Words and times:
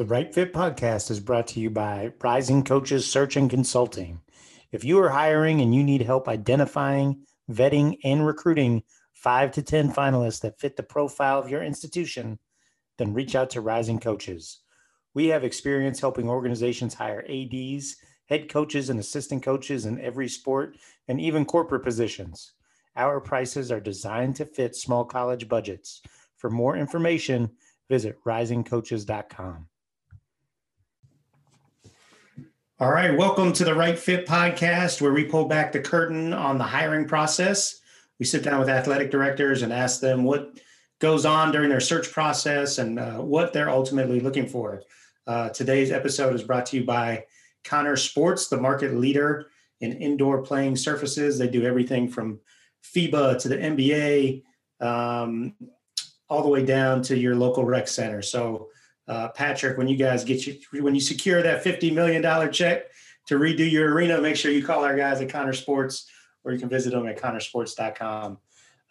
The 0.00 0.06
Right 0.06 0.32
Fit 0.32 0.54
podcast 0.54 1.10
is 1.10 1.20
brought 1.20 1.46
to 1.48 1.60
you 1.60 1.68
by 1.68 2.12
Rising 2.22 2.64
Coaches 2.64 3.06
Search 3.06 3.36
and 3.36 3.50
Consulting. 3.50 4.22
If 4.72 4.82
you 4.82 4.98
are 5.00 5.10
hiring 5.10 5.60
and 5.60 5.74
you 5.74 5.84
need 5.84 6.00
help 6.00 6.26
identifying, 6.26 7.26
vetting, 7.52 7.98
and 8.02 8.26
recruiting 8.26 8.82
five 9.12 9.52
to 9.52 9.62
10 9.62 9.92
finalists 9.92 10.40
that 10.40 10.58
fit 10.58 10.76
the 10.76 10.82
profile 10.82 11.38
of 11.38 11.50
your 11.50 11.62
institution, 11.62 12.38
then 12.96 13.12
reach 13.12 13.34
out 13.34 13.50
to 13.50 13.60
Rising 13.60 14.00
Coaches. 14.00 14.60
We 15.12 15.26
have 15.26 15.44
experience 15.44 16.00
helping 16.00 16.30
organizations 16.30 16.94
hire 16.94 17.22
ADs, 17.28 17.96
head 18.24 18.48
coaches, 18.48 18.88
and 18.88 18.98
assistant 18.98 19.42
coaches 19.42 19.84
in 19.84 20.00
every 20.00 20.28
sport 20.28 20.78
and 21.08 21.20
even 21.20 21.44
corporate 21.44 21.84
positions. 21.84 22.54
Our 22.96 23.20
prices 23.20 23.70
are 23.70 23.80
designed 23.80 24.36
to 24.36 24.46
fit 24.46 24.74
small 24.74 25.04
college 25.04 25.46
budgets. 25.46 26.00
For 26.38 26.48
more 26.48 26.74
information, 26.74 27.50
visit 27.90 28.16
risingcoaches.com. 28.24 29.66
All 32.80 32.90
right, 32.90 33.14
welcome 33.14 33.52
to 33.52 33.64
the 33.64 33.74
Right 33.74 33.98
Fit 33.98 34.26
podcast, 34.26 35.02
where 35.02 35.12
we 35.12 35.24
pull 35.24 35.44
back 35.44 35.70
the 35.70 35.80
curtain 35.80 36.32
on 36.32 36.56
the 36.56 36.64
hiring 36.64 37.06
process. 37.06 37.78
We 38.18 38.24
sit 38.24 38.42
down 38.42 38.58
with 38.58 38.70
athletic 38.70 39.10
directors 39.10 39.60
and 39.60 39.70
ask 39.70 40.00
them 40.00 40.24
what 40.24 40.58
goes 40.98 41.26
on 41.26 41.52
during 41.52 41.68
their 41.68 41.80
search 41.80 42.10
process 42.10 42.78
and 42.78 42.98
uh, 42.98 43.18
what 43.18 43.52
they're 43.52 43.68
ultimately 43.68 44.20
looking 44.20 44.48
for. 44.48 44.82
Uh, 45.26 45.50
today's 45.50 45.90
episode 45.92 46.34
is 46.34 46.42
brought 46.42 46.64
to 46.66 46.78
you 46.78 46.86
by 46.86 47.26
Connor 47.64 47.96
Sports, 47.96 48.48
the 48.48 48.56
market 48.56 48.94
leader 48.94 49.50
in 49.82 49.92
indoor 49.98 50.40
playing 50.40 50.74
surfaces. 50.74 51.38
They 51.38 51.48
do 51.48 51.66
everything 51.66 52.08
from 52.08 52.40
FIBA 52.82 53.40
to 53.40 53.48
the 53.48 53.58
NBA, 53.58 54.42
um, 54.80 55.52
all 56.30 56.42
the 56.42 56.48
way 56.48 56.64
down 56.64 57.02
to 57.02 57.18
your 57.18 57.36
local 57.36 57.62
rec 57.62 57.88
center. 57.88 58.22
So 58.22 58.70
uh, 59.10 59.28
Patrick, 59.30 59.76
when 59.76 59.88
you 59.88 59.96
guys 59.96 60.22
get 60.22 60.46
you 60.46 60.56
when 60.82 60.94
you 60.94 61.00
secure 61.00 61.42
that 61.42 61.64
fifty 61.64 61.90
million 61.90 62.22
dollar 62.22 62.48
check 62.48 62.84
to 63.26 63.34
redo 63.34 63.68
your 63.68 63.92
arena, 63.92 64.20
make 64.20 64.36
sure 64.36 64.52
you 64.52 64.64
call 64.64 64.84
our 64.84 64.96
guys 64.96 65.20
at 65.20 65.28
Connor 65.28 65.52
Sports, 65.52 66.08
or 66.44 66.52
you 66.52 66.60
can 66.60 66.68
visit 66.68 66.90
them 66.90 67.08
at 67.08 67.20
connorsports.com. 67.20 68.38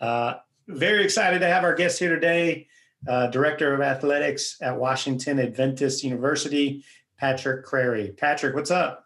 Uh, 0.02 0.34
very 0.67 1.06
excited 1.06 1.40
to 1.40 1.47
have 1.47 1.64
our 1.64 1.73
guest 1.73 2.00
here 2.00 2.14
today, 2.14 2.67
uh, 3.08 3.28
Director 3.28 3.73
of 3.73 3.80
Athletics 3.80 4.58
at 4.62 4.78
Washington 4.78 5.40
Adventist 5.40 6.03
University, 6.03 6.84
Patrick 7.17 7.66
Crarey. 7.66 8.16
Patrick, 8.16 8.56
what's 8.56 8.72
up? 8.72 9.06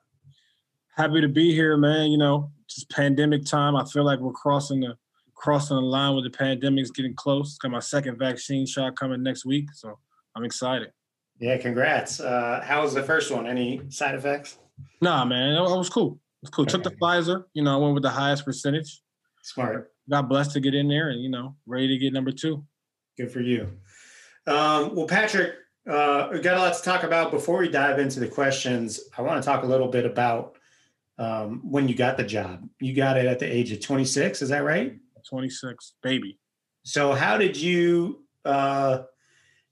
Happy 0.97 1.21
to 1.21 1.29
be 1.29 1.53
here, 1.53 1.77
man. 1.77 2.09
You 2.09 2.17
know, 2.17 2.51
just 2.67 2.89
pandemic 2.89 3.45
time. 3.45 3.75
I 3.75 3.85
feel 3.85 4.03
like 4.03 4.19
we're 4.19 4.31
crossing 4.31 4.79
the 4.79 4.97
crossing 5.35 5.75
the 5.75 5.81
line 5.81 6.15
with 6.15 6.23
the 6.23 6.35
pandemic's 6.35 6.89
getting 6.89 7.13
close. 7.13 7.55
Got 7.59 7.69
my 7.69 7.79
second 7.81 8.17
vaccine 8.17 8.65
shot 8.65 8.95
coming 8.97 9.21
next 9.21 9.45
week, 9.45 9.69
so 9.73 9.99
I'm 10.35 10.43
excited. 10.43 10.91
Yeah, 11.39 11.57
congrats. 11.57 12.19
Uh, 12.19 12.61
how 12.63 12.81
was 12.81 12.93
the 12.93 13.03
first 13.03 13.31
one? 13.31 13.47
Any 13.47 13.81
side 13.89 14.15
effects? 14.15 14.57
Nah, 15.01 15.25
man, 15.25 15.55
it, 15.55 15.61
was 15.61 15.89
cool. 15.89 16.19
It 16.41 16.43
was 16.43 16.49
cool. 16.49 16.63
Okay. 16.63 16.71
Took 16.71 16.83
the 16.83 16.91
Pfizer. 16.91 17.43
You 17.53 17.63
know, 17.63 17.73
I 17.73 17.77
went 17.77 17.93
with 17.93 18.03
the 18.03 18.09
highest 18.09 18.45
percentage. 18.45 19.01
Smart. 19.41 19.91
Got 20.09 20.29
blessed 20.29 20.51
to 20.51 20.59
get 20.59 20.73
in 20.73 20.87
there, 20.87 21.09
and 21.09 21.21
you 21.21 21.29
know, 21.29 21.55
ready 21.65 21.87
to 21.87 21.97
get 21.97 22.13
number 22.13 22.31
two. 22.31 22.63
Good 23.17 23.31
for 23.31 23.41
you. 23.41 23.69
Um, 24.47 24.95
well, 24.95 25.07
Patrick, 25.07 25.53
uh, 25.89 26.29
we 26.31 26.39
got 26.39 26.57
a 26.57 26.59
lot 26.59 26.73
to 26.73 26.81
talk 26.81 27.03
about. 27.03 27.31
Before 27.31 27.59
we 27.59 27.69
dive 27.69 27.99
into 27.99 28.19
the 28.19 28.27
questions, 28.27 28.99
I 29.17 29.21
want 29.21 29.41
to 29.41 29.45
talk 29.45 29.63
a 29.63 29.67
little 29.67 29.87
bit 29.87 30.05
about 30.05 30.57
um, 31.17 31.61
when 31.63 31.87
you 31.87 31.95
got 31.95 32.17
the 32.17 32.23
job. 32.23 32.67
You 32.79 32.93
got 32.93 33.17
it 33.17 33.25
at 33.25 33.39
the 33.39 33.45
age 33.45 33.71
of 33.71 33.81
26. 33.81 34.41
Is 34.41 34.49
that 34.49 34.63
right? 34.63 34.97
26, 35.29 35.93
baby. 36.01 36.39
So, 36.83 37.13
how 37.13 37.37
did 37.37 37.55
you? 37.55 38.25
Uh, 38.43 39.03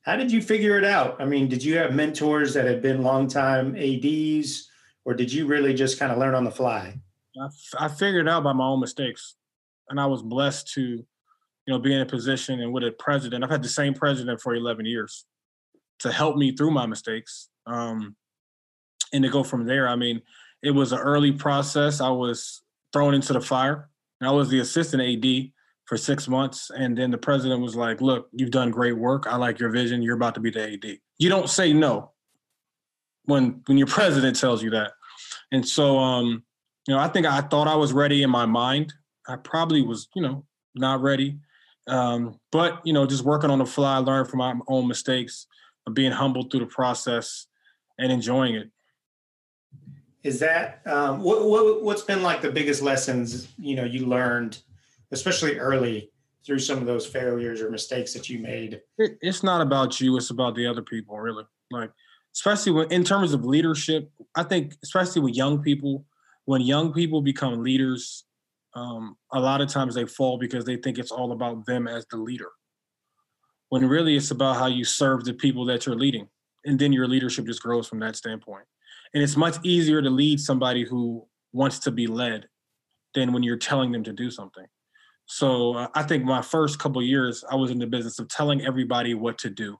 how 0.04 0.16
did 0.16 0.32
you 0.32 0.42
figure 0.42 0.78
it 0.78 0.84
out? 0.84 1.22
I 1.22 1.26
mean, 1.26 1.48
did 1.48 1.64
you 1.64 1.78
have 1.78 1.94
mentors 1.94 2.54
that 2.56 2.66
had 2.66 2.82
been 2.82 3.04
longtime 3.04 3.76
ADs, 3.76 4.68
or 5.06 5.14
did 5.14 5.32
you 5.32 5.46
really 5.46 5.74
just 5.74 6.00
kind 6.00 6.12
of 6.12 6.18
learn 6.18 6.34
on 6.34 6.44
the 6.44 6.52
fly? 6.52 7.00
I, 7.40 7.46
f- 7.46 7.76
I 7.80 7.88
figured 7.88 8.28
it 8.28 8.30
out 8.30 8.44
by 8.44 8.54
my 8.54 8.66
own 8.66 8.80
mistakes, 8.80 9.36
and 9.90 10.00
I 10.00 10.08
was 10.08 10.24
blessed 10.24 10.74
to, 10.74 10.82
you 10.82 11.06
know, 11.68 11.80
be 11.80 11.94
in 11.94 12.02
a 12.02 12.06
position 12.06 12.62
and 12.62 12.74
with 12.74 12.84
a 12.84 12.92
president. 12.92 13.44
I've 13.44 13.52
had 13.52 13.64
the 13.64 13.70
same 13.70 13.94
president 13.94 14.42
for 14.42 14.56
11 14.56 14.86
years 14.86 15.26
to 16.00 16.12
help 16.12 16.36
me 16.36 16.56
through 16.56 16.72
my 16.72 16.88
mistakes, 16.88 17.50
um, 17.68 18.16
and 19.14 19.24
to 19.24 19.30
go 19.30 19.44
from 19.44 19.68
there. 19.68 19.88
I 19.88 19.96
mean, 19.96 20.22
it 20.64 20.72
was 20.72 20.94
an 20.94 21.00
early 21.00 21.32
process. 21.32 22.02
I 22.02 22.10
was 22.10 22.64
thrown 22.92 23.14
into 23.14 23.34
the 23.34 23.42
fire, 23.42 23.90
and 24.20 24.28
I 24.28 24.32
was 24.32 24.50
the 24.50 24.60
assistant 24.60 25.04
AD 25.04 25.52
for 25.92 25.98
six 25.98 26.30
months. 26.30 26.72
And 26.74 26.98
then 26.98 27.12
the 27.12 27.18
president 27.18 27.60
was 27.60 27.76
like, 27.76 28.00
look, 28.00 28.30
you've 28.32 28.50
done 28.50 28.72
great 28.72 28.98
work. 28.98 29.28
I 29.28 29.36
like 29.36 29.60
your 29.60 29.70
vision. 29.72 30.02
You're 30.02 30.16
about 30.16 30.36
to 30.36 30.40
be 30.40 30.50
the 30.50 30.72
AD. 30.72 31.00
You 31.18 31.28
don't 31.28 31.50
say 31.50 31.74
no 31.74 32.12
when 33.26 33.62
when 33.66 33.78
your 33.78 33.88
president 33.98 34.40
tells 34.40 34.64
you 34.64 34.70
that. 34.70 34.94
And 35.52 35.68
so 35.68 36.00
um, 36.00 36.46
you 36.88 36.94
know, 36.94 37.00
I 37.02 37.10
think 37.10 37.26
I 37.26 37.42
thought 37.42 37.68
I 37.68 37.76
was 37.76 37.92
ready 37.92 38.24
in 38.24 38.30
my 38.30 38.46
mind. 38.46 38.94
I 39.28 39.36
probably 39.36 39.82
was, 39.82 40.08
you 40.16 40.22
know, 40.22 40.46
not 40.76 41.02
ready. 41.02 41.40
Um, 41.88 42.40
but 42.54 42.80
you 42.86 42.94
know, 42.94 43.06
just 43.06 43.26
working 43.26 43.50
on 43.50 43.60
the 43.60 43.66
fly, 43.66 43.98
learning 43.98 44.30
from 44.30 44.40
my 44.40 44.56
own 44.70 44.88
mistakes, 44.88 45.46
being 45.92 46.14
humbled 46.14 46.52
through 46.52 46.62
the 46.62 46.68
process 46.68 47.48
and 48.00 48.14
enjoying 48.14 48.56
it. 48.56 48.70
Is 50.24 50.40
that 50.40 50.84
um, 50.86 51.20
what, 51.20 51.44
what 51.50 51.84
what's 51.84 52.04
been 52.04 52.24
like 52.24 52.42
the 52.42 52.52
biggest 52.52 52.82
lessons 52.82 53.50
you 53.60 53.76
know 53.76 53.84
you 53.84 54.06
learned 54.06 54.60
especially 55.12 55.60
early 55.60 56.12
through 56.46 56.60
some 56.60 56.80
of 56.80 56.86
those 56.86 57.06
failures 57.06 57.62
or 57.62 57.70
mistakes 57.70 58.14
that 58.14 58.30
you 58.30 58.40
made? 58.40 58.82
It, 58.98 59.18
it's 59.22 59.44
not 59.44 59.62
about 59.62 60.00
you; 60.00 60.18
it's 60.18 60.30
about 60.30 60.56
the 60.56 60.66
other 60.68 60.82
people, 60.82 61.18
really. 61.20 61.44
Like, 61.72 61.92
especially 62.36 62.72
when 62.72 62.92
in 62.92 63.04
terms 63.04 63.34
of 63.34 63.46
leadership, 63.46 64.10
I 64.36 64.44
think 64.44 64.76
especially 64.84 65.22
with 65.22 65.36
young 65.36 65.62
people, 65.62 66.06
when 66.46 66.62
young 66.62 66.94
people 66.94 67.22
become 67.22 67.64
leaders, 67.64 68.26
um, 68.76 69.16
a 69.34 69.40
lot 69.40 69.62
of 69.62 69.70
times 69.70 69.96
they 69.96 70.06
fall 70.06 70.38
because 70.38 70.66
they 70.66 70.78
think 70.78 70.98
it's 70.98 71.12
all 71.12 71.32
about 71.32 71.66
them 71.66 71.88
as 71.88 72.06
the 72.10 72.18
leader. 72.18 72.50
When 73.70 73.88
really 73.88 74.18
it's 74.18 74.32
about 74.32 74.58
how 74.58 74.68
you 74.68 74.84
serve 74.84 75.24
the 75.24 75.34
people 75.34 75.66
that 75.66 75.86
you're 75.86 75.96
leading, 75.96 76.28
and 76.66 76.78
then 76.78 76.92
your 76.92 77.08
leadership 77.08 77.46
just 77.46 77.62
grows 77.62 77.88
from 77.88 78.00
that 78.00 78.16
standpoint. 78.16 78.66
And 79.14 79.22
it's 79.22 79.38
much 79.38 79.58
easier 79.64 80.02
to 80.02 80.10
lead 80.10 80.40
somebody 80.40 80.86
who 80.86 81.26
wants 81.54 81.80
to 81.80 81.92
be 81.92 82.08
led 82.08 82.48
than 83.14 83.34
when 83.34 83.44
you're 83.44 83.58
telling 83.58 83.92
them 83.92 84.04
to 84.04 84.14
do 84.14 84.32
something. 84.32 84.66
So 85.32 85.76
uh, 85.76 85.88
I 85.96 86.04
think 86.04 86.26
my 86.26 86.42
first 86.42 86.78
couple 86.78 87.02
years, 87.02 87.46
I 87.50 87.56
was 87.56 87.72
in 87.72 87.80
the 87.80 87.88
business 87.88 88.20
of 88.20 88.28
telling 88.28 88.66
everybody 88.66 89.14
what 89.14 89.38
to 89.40 89.50
do, 89.50 89.78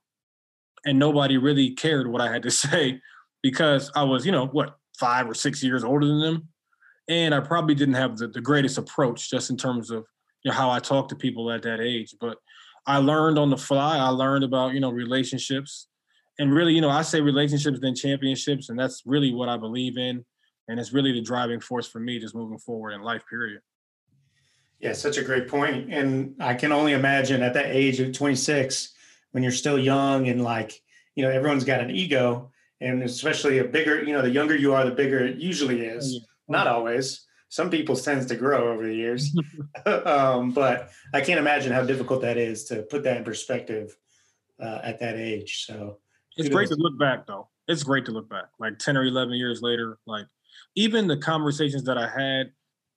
and 0.86 0.98
nobody 0.98 1.38
really 1.38 1.72
cared 1.72 2.08
what 2.10 2.22
I 2.22 2.32
had 2.32 2.44
to 2.44 2.52
say 2.66 3.02
because 3.44 3.92
I 3.94 4.04
was, 4.04 4.26
you 4.26 4.32
know, 4.32 4.48
what 4.48 4.78
five 4.98 5.30
or 5.30 5.34
six 5.34 5.62
years 5.62 5.84
older 5.84 6.08
than 6.08 6.22
them, 6.22 6.48
and 7.10 7.36
I 7.36 7.42
probably 7.42 7.76
didn't 7.76 7.96
have 7.96 8.18
the, 8.18 8.30
the 8.30 8.40
greatest 8.40 8.78
approach 8.78 9.30
just 9.30 9.50
in 9.50 9.58
terms 9.58 9.92
of 9.92 10.06
you 10.46 10.52
know 10.52 10.56
how 10.56 10.70
I 10.70 10.80
talk 10.80 11.10
to 11.10 11.18
people 11.18 11.52
at 11.52 11.64
that 11.64 11.82
age. 11.82 12.16
But 12.22 12.38
I 12.88 13.00
learned 13.00 13.38
on 13.38 13.50
the 13.50 13.58
fly. 13.58 13.98
I 13.98 14.08
learned 14.08 14.46
about 14.46 14.74
you 14.74 14.80
know 14.80 14.90
relationships, 14.90 15.90
and 16.40 16.54
really, 16.54 16.74
you 16.74 16.80
know, 16.80 16.90
I 16.90 17.02
say 17.02 17.20
relationships 17.20 17.80
then 17.82 17.94
championships, 17.94 18.70
and 18.70 18.80
that's 18.80 19.04
really 19.06 19.34
what 19.34 19.50
I 19.50 19.58
believe 19.58 19.98
in, 19.98 20.24
and 20.70 20.80
it's 20.80 20.94
really 20.94 21.12
the 21.12 21.22
driving 21.22 21.60
force 21.60 21.90
for 21.90 22.00
me 22.00 22.20
just 22.20 22.36
moving 22.36 22.58
forward 22.58 22.94
in 22.94 23.02
life. 23.02 23.24
Period. 23.30 23.60
Yeah, 24.82 24.94
such 24.94 25.18
a 25.18 25.24
great 25.24 25.48
point. 25.48 25.94
And 25.94 26.36
I 26.40 26.56
can 26.56 26.72
only 26.72 26.94
imagine 26.94 27.44
at 27.44 27.54
that 27.54 27.68
age 27.68 28.00
of 28.00 28.14
26, 28.14 28.94
when 29.32 29.44
you're 29.44 29.52
still 29.52 29.78
young 29.78 30.28
and 30.28 30.44
like, 30.44 30.82
you 31.16 31.24
know, 31.24 31.30
everyone's 31.30 31.64
got 31.64 31.82
an 31.82 31.92
ego, 31.92 32.52
and 32.80 33.04
especially 33.04 33.60
a 33.60 33.64
bigger, 33.64 34.04
you 34.04 34.14
know, 34.14 34.24
the 34.24 34.30
younger 34.30 34.56
you 34.56 34.74
are, 34.74 34.84
the 34.84 34.92
bigger 34.92 35.20
it 35.20 35.38
usually 35.38 35.82
is. 35.82 36.14
Yeah. 36.14 36.20
Not 36.48 36.68
always. 36.68 37.26
Some 37.50 37.70
people 37.70 37.96
tends 37.96 38.26
to 38.28 38.36
grow 38.36 38.72
over 38.72 38.86
the 38.86 38.96
years. 38.96 39.32
um, 39.86 40.52
but 40.52 40.90
I 41.14 41.22
can't 41.22 41.40
imagine 41.40 41.72
how 41.72 41.84
difficult 41.84 42.22
that 42.22 42.38
is 42.38 42.66
to 42.66 42.82
put 42.84 43.04
that 43.04 43.18
in 43.18 43.24
perspective 43.24 43.96
uh, 44.60 44.80
at 44.84 45.00
that 45.00 45.16
age. 45.16 45.66
So 45.66 46.00
it's 46.38 46.50
great 46.50 46.70
to 46.70 46.76
look 46.76 46.98
back 47.00 47.28
though. 47.28 47.50
It's 47.68 47.84
great 47.84 48.06
to 48.06 48.12
look 48.12 48.30
back. 48.30 48.46
Like 48.60 48.80
10 48.80 48.98
or 48.98 49.04
11 49.04 49.34
years 49.36 49.62
later, 49.62 50.00
like 50.08 50.26
even 50.76 51.08
the 51.08 51.18
conversations 51.18 51.84
that 51.84 51.98
I 51.98 52.10
had, 52.10 52.52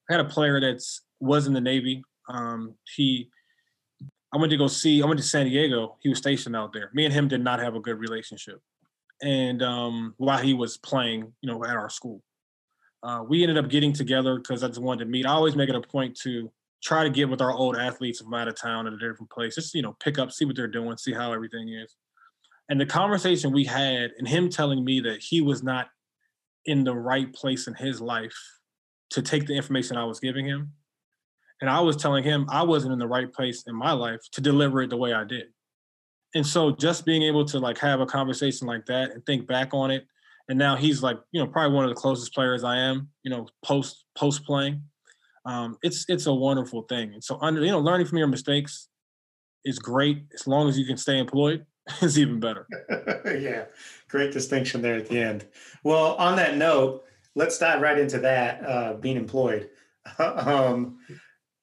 I 0.08 0.14
had 0.14 0.20
a 0.20 0.28
player 0.28 0.60
that's 0.60 1.02
was 1.24 1.46
in 1.46 1.52
the 1.52 1.60
Navy. 1.60 2.04
Um, 2.28 2.74
he, 2.94 3.30
I 4.32 4.38
went 4.38 4.50
to 4.50 4.56
go 4.56 4.66
see. 4.66 5.02
I 5.02 5.06
went 5.06 5.18
to 5.18 5.26
San 5.26 5.46
Diego. 5.46 5.96
He 6.00 6.08
was 6.08 6.18
stationed 6.18 6.56
out 6.56 6.72
there. 6.72 6.90
Me 6.94 7.04
and 7.04 7.14
him 7.14 7.28
did 7.28 7.42
not 7.42 7.60
have 7.60 7.74
a 7.74 7.80
good 7.80 7.98
relationship, 7.98 8.60
and 9.22 9.62
um, 9.62 10.14
while 10.18 10.38
he 10.38 10.54
was 10.54 10.76
playing, 10.78 11.32
you 11.40 11.50
know, 11.50 11.64
at 11.64 11.76
our 11.76 11.90
school, 11.90 12.22
uh, 13.02 13.22
we 13.26 13.42
ended 13.42 13.58
up 13.58 13.68
getting 13.68 13.92
together 13.92 14.36
because 14.38 14.64
I 14.64 14.68
just 14.68 14.80
wanted 14.80 15.04
to 15.04 15.10
meet. 15.10 15.26
I 15.26 15.30
always 15.30 15.56
make 15.56 15.68
it 15.68 15.74
a 15.74 15.80
point 15.80 16.16
to 16.20 16.50
try 16.82 17.02
to 17.02 17.10
get 17.10 17.28
with 17.28 17.40
our 17.40 17.52
old 17.52 17.76
athletes 17.76 18.20
from 18.20 18.34
out 18.34 18.48
of 18.48 18.54
town 18.54 18.86
at 18.86 18.92
a 18.92 18.98
different 18.98 19.30
place, 19.30 19.54
just 19.54 19.74
you 19.74 19.82
know, 19.82 19.96
pick 20.00 20.18
up, 20.18 20.30
see 20.30 20.44
what 20.44 20.54
they're 20.54 20.68
doing, 20.68 20.96
see 20.96 21.12
how 21.12 21.32
everything 21.32 21.70
is. 21.70 21.96
And 22.68 22.80
the 22.80 22.86
conversation 22.86 23.52
we 23.52 23.64
had, 23.64 24.12
and 24.18 24.26
him 24.26 24.48
telling 24.48 24.84
me 24.84 25.00
that 25.00 25.22
he 25.22 25.40
was 25.40 25.62
not 25.62 25.88
in 26.66 26.84
the 26.84 26.94
right 26.94 27.32
place 27.32 27.66
in 27.66 27.74
his 27.74 28.00
life 28.00 28.36
to 29.10 29.22
take 29.22 29.46
the 29.46 29.54
information 29.54 29.96
I 29.96 30.04
was 30.04 30.20
giving 30.20 30.46
him, 30.46 30.72
and 31.64 31.70
I 31.70 31.80
was 31.80 31.96
telling 31.96 32.24
him 32.24 32.46
I 32.50 32.62
wasn't 32.62 32.92
in 32.92 32.98
the 32.98 33.06
right 33.06 33.32
place 33.32 33.64
in 33.66 33.74
my 33.74 33.92
life 33.92 34.20
to 34.32 34.40
deliver 34.40 34.82
it 34.82 34.90
the 34.90 34.96
way 34.96 35.12
I 35.12 35.24
did. 35.24 35.46
and 36.34 36.46
so 36.46 36.72
just 36.72 37.04
being 37.04 37.22
able 37.22 37.44
to 37.46 37.58
like 37.58 37.78
have 37.78 38.00
a 38.00 38.06
conversation 38.06 38.66
like 38.66 38.84
that 38.86 39.10
and 39.12 39.24
think 39.24 39.46
back 39.46 39.72
on 39.72 39.90
it 39.90 40.04
and 40.48 40.58
now 40.58 40.76
he's 40.76 41.02
like 41.02 41.18
you 41.32 41.40
know 41.40 41.46
probably 41.46 41.74
one 41.74 41.84
of 41.84 41.90
the 41.90 42.00
closest 42.04 42.34
players 42.34 42.64
i 42.64 42.76
am 42.76 43.08
you 43.22 43.30
know 43.30 43.46
post 43.62 44.04
post 44.14 44.44
playing 44.44 44.82
um, 45.46 45.76
it's 45.82 46.06
it's 46.08 46.26
a 46.26 46.34
wonderful 46.34 46.82
thing. 46.82 47.12
And 47.14 47.22
so 47.22 47.38
under 47.40 47.60
you 47.64 47.70
know 47.70 47.80
learning 47.80 48.06
from 48.06 48.18
your 48.18 48.26
mistakes 48.26 48.88
is 49.64 49.78
great. 49.78 50.24
As 50.34 50.46
long 50.46 50.68
as 50.68 50.78
you 50.78 50.86
can 50.86 50.96
stay 50.96 51.18
employed 51.18 51.66
is 52.02 52.18
even 52.18 52.40
better. 52.40 52.66
Yeah 53.24 53.64
great 54.08 54.32
distinction 54.32 54.80
there 54.80 54.94
at 54.94 55.08
the 55.08 55.18
end. 55.20 55.44
Well 55.82 56.14
on 56.14 56.36
that 56.36 56.56
note 56.56 57.04
let's 57.34 57.58
dive 57.58 57.80
right 57.82 57.98
into 57.98 58.18
that 58.20 58.64
uh, 58.64 58.94
being 58.94 59.16
employed. 59.16 59.70
Um, 60.18 60.98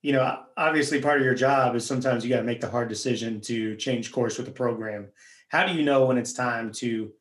you 0.01 0.13
know, 0.13 0.43
obviously 0.57 0.99
part 0.99 1.19
of 1.19 1.25
your 1.25 1.35
job 1.35 1.75
is 1.75 1.85
sometimes 1.85 2.23
you 2.23 2.29
got 2.29 2.37
to 2.37 2.43
make 2.43 2.61
the 2.61 2.69
hard 2.69 2.89
decision 2.89 3.39
to 3.41 3.75
change 3.75 4.11
course 4.11 4.37
with 4.37 4.47
the 4.47 4.51
program. 4.51 5.07
How 5.49 5.65
do 5.65 5.73
you 5.73 5.83
know 5.83 6.05
when 6.05 6.17
it's 6.17 6.33
time 6.33 6.71
to 6.73 7.11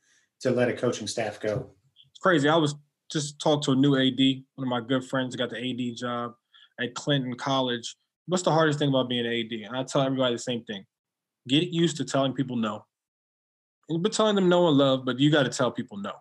to 0.41 0.50
let 0.50 0.69
a 0.69 0.73
coaching 0.73 1.06
staff 1.06 1.38
go? 1.41 1.71
It's 2.09 2.19
crazy. 2.19 2.49
I 2.49 2.56
was 2.56 2.75
just 3.12 3.38
talked 3.41 3.65
to 3.65 3.73
a 3.73 3.77
new 3.77 3.97
AD, 3.97 4.19
one 4.55 4.67
of 4.67 4.69
my 4.69 4.81
good 4.81 5.05
friends 5.05 5.37
got 5.37 5.50
the 5.50 5.59
AD 5.59 5.97
job 5.97 6.32
at 6.81 6.94
Clinton 6.94 7.35
College. 7.35 7.97
What's 8.27 8.44
the 8.44 8.53
hardest 8.53 8.79
thing 8.79 8.88
about 8.88 9.09
being 9.09 9.27
an 9.27 9.32
AD? 9.32 9.69
And 9.69 9.77
I 9.77 9.82
tell 9.82 10.03
everybody 10.03 10.35
the 10.35 10.38
same 10.38 10.65
thing. 10.65 10.85
Get 11.49 11.65
used 11.65 11.97
to 11.99 12.05
telling 12.05 12.32
people 12.32 12.56
no. 12.56 12.87
But 13.88 14.12
telling 14.12 14.37
them 14.37 14.49
no 14.49 14.69
and 14.69 14.79
love, 14.79 15.05
but 15.05 15.19
you 15.19 15.31
got 15.31 15.43
to 15.43 15.50
tell 15.50 15.73
people 15.73 15.99
no. 15.99 16.12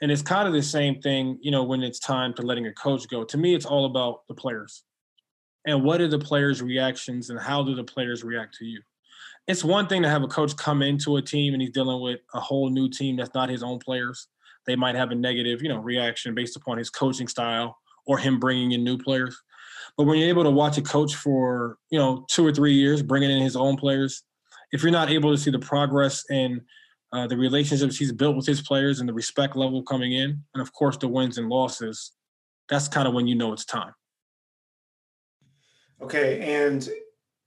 And 0.00 0.10
it's 0.10 0.22
kind 0.22 0.46
of 0.46 0.54
the 0.54 0.62
same 0.62 1.00
thing, 1.02 1.38
you 1.42 1.50
know, 1.50 1.64
when 1.64 1.82
it's 1.82 1.98
time 1.98 2.32
to 2.34 2.42
letting 2.42 2.66
a 2.66 2.72
coach 2.72 3.08
go. 3.08 3.24
To 3.24 3.36
me, 3.36 3.54
it's 3.54 3.66
all 3.66 3.86
about 3.86 4.20
the 4.28 4.34
players 4.34 4.84
and 5.66 5.82
what 5.82 6.00
are 6.00 6.08
the 6.08 6.18
players' 6.18 6.62
reactions 6.62 7.30
and 7.30 7.38
how 7.38 7.62
do 7.62 7.74
the 7.74 7.84
players 7.84 8.24
react 8.24 8.56
to 8.56 8.64
you? 8.64 8.80
It's 9.46 9.64
one 9.64 9.86
thing 9.86 10.02
to 10.02 10.08
have 10.08 10.22
a 10.22 10.28
coach 10.28 10.56
come 10.56 10.82
into 10.82 11.16
a 11.16 11.22
team 11.22 11.54
and 11.54 11.62
he's 11.62 11.72
dealing 11.72 12.00
with 12.00 12.20
a 12.34 12.40
whole 12.40 12.70
new 12.70 12.88
team 12.88 13.16
that's 13.16 13.34
not 13.34 13.48
his 13.48 13.62
own 13.62 13.78
players. 13.78 14.28
They 14.66 14.76
might 14.76 14.94
have 14.94 15.10
a 15.10 15.14
negative, 15.14 15.62
you 15.62 15.68
know, 15.68 15.78
reaction 15.78 16.34
based 16.34 16.56
upon 16.56 16.78
his 16.78 16.90
coaching 16.90 17.28
style 17.28 17.76
or 18.06 18.18
him 18.18 18.38
bringing 18.38 18.72
in 18.72 18.84
new 18.84 18.98
players. 18.98 19.36
But 19.96 20.04
when 20.04 20.18
you're 20.18 20.28
able 20.28 20.44
to 20.44 20.50
watch 20.50 20.78
a 20.78 20.82
coach 20.82 21.14
for, 21.14 21.78
you 21.90 21.98
know, 21.98 22.24
two 22.30 22.46
or 22.46 22.52
three 22.52 22.74
years, 22.74 23.02
bringing 23.02 23.30
in 23.30 23.42
his 23.42 23.56
own 23.56 23.76
players, 23.76 24.22
if 24.72 24.82
you're 24.82 24.92
not 24.92 25.10
able 25.10 25.30
to 25.30 25.38
see 25.38 25.50
the 25.50 25.58
progress 25.58 26.24
and 26.30 26.60
uh, 27.12 27.26
the 27.26 27.36
relationships 27.36 27.96
he's 27.96 28.12
built 28.12 28.36
with 28.36 28.46
his 28.46 28.62
players 28.62 29.00
and 29.00 29.08
the 29.08 29.12
respect 29.12 29.56
level 29.56 29.82
coming 29.82 30.12
in, 30.12 30.42
and 30.54 30.62
of 30.62 30.72
course 30.72 30.96
the 30.96 31.08
wins 31.08 31.38
and 31.38 31.48
losses, 31.48 32.12
that's 32.68 32.88
kind 32.88 33.08
of 33.08 33.14
when 33.14 33.26
you 33.26 33.34
know 33.34 33.52
it's 33.52 33.64
time. 33.64 33.92
Okay. 36.02 36.64
And 36.64 36.88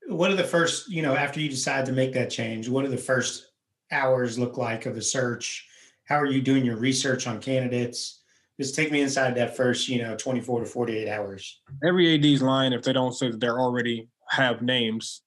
what 0.07 0.31
are 0.31 0.35
the 0.35 0.43
first, 0.43 0.89
you 0.89 1.01
know, 1.01 1.15
after 1.15 1.39
you 1.39 1.49
decide 1.49 1.85
to 1.85 1.91
make 1.91 2.13
that 2.13 2.29
change, 2.29 2.69
what 2.69 2.83
do 2.83 2.91
the 2.91 2.97
first 2.97 3.51
hours 3.91 4.37
look 4.37 4.57
like 4.57 4.85
of 4.85 4.95
the 4.95 5.01
search? 5.01 5.67
How 6.05 6.19
are 6.19 6.25
you 6.25 6.41
doing 6.41 6.65
your 6.65 6.77
research 6.77 7.27
on 7.27 7.39
candidates? 7.39 8.21
Just 8.59 8.75
take 8.75 8.91
me 8.91 9.01
inside 9.01 9.35
that 9.35 9.57
first, 9.57 9.89
you 9.89 10.01
know, 10.01 10.15
24 10.15 10.61
to 10.61 10.65
48 10.65 11.09
hours. 11.09 11.61
Every 11.87 12.15
AD's 12.15 12.41
lying 12.41 12.73
if 12.73 12.83
they 12.83 12.93
don't 12.93 13.13
say 13.13 13.31
that 13.31 13.39
they're 13.39 13.59
already 13.59 14.09
have 14.29 14.61
names 14.61 15.21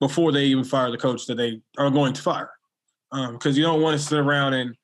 before 0.00 0.32
they 0.32 0.44
even 0.46 0.64
fire 0.64 0.90
the 0.90 0.98
coach 0.98 1.26
that 1.26 1.36
they 1.36 1.60
are 1.78 1.90
going 1.90 2.12
to 2.12 2.22
fire. 2.22 2.50
Because 3.12 3.54
um, 3.54 3.56
you 3.56 3.62
don't 3.62 3.82
want 3.82 3.98
to 3.98 4.04
sit 4.04 4.18
around 4.18 4.54
and 4.54 4.74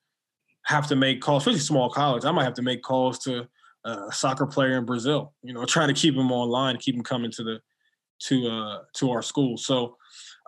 have 0.65 0.87
to 0.87 0.95
make 0.95 1.21
calls, 1.21 1.43
especially 1.43 1.59
small 1.59 1.89
college. 1.89 2.23
I 2.23 2.31
might 2.31 2.45
have 2.45 2.53
to 2.53 2.61
make 2.61 2.81
calls 2.81 3.19
to 3.19 3.47
a 3.83 4.11
soccer 4.11 4.45
player 4.45 4.77
in 4.77 4.85
Brazil, 4.85 5.33
you 5.43 5.53
know, 5.53 5.65
trying 5.65 5.89
to 5.89 5.93
keep 5.93 6.15
him 6.15 6.31
online, 6.31 6.77
keep 6.77 6.95
him 6.95 7.03
coming 7.03 7.31
to 7.31 7.43
the 7.43 7.59
to 8.27 8.47
uh, 8.47 8.79
to 8.95 9.11
our 9.11 9.21
school. 9.21 9.57
So, 9.57 9.97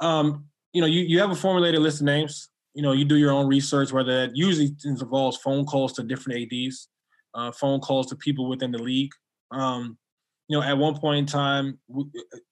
um, 0.02 0.46
you 0.74 0.82
know, 0.82 0.88
you, 0.88 1.02
you 1.02 1.20
have 1.20 1.32
a 1.32 1.36
formulated 1.36 1.82
list 1.82 2.02
of 2.02 2.06
names. 2.06 2.50
You 2.74 2.82
know, 2.82 2.92
you 2.92 3.06
do 3.06 3.16
your 3.16 3.32
own 3.32 3.48
research, 3.48 3.92
whether 3.92 4.28
that 4.28 4.36
usually 4.36 4.76
involves 4.84 5.38
phone 5.38 5.66
calls 5.66 5.94
to 5.94 6.04
different 6.04 6.52
ads, 6.52 6.90
uh, 7.34 7.52
phone 7.52 7.80
calls 7.80 8.08
to 8.08 8.16
people 8.16 8.50
within 8.50 8.72
the 8.72 8.82
league. 8.82 9.12
Um, 9.52 9.98
you 10.48 10.58
know, 10.58 10.64
at 10.64 10.78
one 10.78 10.98
point 11.00 11.20
in 11.20 11.26
time, 11.26 11.80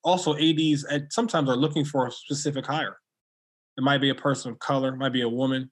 also 0.02 0.34
ads 0.36 0.84
at 0.86 1.12
sometimes 1.12 1.48
are 1.48 1.56
looking 1.56 1.84
for 1.84 2.06
a 2.06 2.10
specific 2.10 2.66
hire. 2.66 2.96
It 3.76 3.82
might 3.82 3.98
be 4.00 4.10
a 4.10 4.14
person 4.14 4.52
of 4.52 4.58
color, 4.58 4.96
might 4.96 5.12
be 5.12 5.22
a 5.22 5.28
woman. 5.28 5.70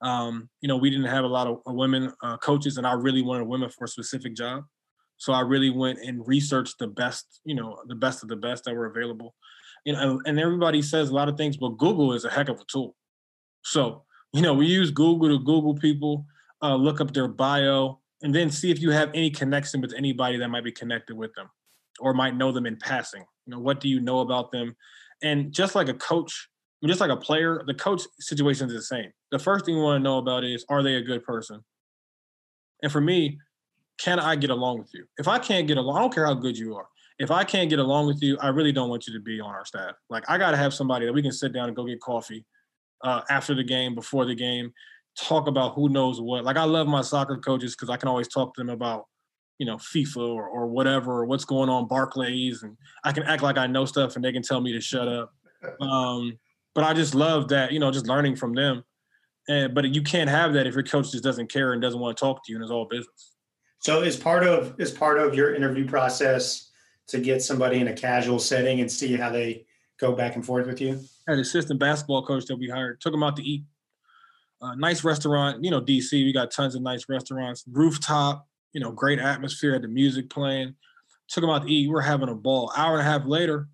Um, 0.00 0.48
you 0.60 0.68
know, 0.68 0.76
we 0.76 0.90
didn't 0.90 1.06
have 1.06 1.24
a 1.24 1.28
lot 1.28 1.46
of 1.46 1.60
women 1.66 2.12
uh, 2.22 2.36
coaches, 2.38 2.76
and 2.76 2.86
I 2.86 2.92
really 2.94 3.22
wanted 3.22 3.46
women 3.46 3.70
for 3.70 3.84
a 3.84 3.88
specific 3.88 4.34
job. 4.34 4.64
So 5.22 5.32
I 5.32 5.38
really 5.38 5.70
went 5.70 6.00
and 6.00 6.26
researched 6.26 6.80
the 6.80 6.88
best, 6.88 7.38
you 7.44 7.54
know, 7.54 7.78
the 7.86 7.94
best 7.94 8.24
of 8.24 8.28
the 8.28 8.34
best 8.34 8.64
that 8.64 8.74
were 8.74 8.86
available. 8.86 9.36
You 9.84 9.92
know, 9.92 10.20
and 10.26 10.40
everybody 10.40 10.82
says 10.82 11.10
a 11.10 11.14
lot 11.14 11.28
of 11.28 11.36
things, 11.36 11.56
but 11.56 11.78
Google 11.78 12.12
is 12.12 12.24
a 12.24 12.28
heck 12.28 12.48
of 12.48 12.58
a 12.58 12.64
tool. 12.64 12.96
So, 13.62 14.02
you 14.32 14.42
know, 14.42 14.52
we 14.52 14.66
use 14.66 14.90
Google 14.90 15.28
to 15.28 15.38
Google 15.38 15.76
people, 15.76 16.26
uh, 16.60 16.74
look 16.74 17.00
up 17.00 17.14
their 17.14 17.28
bio, 17.28 18.00
and 18.22 18.34
then 18.34 18.50
see 18.50 18.72
if 18.72 18.80
you 18.80 18.90
have 18.90 19.10
any 19.14 19.30
connection 19.30 19.80
with 19.80 19.94
anybody 19.96 20.38
that 20.38 20.48
might 20.48 20.64
be 20.64 20.72
connected 20.72 21.16
with 21.16 21.32
them 21.34 21.48
or 22.00 22.14
might 22.14 22.34
know 22.34 22.50
them 22.50 22.66
in 22.66 22.76
passing. 22.76 23.24
You 23.46 23.52
know, 23.52 23.60
what 23.60 23.78
do 23.78 23.88
you 23.88 24.00
know 24.00 24.20
about 24.20 24.50
them? 24.50 24.74
And 25.22 25.52
just 25.52 25.76
like 25.76 25.88
a 25.88 25.94
coach, 25.94 26.48
just 26.84 27.00
like 27.00 27.12
a 27.12 27.16
player, 27.16 27.62
the 27.64 27.74
coach 27.74 28.02
situation 28.18 28.66
is 28.66 28.74
the 28.74 28.82
same. 28.82 29.12
The 29.30 29.38
first 29.38 29.66
thing 29.66 29.76
you 29.76 29.82
want 29.82 30.00
to 30.00 30.02
know 30.02 30.18
about 30.18 30.42
is 30.42 30.64
are 30.68 30.82
they 30.82 30.96
a 30.96 31.00
good 31.00 31.22
person? 31.22 31.60
And 32.82 32.90
for 32.90 33.00
me, 33.00 33.38
can 34.02 34.18
I 34.18 34.34
get 34.34 34.50
along 34.50 34.78
with 34.78 34.90
you? 34.92 35.04
If 35.18 35.28
I 35.28 35.38
can't 35.38 35.68
get 35.68 35.76
along, 35.76 35.96
I 35.96 36.00
don't 36.00 36.12
care 36.12 36.26
how 36.26 36.34
good 36.34 36.58
you 36.58 36.74
are. 36.74 36.88
If 37.18 37.30
I 37.30 37.44
can't 37.44 37.70
get 37.70 37.78
along 37.78 38.08
with 38.08 38.20
you, 38.20 38.36
I 38.40 38.48
really 38.48 38.72
don't 38.72 38.88
want 38.88 39.06
you 39.06 39.12
to 39.12 39.20
be 39.20 39.40
on 39.40 39.50
our 39.50 39.64
staff. 39.64 39.94
Like 40.10 40.24
I 40.28 40.38
got 40.38 40.50
to 40.50 40.56
have 40.56 40.74
somebody 40.74 41.06
that 41.06 41.12
we 41.12 41.22
can 41.22 41.30
sit 41.30 41.52
down 41.52 41.68
and 41.68 41.76
go 41.76 41.84
get 41.84 42.00
coffee 42.00 42.44
uh, 43.04 43.20
after 43.30 43.54
the 43.54 43.62
game, 43.62 43.94
before 43.94 44.24
the 44.24 44.34
game, 44.34 44.72
talk 45.16 45.46
about 45.46 45.74
who 45.74 45.88
knows 45.88 46.20
what. 46.20 46.44
Like 46.44 46.56
I 46.56 46.64
love 46.64 46.88
my 46.88 47.02
soccer 47.02 47.36
coaches 47.36 47.76
because 47.76 47.90
I 47.90 47.96
can 47.96 48.08
always 48.08 48.26
talk 48.26 48.54
to 48.54 48.60
them 48.60 48.70
about, 48.70 49.06
you 49.58 49.66
know, 49.66 49.76
FIFA 49.76 50.34
or, 50.34 50.48
or 50.48 50.66
whatever, 50.66 51.12
or 51.12 51.24
what's 51.26 51.44
going 51.44 51.68
on 51.68 51.86
Barclays, 51.86 52.64
and 52.64 52.76
I 53.04 53.12
can 53.12 53.22
act 53.22 53.42
like 53.42 53.58
I 53.58 53.68
know 53.68 53.84
stuff 53.84 54.16
and 54.16 54.24
they 54.24 54.32
can 54.32 54.42
tell 54.42 54.60
me 54.60 54.72
to 54.72 54.80
shut 54.80 55.06
up. 55.06 55.32
Um, 55.80 56.38
but 56.74 56.82
I 56.82 56.92
just 56.92 57.14
love 57.14 57.48
that, 57.48 57.70
you 57.70 57.78
know, 57.78 57.92
just 57.92 58.08
learning 58.08 58.34
from 58.34 58.54
them. 58.54 58.82
And 59.48 59.74
but 59.74 59.94
you 59.94 60.02
can't 60.02 60.30
have 60.30 60.54
that 60.54 60.66
if 60.66 60.74
your 60.74 60.82
coach 60.82 61.12
just 61.12 61.22
doesn't 61.22 61.52
care 61.52 61.72
and 61.72 61.82
doesn't 61.82 62.00
want 62.00 62.16
to 62.16 62.20
talk 62.20 62.44
to 62.44 62.52
you 62.52 62.56
and 62.56 62.64
it's 62.64 62.72
all 62.72 62.86
business. 62.86 63.31
So 63.82 64.02
is 64.02 64.16
part 64.16 64.44
of 64.44 64.80
is 64.80 64.92
part 64.92 65.18
of 65.18 65.34
your 65.34 65.56
interview 65.56 65.88
process 65.88 66.70
to 67.08 67.18
get 67.18 67.42
somebody 67.42 67.80
in 67.80 67.88
a 67.88 67.92
casual 67.92 68.38
setting 68.38 68.80
and 68.80 68.90
see 68.90 69.16
how 69.16 69.28
they 69.28 69.66
go 69.98 70.12
back 70.12 70.36
and 70.36 70.46
forth 70.46 70.68
with 70.68 70.80
you? 70.80 71.00
An 71.26 71.40
assistant 71.40 71.80
basketball 71.80 72.24
coach 72.24 72.46
that 72.46 72.56
we 72.56 72.68
hired 72.68 73.00
took 73.00 73.12
him 73.12 73.24
out 73.24 73.34
to 73.36 73.42
eat. 73.42 73.64
Uh, 74.60 74.76
nice 74.76 75.02
restaurant, 75.02 75.64
you 75.64 75.70
know, 75.72 75.80
DC. 75.80 76.12
We 76.12 76.32
got 76.32 76.52
tons 76.52 76.76
of 76.76 76.82
nice 76.82 77.08
restaurants, 77.08 77.64
rooftop, 77.66 78.46
you 78.72 78.80
know, 78.80 78.92
great 78.92 79.18
atmosphere. 79.18 79.72
Had 79.72 79.82
the 79.82 79.88
music 79.88 80.30
playing. 80.30 80.76
Took 81.28 81.42
him 81.42 81.50
out 81.50 81.66
to 81.66 81.68
eat. 81.68 81.88
We 81.88 81.94
are 81.96 82.00
having 82.00 82.28
a 82.28 82.36
ball. 82.36 82.72
Hour 82.76 82.92
and 82.92 83.00
a 83.00 83.10
half 83.10 83.26
later, 83.26 83.66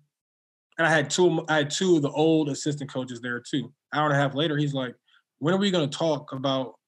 and 0.79 0.87
I 0.87 0.89
had 0.89 1.11
two. 1.11 1.45
I 1.47 1.57
had 1.57 1.69
two 1.69 1.97
of 1.97 2.01
the 2.01 2.09
old 2.09 2.49
assistant 2.49 2.91
coaches 2.91 3.21
there 3.21 3.39
too. 3.39 3.71
Hour 3.93 4.05
and 4.05 4.17
a 4.17 4.19
half 4.19 4.33
later, 4.33 4.57
he's 4.57 4.73
like, 4.73 4.95
"When 5.37 5.53
are 5.53 5.57
we 5.57 5.69
going 5.69 5.87
to 5.87 5.95
talk 5.95 6.31
about, 6.31 6.79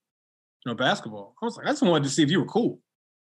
you 0.66 0.72
know, 0.72 0.76
basketball?" 0.76 1.36
I 1.40 1.46
was 1.46 1.58
like, 1.58 1.68
"I 1.68 1.70
just 1.70 1.84
wanted 1.84 2.06
to 2.06 2.10
see 2.10 2.24
if 2.24 2.32
you 2.32 2.40
were 2.40 2.48
cool." 2.48 2.80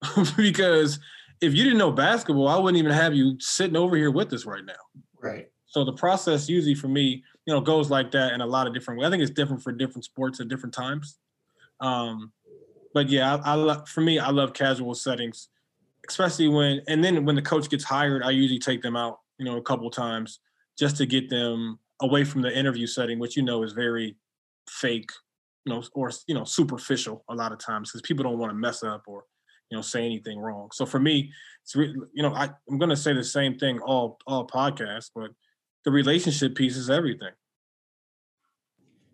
because 0.37 0.99
if 1.41 1.53
you 1.53 1.63
didn't 1.63 1.79
know 1.79 1.91
basketball, 1.91 2.47
I 2.47 2.57
wouldn't 2.57 2.79
even 2.79 2.91
have 2.91 3.13
you 3.13 3.35
sitting 3.39 3.75
over 3.75 3.95
here 3.95 4.11
with 4.11 4.31
us 4.33 4.45
right 4.45 4.65
now. 4.65 4.73
Right. 5.21 5.49
So 5.65 5.83
the 5.83 5.93
process 5.93 6.47
usually 6.47 6.75
for 6.75 6.87
me, 6.87 7.23
you 7.45 7.53
know, 7.53 7.59
goes 7.59 7.89
like 7.89 8.11
that 8.11 8.33
in 8.33 8.41
a 8.41 8.45
lot 8.45 8.67
of 8.67 8.73
different 8.73 8.99
ways. 8.99 9.07
I 9.07 9.09
think 9.11 9.21
it's 9.21 9.31
different 9.31 9.61
for 9.61 9.71
different 9.71 10.05
sports 10.05 10.39
at 10.39 10.47
different 10.47 10.73
times. 10.73 11.17
Um, 11.79 12.31
but 12.93 13.09
yeah, 13.09 13.35
I, 13.35 13.51
I 13.51 13.53
love 13.55 13.89
for 13.89 14.01
me, 14.01 14.19
I 14.19 14.29
love 14.29 14.53
casual 14.53 14.93
settings, 14.93 15.49
especially 16.07 16.47
when 16.47 16.81
and 16.87 17.03
then 17.03 17.25
when 17.25 17.35
the 17.35 17.41
coach 17.41 17.69
gets 17.69 17.83
hired, 17.83 18.23
I 18.23 18.29
usually 18.29 18.59
take 18.59 18.81
them 18.81 18.95
out, 18.95 19.19
you 19.37 19.45
know, 19.45 19.57
a 19.57 19.61
couple 19.61 19.89
times 19.89 20.39
just 20.77 20.95
to 20.97 21.05
get 21.05 21.29
them 21.29 21.79
away 22.01 22.23
from 22.23 22.41
the 22.41 22.55
interview 22.55 22.87
setting, 22.87 23.19
which 23.19 23.35
you 23.35 23.43
know 23.43 23.63
is 23.63 23.73
very 23.73 24.15
fake, 24.69 25.09
you 25.65 25.73
know, 25.73 25.83
or 25.93 26.11
you 26.27 26.35
know, 26.35 26.43
superficial 26.43 27.23
a 27.29 27.35
lot 27.35 27.51
of 27.51 27.57
times 27.57 27.91
because 27.91 28.01
people 28.01 28.23
don't 28.23 28.37
want 28.37 28.51
to 28.51 28.55
mess 28.55 28.83
up 28.83 29.03
or 29.07 29.23
you 29.69 29.77
know 29.77 29.81
say 29.81 30.05
anything 30.05 30.39
wrong. 30.39 30.69
So 30.73 30.85
for 30.85 30.99
me, 30.99 31.31
it's 31.63 31.75
re- 31.75 31.95
you 32.13 32.23
know 32.23 32.33
I, 32.33 32.49
I'm 32.69 32.77
going 32.77 32.89
to 32.89 32.95
say 32.95 33.13
the 33.13 33.23
same 33.23 33.57
thing 33.57 33.79
all 33.79 34.19
all 34.27 34.45
podcasts, 34.47 35.09
but 35.15 35.31
the 35.85 35.91
relationship 35.91 36.55
piece 36.55 36.77
is 36.77 36.89
everything. 36.89 37.31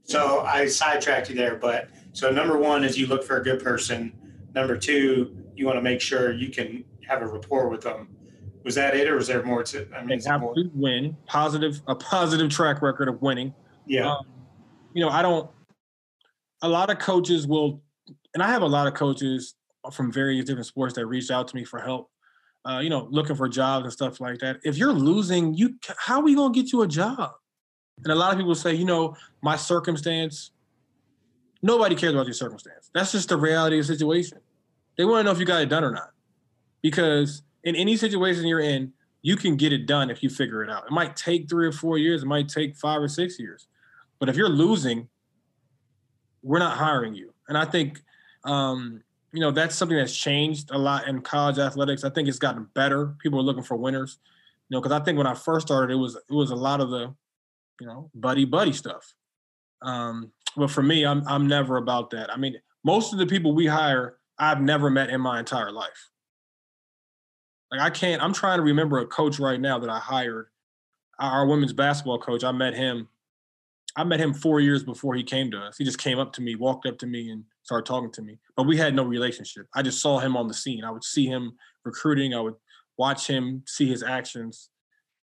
So 0.03 0.41
I 0.41 0.65
sidetracked 0.65 1.29
you 1.29 1.35
there, 1.35 1.55
but 1.55 1.89
so 2.13 2.31
number 2.31 2.57
one 2.57 2.83
is 2.83 2.97
you 2.97 3.07
look 3.07 3.23
for 3.23 3.37
a 3.37 3.43
good 3.43 3.63
person. 3.63 4.11
Number 4.55 4.75
two, 4.75 5.37
you 5.55 5.65
want 5.65 5.77
to 5.77 5.81
make 5.81 6.01
sure 6.01 6.33
you 6.33 6.49
can 6.49 6.83
have 7.07 7.21
a 7.21 7.27
rapport 7.27 7.69
with 7.69 7.81
them. 7.81 8.09
Was 8.63 8.75
that 8.75 8.95
it, 8.95 9.07
or 9.07 9.15
was 9.15 9.27
there 9.27 9.43
more 9.43 9.63
to? 9.63 9.87
I 9.95 10.03
mean, 10.03 10.19
to 10.19 10.69
win 10.73 11.15
positive 11.27 11.81
a 11.87 11.95
positive 11.95 12.49
track 12.49 12.81
record 12.81 13.07
of 13.07 13.21
winning. 13.21 13.53
Yeah. 13.85 14.11
Um, 14.11 14.25
you 14.93 15.01
know, 15.03 15.09
I 15.09 15.21
don't. 15.21 15.49
A 16.61 16.67
lot 16.67 16.89
of 16.89 16.99
coaches 16.99 17.47
will, 17.47 17.81
and 18.33 18.43
I 18.43 18.47
have 18.49 18.63
a 18.63 18.67
lot 18.67 18.87
of 18.87 18.95
coaches 18.95 19.55
from 19.93 20.11
various 20.11 20.45
different 20.45 20.67
sports 20.67 20.95
that 20.95 21.05
reached 21.05 21.31
out 21.31 21.47
to 21.47 21.55
me 21.55 21.63
for 21.63 21.79
help. 21.79 22.09
Uh, 22.65 22.79
you 22.79 22.89
know, 22.89 23.07
looking 23.09 23.35
for 23.35 23.47
jobs 23.47 23.85
and 23.85 23.93
stuff 23.93 24.19
like 24.19 24.39
that. 24.39 24.57
If 24.63 24.77
you're 24.77 24.93
losing, 24.93 25.53
you 25.53 25.75
how 25.97 26.19
are 26.19 26.23
we 26.23 26.35
gonna 26.35 26.53
get 26.53 26.73
you 26.73 26.81
a 26.81 26.87
job? 26.87 27.31
And 28.03 28.11
a 28.11 28.15
lot 28.15 28.31
of 28.33 28.37
people 28.37 28.55
say, 28.55 28.73
you 28.73 28.85
know, 28.85 29.15
my 29.41 29.55
circumstance, 29.55 30.51
nobody 31.61 31.95
cares 31.95 32.13
about 32.13 32.25
your 32.25 32.33
circumstance. 32.33 32.89
That's 32.93 33.11
just 33.11 33.29
the 33.29 33.37
reality 33.37 33.79
of 33.79 33.87
the 33.87 33.93
situation. 33.93 34.39
They 34.97 35.05
want 35.05 35.21
to 35.21 35.23
know 35.23 35.31
if 35.31 35.39
you 35.39 35.45
got 35.45 35.61
it 35.61 35.69
done 35.69 35.83
or 35.83 35.91
not. 35.91 36.11
Because 36.81 37.43
in 37.63 37.75
any 37.75 37.95
situation 37.97 38.45
you're 38.45 38.59
in, 38.59 38.93
you 39.21 39.35
can 39.35 39.57
get 39.57 39.73
it 39.73 39.85
done 39.85 40.09
if 40.09 40.23
you 40.23 40.29
figure 40.29 40.63
it 40.63 40.69
out. 40.69 40.85
It 40.85 40.91
might 40.91 41.15
take 41.15 41.49
three 41.49 41.67
or 41.67 41.71
four 41.71 41.97
years, 41.97 42.23
it 42.23 42.25
might 42.25 42.47
take 42.47 42.75
five 42.75 43.01
or 43.01 43.07
six 43.07 43.39
years. 43.39 43.67
But 44.19 44.29
if 44.29 44.35
you're 44.35 44.49
losing, 44.49 45.09
we're 46.41 46.59
not 46.59 46.77
hiring 46.77 47.15
you. 47.15 47.33
And 47.47 47.57
I 47.57 47.65
think, 47.65 48.01
um, 48.43 49.03
you 49.31 49.39
know, 49.39 49.51
that's 49.51 49.75
something 49.75 49.97
that's 49.97 50.15
changed 50.15 50.71
a 50.71 50.77
lot 50.77 51.07
in 51.07 51.21
college 51.21 51.59
athletics. 51.59 52.03
I 52.03 52.09
think 52.09 52.27
it's 52.27 52.39
gotten 52.39 52.67
better. 52.73 53.15
People 53.21 53.39
are 53.39 53.43
looking 53.43 53.63
for 53.63 53.77
winners. 53.77 54.17
You 54.69 54.75
know, 54.75 54.81
because 54.81 54.99
I 54.99 55.03
think 55.03 55.17
when 55.17 55.27
I 55.27 55.33
first 55.33 55.67
started, 55.67 55.93
it 55.93 55.97
was 55.97 56.15
it 56.15 56.33
was 56.33 56.51
a 56.51 56.55
lot 56.55 56.81
of 56.81 56.89
the, 56.89 57.13
you 57.79 57.87
know, 57.87 58.09
buddy 58.13 58.45
buddy 58.45 58.73
stuff. 58.73 59.13
Um, 59.81 60.31
but 60.55 60.71
for 60.71 60.83
me, 60.83 61.05
I'm 61.05 61.27
I'm 61.27 61.47
never 61.47 61.77
about 61.77 62.09
that. 62.11 62.31
I 62.31 62.37
mean, 62.37 62.55
most 62.83 63.13
of 63.13 63.19
the 63.19 63.25
people 63.25 63.53
we 63.53 63.65
hire, 63.65 64.17
I've 64.37 64.61
never 64.61 64.89
met 64.89 65.09
in 65.09 65.21
my 65.21 65.39
entire 65.39 65.71
life. 65.71 66.09
Like 67.71 67.81
I 67.81 67.89
can't. 67.89 68.21
I'm 68.21 68.33
trying 68.33 68.57
to 68.57 68.63
remember 68.63 68.99
a 68.99 69.07
coach 69.07 69.39
right 69.39 69.59
now 69.59 69.79
that 69.79 69.89
I 69.89 69.99
hired. 69.99 70.47
Our 71.19 71.45
women's 71.45 71.73
basketball 71.73 72.19
coach. 72.19 72.43
I 72.43 72.51
met 72.51 72.73
him. 72.73 73.07
I 73.95 74.03
met 74.03 74.19
him 74.19 74.33
four 74.33 74.59
years 74.59 74.83
before 74.83 75.15
he 75.15 75.23
came 75.23 75.51
to 75.51 75.59
us. 75.59 75.77
He 75.77 75.83
just 75.83 75.97
came 75.97 76.19
up 76.19 76.31
to 76.33 76.41
me, 76.41 76.55
walked 76.55 76.85
up 76.85 76.97
to 76.99 77.07
me, 77.07 77.29
and 77.29 77.43
started 77.69 77.85
talking 77.85 78.11
to 78.11 78.23
me. 78.23 78.39
But 78.55 78.63
we 78.63 78.77
had 78.77 78.95
no 78.95 79.03
relationship. 79.03 79.67
I 79.75 79.83
just 79.83 80.01
saw 80.01 80.17
him 80.17 80.35
on 80.35 80.47
the 80.47 80.55
scene. 80.55 80.83
I 80.83 80.89
would 80.89 81.03
see 81.03 81.27
him 81.27 81.53
recruiting. 81.85 82.33
I 82.33 82.41
would 82.41 82.55
watch 82.97 83.27
him, 83.27 83.63
see 83.67 83.87
his 83.87 84.01
actions, 84.01 84.69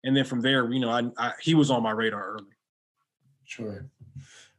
and 0.03 0.15
then 0.15 0.25
from 0.25 0.41
there, 0.41 0.69
you 0.69 0.81
know, 0.81 0.89
I, 0.89 1.03
I 1.17 1.31
he 1.39 1.55
was 1.55 1.71
on 1.71 1.81
my 1.81 1.91
radar 1.91 2.33
early. 2.33 2.57
Sure. 3.45 3.85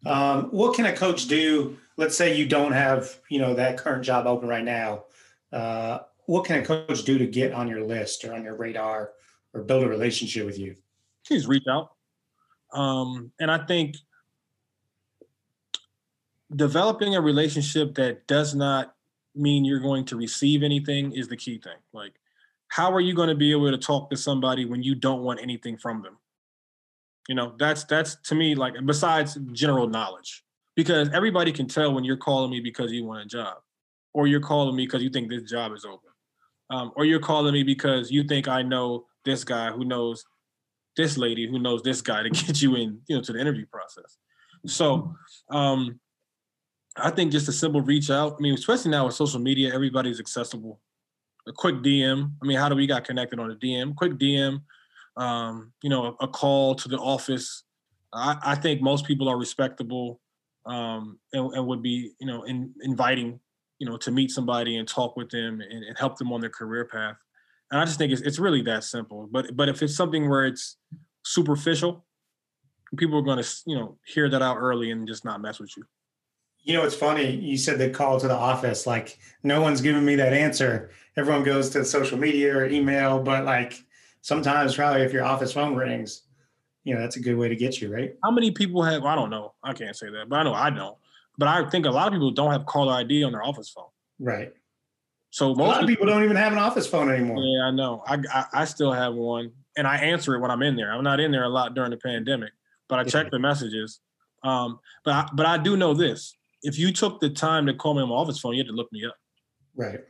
Um, 0.06 0.44
what 0.44 0.74
can 0.74 0.86
a 0.86 0.96
coach 0.96 1.26
do? 1.26 1.76
Let's 1.98 2.16
say 2.16 2.36
you 2.36 2.46
don't 2.46 2.72
have, 2.72 3.18
you 3.28 3.38
know, 3.38 3.52
that 3.54 3.76
current 3.76 4.02
job 4.02 4.26
open 4.26 4.48
right 4.48 4.64
now. 4.64 5.04
Uh, 5.52 5.98
what 6.24 6.46
can 6.46 6.60
a 6.60 6.64
coach 6.64 7.04
do 7.04 7.18
to 7.18 7.26
get 7.26 7.52
on 7.52 7.68
your 7.68 7.84
list 7.84 8.24
or 8.24 8.32
on 8.32 8.44
your 8.44 8.56
radar 8.56 9.12
or 9.52 9.62
build 9.62 9.84
a 9.84 9.88
relationship 9.88 10.46
with 10.46 10.58
you? 10.58 10.74
Please 11.26 11.46
reach 11.46 11.64
out. 11.70 11.90
Um, 12.72 13.30
and 13.38 13.50
I 13.50 13.58
think 13.66 13.96
developing 16.56 17.16
a 17.16 17.20
relationship 17.20 17.94
that 17.96 18.26
does 18.26 18.54
not 18.54 18.94
mean 19.34 19.64
you're 19.64 19.80
going 19.80 20.04
to 20.06 20.16
receive 20.16 20.62
anything 20.62 21.12
is 21.12 21.28
the 21.28 21.36
key 21.36 21.58
thing. 21.58 21.78
Like, 21.92 22.14
how 22.68 22.92
are 22.92 23.00
you 23.00 23.14
going 23.14 23.28
to 23.28 23.34
be 23.34 23.50
able 23.52 23.70
to 23.70 23.78
talk 23.78 24.10
to 24.10 24.16
somebody 24.16 24.64
when 24.64 24.82
you 24.82 24.94
don't 24.94 25.22
want 25.22 25.40
anything 25.40 25.76
from 25.76 26.02
them? 26.02 26.18
You 27.28 27.34
know, 27.34 27.54
that's 27.58 27.84
that's 27.84 28.16
to 28.24 28.34
me 28.34 28.54
like 28.54 28.74
besides 28.84 29.38
general 29.52 29.88
knowledge, 29.88 30.44
because 30.76 31.08
everybody 31.10 31.52
can 31.52 31.66
tell 31.66 31.94
when 31.94 32.04
you're 32.04 32.16
calling 32.16 32.50
me 32.50 32.60
because 32.60 32.92
you 32.92 33.04
want 33.04 33.22
a 33.22 33.26
job, 33.26 33.56
or 34.12 34.26
you're 34.26 34.40
calling 34.40 34.76
me 34.76 34.86
because 34.86 35.02
you 35.02 35.10
think 35.10 35.30
this 35.30 35.50
job 35.50 35.72
is 35.72 35.84
open, 35.84 36.10
um, 36.70 36.92
or 36.96 37.06
you're 37.06 37.20
calling 37.20 37.54
me 37.54 37.62
because 37.62 38.10
you 38.10 38.24
think 38.24 38.46
I 38.46 38.62
know 38.62 39.06
this 39.24 39.42
guy 39.42 39.70
who 39.70 39.84
knows 39.84 40.24
this 40.96 41.16
lady 41.16 41.48
who 41.48 41.58
knows 41.58 41.82
this 41.82 42.00
guy 42.02 42.22
to 42.22 42.30
get 42.30 42.60
you 42.60 42.76
in, 42.76 43.00
you 43.06 43.16
know, 43.16 43.22
to 43.22 43.32
the 43.32 43.40
interview 43.40 43.66
process. 43.66 44.18
So, 44.66 45.14
um, 45.50 46.00
I 46.96 47.10
think 47.10 47.32
just 47.32 47.48
a 47.48 47.52
simple 47.52 47.80
reach 47.80 48.10
out. 48.10 48.36
I 48.38 48.42
mean, 48.42 48.54
especially 48.54 48.90
now 48.90 49.06
with 49.06 49.14
social 49.14 49.40
media, 49.40 49.74
everybody's 49.74 50.20
accessible. 50.20 50.80
A 51.46 51.52
quick 51.52 51.76
DM. 51.76 52.32
I 52.42 52.46
mean, 52.46 52.56
how 52.56 52.68
do 52.68 52.76
we 52.76 52.86
got 52.86 53.04
connected 53.04 53.38
on 53.38 53.50
a 53.50 53.56
DM? 53.56 53.94
Quick 53.94 54.12
DM 54.12 54.60
um, 55.16 55.72
you 55.82 55.90
know, 55.90 56.16
a, 56.20 56.24
a, 56.24 56.28
call 56.28 56.74
to 56.74 56.88
the 56.88 56.98
office. 56.98 57.64
I, 58.12 58.36
I, 58.44 58.54
think 58.54 58.80
most 58.82 59.06
people 59.06 59.28
are 59.28 59.38
respectable 59.38 60.20
um, 60.66 61.18
and, 61.32 61.52
and, 61.52 61.66
would 61.66 61.82
be, 61.82 62.12
you 62.18 62.26
know, 62.26 62.42
in, 62.44 62.74
inviting, 62.82 63.38
you 63.78 63.88
know, 63.88 63.96
to 63.98 64.10
meet 64.10 64.30
somebody 64.30 64.76
and 64.76 64.88
talk 64.88 65.16
with 65.16 65.30
them 65.30 65.60
and, 65.60 65.84
and, 65.84 65.98
help 65.98 66.18
them 66.18 66.32
on 66.32 66.40
their 66.40 66.50
career 66.50 66.84
path. 66.84 67.16
And 67.70 67.80
I 67.80 67.84
just 67.84 67.98
think 67.98 68.12
it's, 68.12 68.22
it's 68.22 68.38
really 68.38 68.62
that 68.62 68.84
simple. 68.84 69.28
But 69.30 69.56
but 69.56 69.68
if 69.68 69.82
it's 69.82 69.96
something 69.96 70.28
where 70.28 70.46
it's 70.46 70.76
superficial, 71.24 72.04
people 72.96 73.18
are 73.18 73.22
going 73.22 73.42
to, 73.42 73.48
you 73.66 73.76
know, 73.76 73.98
hear 74.06 74.28
that 74.28 74.42
out 74.42 74.56
early 74.58 74.90
and 74.90 75.06
just 75.06 75.24
not 75.24 75.40
mess 75.40 75.60
with 75.60 75.76
you. 75.76 75.84
You 76.64 76.74
know, 76.74 76.84
it's 76.84 76.94
funny. 76.94 77.30
You 77.30 77.56
said 77.56 77.78
the 77.78 77.90
call 77.90 78.18
to 78.20 78.26
the 78.26 78.34
office. 78.34 78.86
Like, 78.86 79.18
no 79.42 79.60
one's 79.60 79.80
giving 79.80 80.04
me 80.04 80.16
that 80.16 80.32
answer. 80.32 80.90
Everyone 81.16 81.44
goes 81.44 81.70
to 81.70 81.84
social 81.84 82.18
media 82.18 82.56
or 82.56 82.66
email, 82.66 83.22
but 83.22 83.44
like, 83.44 83.84
sometimes 84.22 84.74
probably 84.74 85.02
if 85.02 85.12
your 85.12 85.24
office 85.24 85.52
phone 85.52 85.76
rings, 85.76 86.22
you 86.82 86.94
know, 86.94 87.00
that's 87.00 87.16
a 87.16 87.20
good 87.20 87.36
way 87.36 87.48
to 87.48 87.56
get 87.56 87.80
you, 87.80 87.92
right? 87.92 88.14
How 88.24 88.30
many 88.30 88.50
people 88.50 88.82
have, 88.82 89.04
I 89.04 89.14
don't 89.14 89.30
know, 89.30 89.54
I 89.62 89.74
can't 89.74 89.94
say 89.94 90.08
that, 90.10 90.28
but 90.28 90.36
I 90.36 90.42
know 90.42 90.54
I 90.54 90.70
don't. 90.70 90.96
But 91.36 91.48
I 91.48 91.68
think 91.68 91.86
a 91.86 91.90
lot 91.90 92.08
of 92.08 92.14
people 92.14 92.30
don't 92.30 92.52
have 92.52 92.64
caller 92.66 92.94
ID 92.94 93.24
on 93.24 93.32
their 93.32 93.42
office 93.42 93.68
phone. 93.68 93.88
Right. 94.18 94.52
So 95.30 95.48
most 95.48 95.58
a 95.58 95.62
lot 95.62 95.82
of 95.82 95.88
people 95.88 96.06
don't 96.06 96.22
even 96.22 96.36
have 96.36 96.52
an 96.52 96.58
office 96.58 96.86
phone 96.86 97.10
anymore. 97.10 97.38
Yeah, 97.38 97.64
I 97.64 97.70
know. 97.72 98.04
I, 98.06 98.18
I, 98.32 98.44
I 98.52 98.64
still 98.66 98.92
have 98.92 99.14
one, 99.14 99.50
and 99.76 99.84
I 99.84 99.96
answer 99.96 100.36
it 100.36 100.40
when 100.40 100.52
I'm 100.52 100.62
in 100.62 100.76
there. 100.76 100.92
I'm 100.92 101.02
not 101.02 101.18
in 101.18 101.32
there 101.32 101.42
a 101.42 101.48
lot 101.48 101.74
during 101.74 101.90
the 101.90 101.96
pandemic, 101.96 102.52
but 102.88 103.00
I 103.00 103.04
check 103.04 103.32
the 103.32 103.40
messages. 103.40 104.00
Um, 104.44 104.78
but 105.04 105.12
I, 105.12 105.28
but 105.34 105.44
I 105.44 105.58
do 105.58 105.76
know 105.76 105.92
this: 105.92 106.36
if 106.64 106.78
you 106.78 106.92
took 106.92 107.20
the 107.20 107.30
time 107.30 107.66
to 107.66 107.74
call 107.74 107.94
me 107.94 108.02
on 108.02 108.08
my 108.08 108.14
office 108.16 108.40
phone, 108.40 108.54
you 108.54 108.60
had 108.60 108.68
to 108.68 108.74
look 108.74 108.92
me 108.92 109.04
up. 109.04 109.16
Right. 109.76 110.00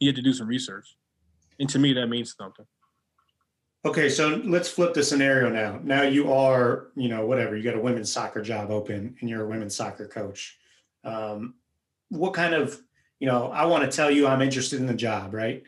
You 0.00 0.08
had 0.08 0.16
to 0.16 0.22
do 0.22 0.34
some 0.34 0.48
research, 0.48 0.96
and 1.58 1.68
to 1.70 1.78
me, 1.78 1.92
that 1.94 2.08
means 2.08 2.34
something. 2.36 2.66
Okay, 3.84 4.08
so 4.08 4.40
let's 4.44 4.68
flip 4.68 4.94
the 4.94 5.02
scenario 5.02 5.48
now. 5.48 5.80
Now 5.82 6.02
you 6.02 6.32
are, 6.32 6.88
you 6.94 7.08
know, 7.08 7.26
whatever, 7.26 7.56
you 7.56 7.64
got 7.64 7.74
a 7.74 7.80
women's 7.80 8.12
soccer 8.12 8.40
job 8.40 8.70
open 8.70 9.16
and 9.20 9.28
you're 9.28 9.44
a 9.44 9.48
women's 9.48 9.74
soccer 9.74 10.06
coach. 10.06 10.56
Um, 11.02 11.54
what 12.08 12.32
kind 12.32 12.54
of, 12.54 12.80
you 13.18 13.26
know, 13.26 13.50
I 13.50 13.64
want 13.66 13.82
to 13.82 13.96
tell 13.96 14.08
you 14.08 14.28
I'm 14.28 14.40
interested 14.40 14.78
in 14.78 14.86
the 14.86 14.94
job, 14.94 15.34
right? 15.34 15.64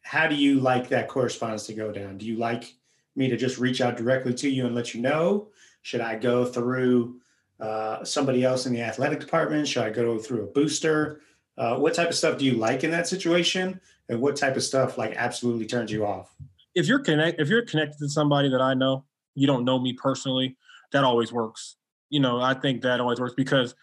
How 0.00 0.26
do 0.26 0.36
you 0.36 0.58
like 0.58 0.88
that 0.88 1.08
correspondence 1.08 1.66
to 1.66 1.74
go 1.74 1.92
down? 1.92 2.16
Do 2.16 2.24
you 2.24 2.36
like 2.38 2.74
me 3.14 3.28
to 3.28 3.36
just 3.36 3.58
reach 3.58 3.82
out 3.82 3.98
directly 3.98 4.32
to 4.32 4.48
you 4.48 4.64
and 4.64 4.74
let 4.74 4.94
you 4.94 5.02
know? 5.02 5.48
Should 5.82 6.00
I 6.00 6.16
go 6.16 6.46
through 6.46 7.20
uh, 7.60 8.04
somebody 8.04 8.44
else 8.44 8.66
in 8.66 8.72
the 8.72 8.80
athletic 8.80 9.20
department? 9.20 9.66
Should 9.68 9.84
I 9.84 9.90
go 9.90 10.18
through 10.18 10.44
a 10.44 10.46
booster? 10.46 11.20
Uh, 11.56 11.76
what 11.76 11.94
type 11.94 12.08
of 12.08 12.14
stuff 12.14 12.38
do 12.38 12.44
you 12.44 12.54
like 12.54 12.84
in 12.84 12.90
that 12.92 13.08
situation? 13.08 13.80
And 14.08 14.20
what 14.20 14.36
type 14.36 14.56
of 14.56 14.62
stuff 14.62 14.96
like 14.96 15.14
absolutely 15.16 15.66
turns 15.66 15.90
you 15.90 16.06
off? 16.06 16.34
if 16.78 16.86
you're 16.86 17.00
connect 17.00 17.40
if 17.40 17.48
you're 17.48 17.64
connected 17.64 17.98
to 17.98 18.08
somebody 18.08 18.48
that 18.48 18.60
I 18.60 18.74
know, 18.74 19.04
you 19.34 19.46
don't 19.46 19.64
know 19.64 19.78
me 19.78 19.92
personally, 19.92 20.56
that 20.92 21.04
always 21.04 21.32
works. 21.32 21.76
You 22.08 22.20
know, 22.20 22.40
I 22.40 22.54
think 22.54 22.82
that 22.82 23.00
always 23.00 23.20
works 23.20 23.34
because 23.36 23.74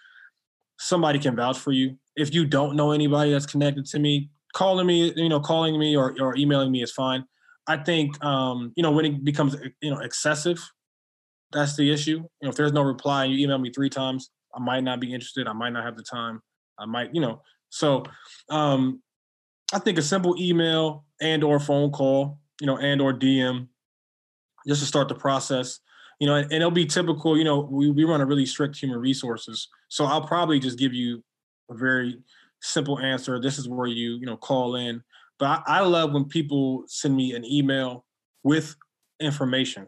somebody 0.79 1.19
can 1.19 1.35
vouch 1.35 1.59
for 1.59 1.73
you. 1.73 1.97
If 2.15 2.33
you 2.33 2.45
don't 2.45 2.75
know 2.75 2.91
anybody 2.91 3.31
that's 3.31 3.45
connected 3.45 3.85
to 3.87 3.99
me, 3.99 4.29
calling 4.53 4.87
me, 4.87 5.13
you 5.15 5.29
know, 5.29 5.41
calling 5.41 5.77
me 5.77 5.95
or, 5.97 6.15
or 6.19 6.37
emailing 6.37 6.71
me 6.71 6.81
is 6.81 6.91
fine. 6.91 7.25
I 7.67 7.77
think 7.77 8.23
um, 8.23 8.71
you 8.77 8.83
know, 8.83 8.91
when 8.91 9.05
it 9.05 9.23
becomes 9.25 9.57
you 9.81 9.91
know 9.91 9.99
excessive, 9.99 10.59
that's 11.51 11.75
the 11.75 11.91
issue. 11.91 12.17
You 12.17 12.29
know, 12.43 12.49
if 12.49 12.55
there's 12.55 12.73
no 12.73 12.81
reply 12.81 13.25
and 13.25 13.33
you 13.33 13.43
email 13.43 13.57
me 13.57 13.71
three 13.71 13.89
times, 13.89 14.29
I 14.53 14.59
might 14.59 14.83
not 14.83 14.99
be 14.99 15.13
interested. 15.13 15.47
I 15.47 15.53
might 15.53 15.71
not 15.71 15.83
have 15.83 15.97
the 15.97 16.03
time. 16.03 16.41
I 16.77 16.85
might, 16.85 17.13
you 17.13 17.21
know. 17.21 17.41
So 17.69 18.03
um 18.49 19.01
I 19.73 19.79
think 19.79 19.97
a 19.97 20.01
simple 20.01 20.35
email 20.39 21.05
and 21.21 21.43
or 21.43 21.59
phone 21.59 21.91
call 21.91 22.39
you 22.61 22.67
know, 22.67 22.77
and 22.77 23.01
or 23.01 23.13
DM, 23.13 23.67
just 24.67 24.81
to 24.81 24.87
start 24.87 25.07
the 25.07 25.15
process. 25.15 25.79
You 26.19 26.27
know, 26.27 26.35
and, 26.35 26.45
and 26.45 26.55
it'll 26.55 26.71
be 26.71 26.85
typical. 26.85 27.37
You 27.37 27.43
know, 27.43 27.59
we 27.59 27.89
we 27.91 28.03
run 28.03 28.21
a 28.21 28.25
really 28.25 28.45
strict 28.45 28.77
human 28.77 28.99
resources, 28.99 29.67
so 29.89 30.05
I'll 30.05 30.25
probably 30.25 30.59
just 30.59 30.79
give 30.79 30.93
you 30.93 31.23
a 31.69 31.75
very 31.75 32.19
simple 32.61 32.99
answer. 32.99 33.39
This 33.39 33.57
is 33.57 33.67
where 33.67 33.87
you 33.87 34.15
you 34.15 34.25
know 34.25 34.37
call 34.37 34.75
in. 34.75 35.03
But 35.37 35.63
I, 35.67 35.79
I 35.79 35.79
love 35.81 36.13
when 36.13 36.25
people 36.25 36.85
send 36.87 37.15
me 37.15 37.33
an 37.33 37.43
email 37.43 38.05
with 38.43 38.75
information. 39.19 39.87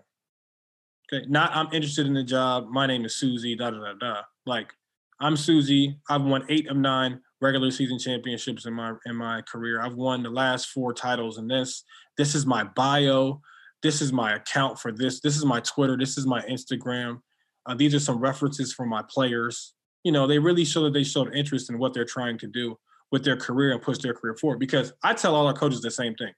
Okay, 1.11 1.25
not 1.29 1.55
I'm 1.55 1.67
interested 1.67 2.05
in 2.05 2.13
the 2.13 2.23
job. 2.23 2.67
My 2.69 2.85
name 2.85 3.05
is 3.05 3.15
Susie. 3.15 3.55
Da 3.55 3.71
da 3.71 3.79
da 3.79 3.93
da. 3.93 4.21
Like 4.45 4.73
I'm 5.19 5.37
Susie. 5.37 5.97
I've 6.09 6.23
won 6.23 6.45
eight 6.49 6.67
of 6.69 6.77
nine 6.77 7.21
regular 7.39 7.71
season 7.71 7.97
championships 7.97 8.65
in 8.65 8.73
my 8.73 8.93
in 9.05 9.15
my 9.15 9.41
career. 9.43 9.81
I've 9.81 9.95
won 9.95 10.23
the 10.23 10.29
last 10.29 10.67
four 10.67 10.93
titles 10.93 11.37
in 11.37 11.47
this. 11.47 11.83
This 12.17 12.35
is 12.35 12.45
my 12.45 12.63
bio. 12.63 13.41
This 13.83 14.01
is 14.01 14.11
my 14.11 14.35
account 14.35 14.79
for 14.79 14.91
this. 14.91 15.21
This 15.21 15.37
is 15.37 15.45
my 15.45 15.59
Twitter. 15.61 15.95
This 15.97 16.17
is 16.17 16.25
my 16.25 16.41
Instagram. 16.41 17.21
Uh, 17.65 17.75
these 17.75 17.93
are 17.93 17.99
some 17.99 18.19
references 18.19 18.73
from 18.73 18.89
my 18.89 19.03
players. 19.09 19.73
You 20.03 20.11
know, 20.11 20.27
they 20.27 20.39
really 20.39 20.65
show 20.65 20.83
that 20.83 20.93
they 20.93 21.03
showed 21.03 21.33
interest 21.35 21.69
in 21.69 21.77
what 21.77 21.93
they're 21.93 22.05
trying 22.05 22.37
to 22.39 22.47
do 22.47 22.77
with 23.11 23.23
their 23.23 23.37
career 23.37 23.71
and 23.71 23.81
push 23.81 23.99
their 23.99 24.13
career 24.13 24.35
forward. 24.35 24.59
Because 24.59 24.93
I 25.03 25.13
tell 25.13 25.35
all 25.35 25.47
our 25.47 25.53
coaches 25.53 25.81
the 25.81 25.91
same 25.91 26.15
thing. 26.15 26.33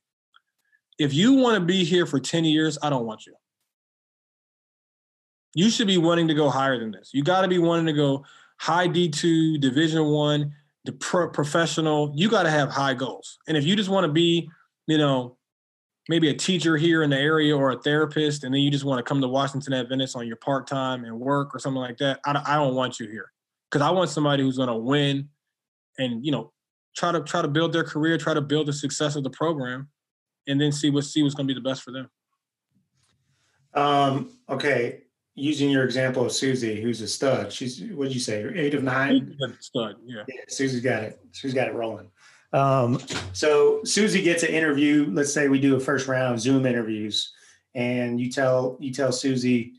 If 0.98 1.14
you 1.14 1.34
want 1.34 1.56
to 1.56 1.66
be 1.66 1.86
here 1.86 2.06
for 2.06 2.20
10 2.20 2.46
years, 2.46 2.78
I 2.84 2.90
don't 2.90 3.06
want 3.06 3.26
you. 3.26 3.34
You 5.56 5.70
should 5.70 5.88
be 5.88 5.98
wanting 5.98 6.28
to 6.28 6.34
go 6.34 6.50
higher 6.50 6.80
than 6.80 6.92
this. 6.92 7.12
You 7.14 7.24
got 7.24 7.42
to 7.42 7.48
be 7.48 7.58
wanting 7.58 7.88
to 7.88 7.94
go 7.94 8.24
high 8.58 8.88
D2, 8.88 9.60
Division 9.60 10.06
One, 10.06 10.54
the 10.86 10.92
pro- 10.94 11.30
professional. 11.30 12.12
You 12.16 12.30
got 12.30 12.44
to 12.44 12.52
have 12.52 12.70
high 12.70 12.94
goals. 12.94 13.40
And 13.48 13.58
if 13.58 13.66
you 13.66 13.76
just 13.76 13.90
want 13.90 14.06
to 14.06 14.12
be, 14.12 14.50
you 14.88 14.98
know, 14.98 15.38
maybe 16.08 16.30
a 16.30 16.34
teacher 16.34 16.78
here 16.78 17.04
in 17.04 17.10
the 17.10 17.18
area 17.18 17.56
or 17.56 17.72
a 17.72 17.80
therapist, 17.80 18.44
and 18.44 18.54
then 18.54 18.62
you 18.62 18.72
just 18.72 18.86
want 18.86 19.00
to 19.00 19.04
come 19.04 19.22
to 19.22 19.28
Washington 19.28 19.74
Adventist 19.74 20.16
on 20.16 20.28
your 20.28 20.38
part 20.38 20.68
time 20.68 21.04
and 21.06 21.20
work 21.20 21.54
or 21.56 21.60
something 21.60 21.82
like 21.82 21.98
that, 21.98 22.20
I, 22.26 22.42
I 22.46 22.56
don't 22.56 22.76
want 22.76 23.00
you 23.00 23.08
here 23.08 23.32
because 23.70 23.86
I 23.86 23.92
want 23.92 24.10
somebody 24.10 24.44
who's 24.44 24.58
going 24.58 24.70
to 24.70 24.76
win 24.76 25.30
and 25.98 26.26
you 26.26 26.32
know 26.32 26.52
try 26.96 27.12
to 27.12 27.22
try 27.22 27.42
to 27.42 27.48
build 27.48 27.74
their 27.74 27.84
career, 27.84 28.18
try 28.18 28.34
to 28.34 28.42
build 28.42 28.68
the 28.68 28.74
success 28.74 29.16
of 29.16 29.24
the 29.24 29.30
program, 29.30 29.90
and 30.48 30.60
then 30.60 30.72
see 30.72 30.90
what 30.90 31.06
see 31.06 31.24
what's 31.24 31.36
going 31.36 31.48
to 31.48 31.54
be 31.54 31.60
the 31.60 31.68
best 31.68 31.84
for 31.84 31.92
them. 31.92 32.10
Um, 33.74 34.32
okay, 34.50 35.04
using 35.40 35.70
your 35.70 35.84
example 35.84 36.26
of 36.26 36.32
Susie, 36.32 36.82
who's 36.82 37.02
a 37.02 37.08
stud. 37.08 37.52
She's 37.52 37.82
what 37.94 38.06
did 38.06 38.14
you 38.14 38.20
say? 38.20 38.46
Eight 38.56 38.74
of 38.74 38.84
nine. 38.84 39.36
Stud, 39.60 39.96
yeah. 40.06 40.24
yeah. 40.28 40.42
Susie's 40.48 40.82
got 40.82 41.04
it. 41.04 41.20
Susie's 41.32 41.54
got 41.54 41.68
it 41.68 41.74
rolling. 41.74 42.10
Um, 42.52 43.00
so 43.34 43.84
Susie 43.84 44.22
gets 44.22 44.44
an 44.44 44.50
interview. 44.50 45.08
Let's 45.12 45.34
say 45.34 45.48
we 45.48 45.60
do 45.60 45.76
a 45.76 45.80
first 45.80 46.08
round 46.08 46.36
of 46.36 46.40
Zoom 46.40 46.66
interviews, 46.66 47.32
and 47.76 48.20
you 48.20 48.32
tell 48.32 48.78
you 48.80 48.94
tell 48.94 49.12
Susie, 49.12 49.74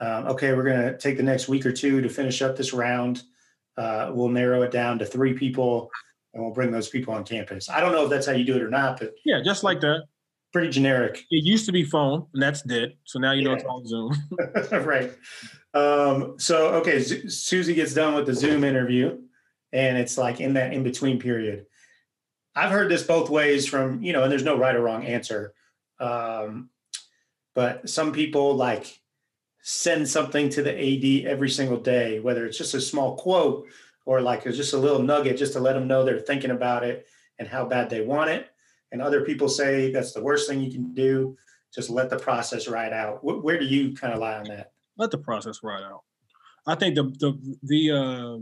um, 0.00 0.26
okay, 0.28 0.52
we're 0.52 0.64
gonna 0.64 0.96
take 0.96 1.16
the 1.16 1.22
next 1.22 1.48
week 1.48 1.64
or 1.66 1.72
two 1.72 2.00
to 2.00 2.08
finish 2.08 2.42
up 2.42 2.56
this 2.56 2.72
round. 2.72 3.22
Uh, 3.76 4.10
we'll 4.12 4.28
narrow 4.28 4.62
it 4.62 4.70
down 4.70 4.98
to 4.98 5.06
three 5.06 5.32
people, 5.32 5.90
and 6.34 6.42
we'll 6.42 6.52
bring 6.52 6.70
those 6.70 6.88
people 6.88 7.14
on 7.14 7.24
campus. 7.24 7.68
I 7.70 7.80
don't 7.80 7.92
know 7.92 8.04
if 8.04 8.10
that's 8.10 8.26
how 8.26 8.32
you 8.32 8.44
do 8.44 8.56
it 8.56 8.62
or 8.62 8.70
not, 8.70 9.00
but 9.00 9.14
yeah, 9.24 9.40
just 9.42 9.64
like 9.64 9.80
that. 9.80 10.04
Pretty 10.52 10.68
generic. 10.68 11.24
It 11.30 11.44
used 11.44 11.66
to 11.66 11.72
be 11.72 11.84
phone, 11.84 12.26
and 12.34 12.42
that's 12.42 12.62
dead. 12.62 12.94
So 13.04 13.18
now 13.18 13.32
you 13.32 13.42
yeah. 13.42 13.48
know 13.48 13.54
it's 13.54 13.64
all 13.64 13.84
Zoom. 13.84 14.14
right. 14.84 15.12
Um, 15.74 16.34
so 16.38 16.74
okay, 16.74 17.00
Z- 17.00 17.30
Susie 17.30 17.74
gets 17.74 17.94
done 17.94 18.14
with 18.14 18.26
the 18.26 18.34
Zoom 18.34 18.62
interview, 18.62 19.18
and 19.72 19.96
it's 19.96 20.18
like 20.18 20.40
in 20.40 20.54
that 20.54 20.72
in 20.72 20.82
between 20.82 21.18
period 21.18 21.66
I've 22.54 22.70
heard 22.70 22.90
this 22.90 23.02
both 23.02 23.30
ways 23.30 23.66
from, 23.66 24.02
you 24.02 24.12
know, 24.12 24.22
and 24.22 24.30
there's 24.30 24.44
no 24.44 24.58
right 24.58 24.74
or 24.74 24.82
wrong 24.82 25.06
answer. 25.06 25.54
Um, 25.98 26.70
but 27.54 27.88
some 27.88 28.12
people 28.12 28.54
like 28.54 29.00
send 29.62 30.08
something 30.08 30.48
to 30.50 30.62
the 30.62 30.72
AD 30.72 31.30
every 31.30 31.48
single 31.48 31.78
day, 31.78 32.20
whether 32.20 32.44
it's 32.44 32.58
just 32.58 32.74
a 32.74 32.80
small 32.80 33.16
quote 33.16 33.68
or 34.04 34.20
like 34.20 34.44
it's 34.44 34.56
just 34.56 34.74
a 34.74 34.78
little 34.78 35.02
nugget 35.02 35.38
just 35.38 35.52
to 35.54 35.60
let 35.60 35.74
them 35.74 35.86
know 35.86 36.04
they're 36.04 36.18
thinking 36.18 36.50
about 36.50 36.82
it 36.84 37.06
and 37.38 37.48
how 37.48 37.64
bad 37.64 37.88
they 37.88 38.00
want 38.02 38.30
it. 38.30 38.48
And 38.92 39.02
other 39.02 39.24
people 39.24 39.48
say 39.48 39.90
that's 39.90 40.12
the 40.12 40.22
worst 40.22 40.48
thing 40.48 40.60
you 40.60 40.70
can 40.70 40.94
do. 40.94 41.36
Just 41.74 41.90
let 41.90 42.10
the 42.10 42.18
process 42.18 42.68
ride 42.68 42.92
out. 42.92 43.20
Where 43.22 43.58
do 43.58 43.64
you 43.64 43.94
kind 43.94 44.12
of 44.12 44.20
lie 44.20 44.36
on 44.36 44.44
that? 44.44 44.72
Let 44.98 45.10
the 45.10 45.18
process 45.18 45.60
ride 45.62 45.82
out. 45.82 46.02
I 46.66 46.74
think 46.74 46.94
the 46.94 47.04
the 47.18 47.56
the 47.62 47.90
uh, 47.90 48.36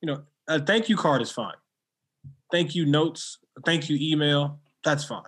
you 0.00 0.06
know 0.06 0.22
a 0.48 0.64
thank 0.64 0.88
you 0.88 0.96
card 0.96 1.20
is 1.20 1.30
fine 1.30 1.54
thank 2.52 2.74
you 2.74 2.84
notes, 2.86 3.38
thank 3.64 3.88
you 3.88 3.96
email, 4.00 4.60
that's 4.84 5.04
fine. 5.04 5.22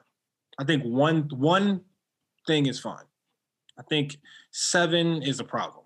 I 0.58 0.64
think 0.64 0.84
one 0.84 1.28
one 1.34 1.80
thing 2.46 2.66
is 2.66 2.78
fine. 2.78 3.06
I 3.76 3.82
think 3.88 4.18
seven 4.52 5.22
is 5.22 5.40
a 5.40 5.44
problem. 5.44 5.84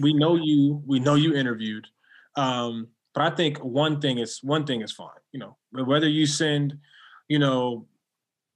We 0.00 0.14
know 0.14 0.36
you, 0.36 0.82
we 0.86 1.00
know 1.00 1.16
you 1.16 1.34
interviewed. 1.34 1.86
Um, 2.36 2.88
but 3.14 3.22
I 3.22 3.34
think 3.34 3.58
one 3.58 4.00
thing 4.00 4.18
is 4.18 4.40
one 4.42 4.64
thing 4.64 4.82
is 4.82 4.92
fine. 4.92 5.08
You 5.32 5.40
know, 5.40 5.56
whether 5.72 6.08
you 6.08 6.26
send, 6.26 6.74
you 7.28 7.38
know, 7.38 7.86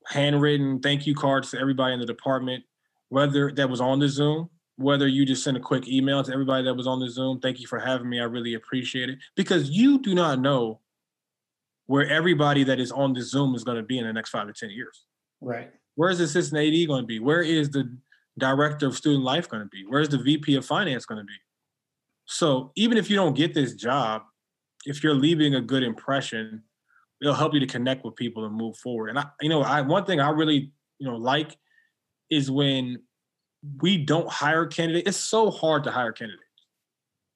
handwritten 0.07 0.81
thank 0.81 1.07
you 1.07 1.15
cards 1.15 1.51
to 1.51 1.61
everybody 1.61 1.95
in 1.95 2.01
the 2.01 2.07
department, 2.07 2.65
whether 3.09 3.51
that 3.53 3.69
was 3.69 3.81
on 3.81 3.99
the 3.99 4.09
Zoom, 4.09 4.51
whether 4.77 5.07
you 5.07 5.25
just 5.25 5.45
send 5.45 5.57
a 5.57 5.61
quick 5.61 5.89
email 5.89 6.23
to 6.23 6.33
everybody 6.33 6.65
that 6.65 6.75
was 6.75 6.87
on 6.87 7.01
the 7.01 7.09
Zoom, 7.09 7.41
thank 7.41 7.61
you 7.61 7.67
for 7.67 7.79
having 7.79 8.09
me. 8.09 8.21
I 8.21 8.25
really 8.25 8.55
appreciate 8.55 9.09
it. 9.09 9.19
Because 9.37 9.71
you 9.71 10.01
do 10.01 10.15
not 10.15 10.41
know 10.41 10.81
where 11.87 12.09
everybody 12.09 12.65
that 12.65 12.81
is 12.81 12.91
on 12.91 13.13
the 13.13 13.23
Zoom 13.23 13.55
is 13.55 13.65
going 13.65 13.77
to 13.77 13.83
be 13.83 13.99
in 13.99 14.07
the 14.07 14.13
next 14.13 14.31
five 14.31 14.47
to 14.47 14.53
10 14.53 14.71
years. 14.71 15.05
Right. 15.41 15.71
Where's 15.97 16.19
the 16.19 16.25
assistant 16.25 16.61
AD 16.61 16.89
going 16.89 17.03
to 17.03 17.07
be? 17.07 17.21
Where 17.21 17.43
is 17.43 17.71
the 17.71 17.97
director 18.39 18.87
of 18.87 18.97
student 18.97 19.23
life 19.23 19.49
going 19.49 19.63
to 19.63 19.69
be? 19.69 19.85
Where's 19.87 20.09
the 20.09 20.19
VP 20.19 20.57
of 20.57 20.65
finance 20.65 21.07
going 21.07 21.21
to 21.21 21.25
be? 21.25 21.35
So 22.25 22.73
even 22.75 22.99
if 22.99 23.11
you 23.11 23.17
don't 23.17 23.37
get 23.37 23.55
this 23.55 23.75
job, 23.75 24.23
if 24.87 25.03
you're 25.03 25.14
leaving 25.14 25.55
a 25.55 25.61
good 25.61 25.83
impression, 25.83 26.62
it'll 27.21 27.35
help 27.35 27.55
you 27.55 27.61
to 27.61 27.67
connect 27.67 28.05
with 28.05 28.17
people 28.17 28.44
and 28.44 28.55
move 28.55 28.77
forward. 28.77 29.09
And 29.09 29.18
I, 29.18 29.27
you 29.40 29.49
know, 29.49 29.62
I 29.62 29.81
one 29.81 30.05
thing 30.05 30.20
I 30.20 30.31
really, 30.31 30.73
you 30.99 31.09
know, 31.09 31.16
like 31.16 31.57
is 32.31 32.51
when 32.51 32.99
we 33.81 33.97
don't 33.97 34.29
hire 34.29 34.66
candidates. 34.66 35.09
It's 35.09 35.16
so 35.16 35.51
hard 35.51 35.85
to 35.85 35.90
hire 35.90 36.12
candidates 36.12 36.42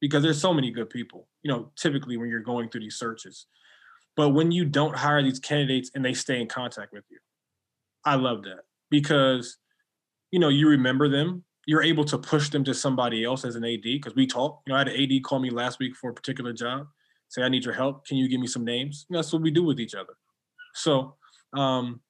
because 0.01 0.23
there's 0.23 0.41
so 0.41 0.53
many 0.53 0.71
good 0.71 0.91
people. 0.91 1.29
You 1.43 1.53
know, 1.53 1.73
typically 1.77 2.17
when 2.17 2.29
you're 2.29 2.41
going 2.41 2.69
through 2.69 2.83
these 2.83 2.97
searches, 2.97 3.47
but 4.17 4.31
when 4.31 4.51
you 4.51 4.65
don't 4.65 4.97
hire 4.97 5.23
these 5.23 5.39
candidates 5.39 5.91
and 5.95 6.05
they 6.05 6.15
stay 6.15 6.41
in 6.41 6.49
contact 6.49 6.93
with 6.93 7.05
you, 7.11 7.19
I 8.05 8.17
love 8.17 8.43
that 8.43 8.65
because 8.91 9.59
you 10.31 10.39
know 10.39 10.49
you 10.49 10.69
remember 10.69 11.09
them. 11.09 11.45
You're 11.67 11.83
able 11.83 12.05
to 12.07 12.17
push 12.17 12.49
them 12.49 12.65
to 12.65 12.73
somebody 12.73 13.25
else 13.25 13.45
as 13.45 13.55
an 13.55 13.65
AD 13.65 13.83
because 13.83 14.15
we 14.15 14.27
talk. 14.27 14.63
You 14.67 14.73
know, 14.73 14.77
I 14.77 14.81
had 14.81 14.89
an 14.89 15.01
AD 15.01 15.23
call 15.23 15.39
me 15.39 15.51
last 15.51 15.79
week 15.79 15.95
for 15.95 16.11
a 16.11 16.15
particular 16.15 16.55
job, 16.55 16.89
say 17.29 17.43
I 17.43 17.49
need 17.49 17.65
your 17.65 17.75
help. 17.75 18.07
Can 18.07 18.17
you 18.17 18.29
give 18.29 18.41
me 18.41 18.47
some 18.47 18.65
names? 18.65 19.07
And 19.09 19.17
that's 19.17 19.33
what 19.33 19.43
we 19.43 19.51
do 19.51 19.63
with 19.63 19.81
each 19.81 19.95
other. 19.95 20.15
So 20.75 21.17
um, 21.55 22.01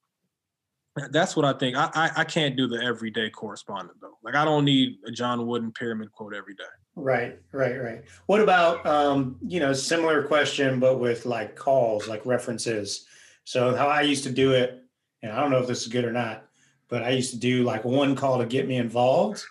that's 1.11 1.37
what 1.37 1.45
I 1.45 1.53
think. 1.53 1.77
I, 1.77 1.91
I, 1.95 2.11
I 2.19 2.25
can't 2.25 2.57
do 2.57 2.67
the 2.67 2.83
everyday 2.83 3.31
correspondent 3.31 4.01
though. 4.01 4.19
Like 4.23 4.35
I 4.35 4.45
don't 4.45 4.65
need 4.65 4.99
a 5.07 5.11
John 5.11 5.47
Wooden 5.47 5.73
pyramid 5.73 6.13
quote 6.13 6.35
every 6.35 6.55
day. 6.55 6.65
Right, 6.97 7.39
right, 7.53 7.81
right. 7.81 8.05
What 8.27 8.41
about 8.41 8.85
um, 8.85 9.37
you 9.41 9.61
know, 9.61 9.73
similar 9.73 10.25
question, 10.25 10.81
but 10.81 10.99
with 10.99 11.27
like 11.27 11.55
calls, 11.55 12.09
like 12.09 12.25
references. 12.27 13.07
So 13.45 13.75
how 13.75 13.87
I 13.87 14.03
used 14.03 14.25
to 14.25 14.33
do 14.33 14.53
it, 14.53 14.85
and 15.23 15.33
I 15.33 15.41
don't 15.41 15.51
know 15.51 15.59
if 15.59 15.67
this 15.67 15.83
is 15.83 15.89
good 15.89 16.05
or 16.05 16.13
not, 16.13 16.45
but 16.89 17.03
I 17.03 17.11
used 17.11 17.31
to 17.31 17.39
do 17.39 17.63
like 17.63 17.85
one 17.85 18.17
call 18.17 18.39
to 18.39 18.47
get 18.47 18.67
me 18.67 18.77
involved, 18.77 19.45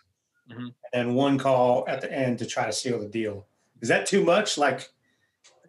mm-hmm. 0.51 0.67
and 0.93 1.15
one 1.15 1.37
call 1.37 1.85
at 1.87 2.01
the 2.01 2.11
end 2.11 2.39
to 2.39 2.45
try 2.45 2.65
to 2.65 2.73
seal 2.73 2.99
the 2.99 3.07
deal. 3.07 3.47
Is 3.81 3.89
that 3.89 4.05
too 4.05 4.23
much? 4.23 4.57
Like, 4.57 4.89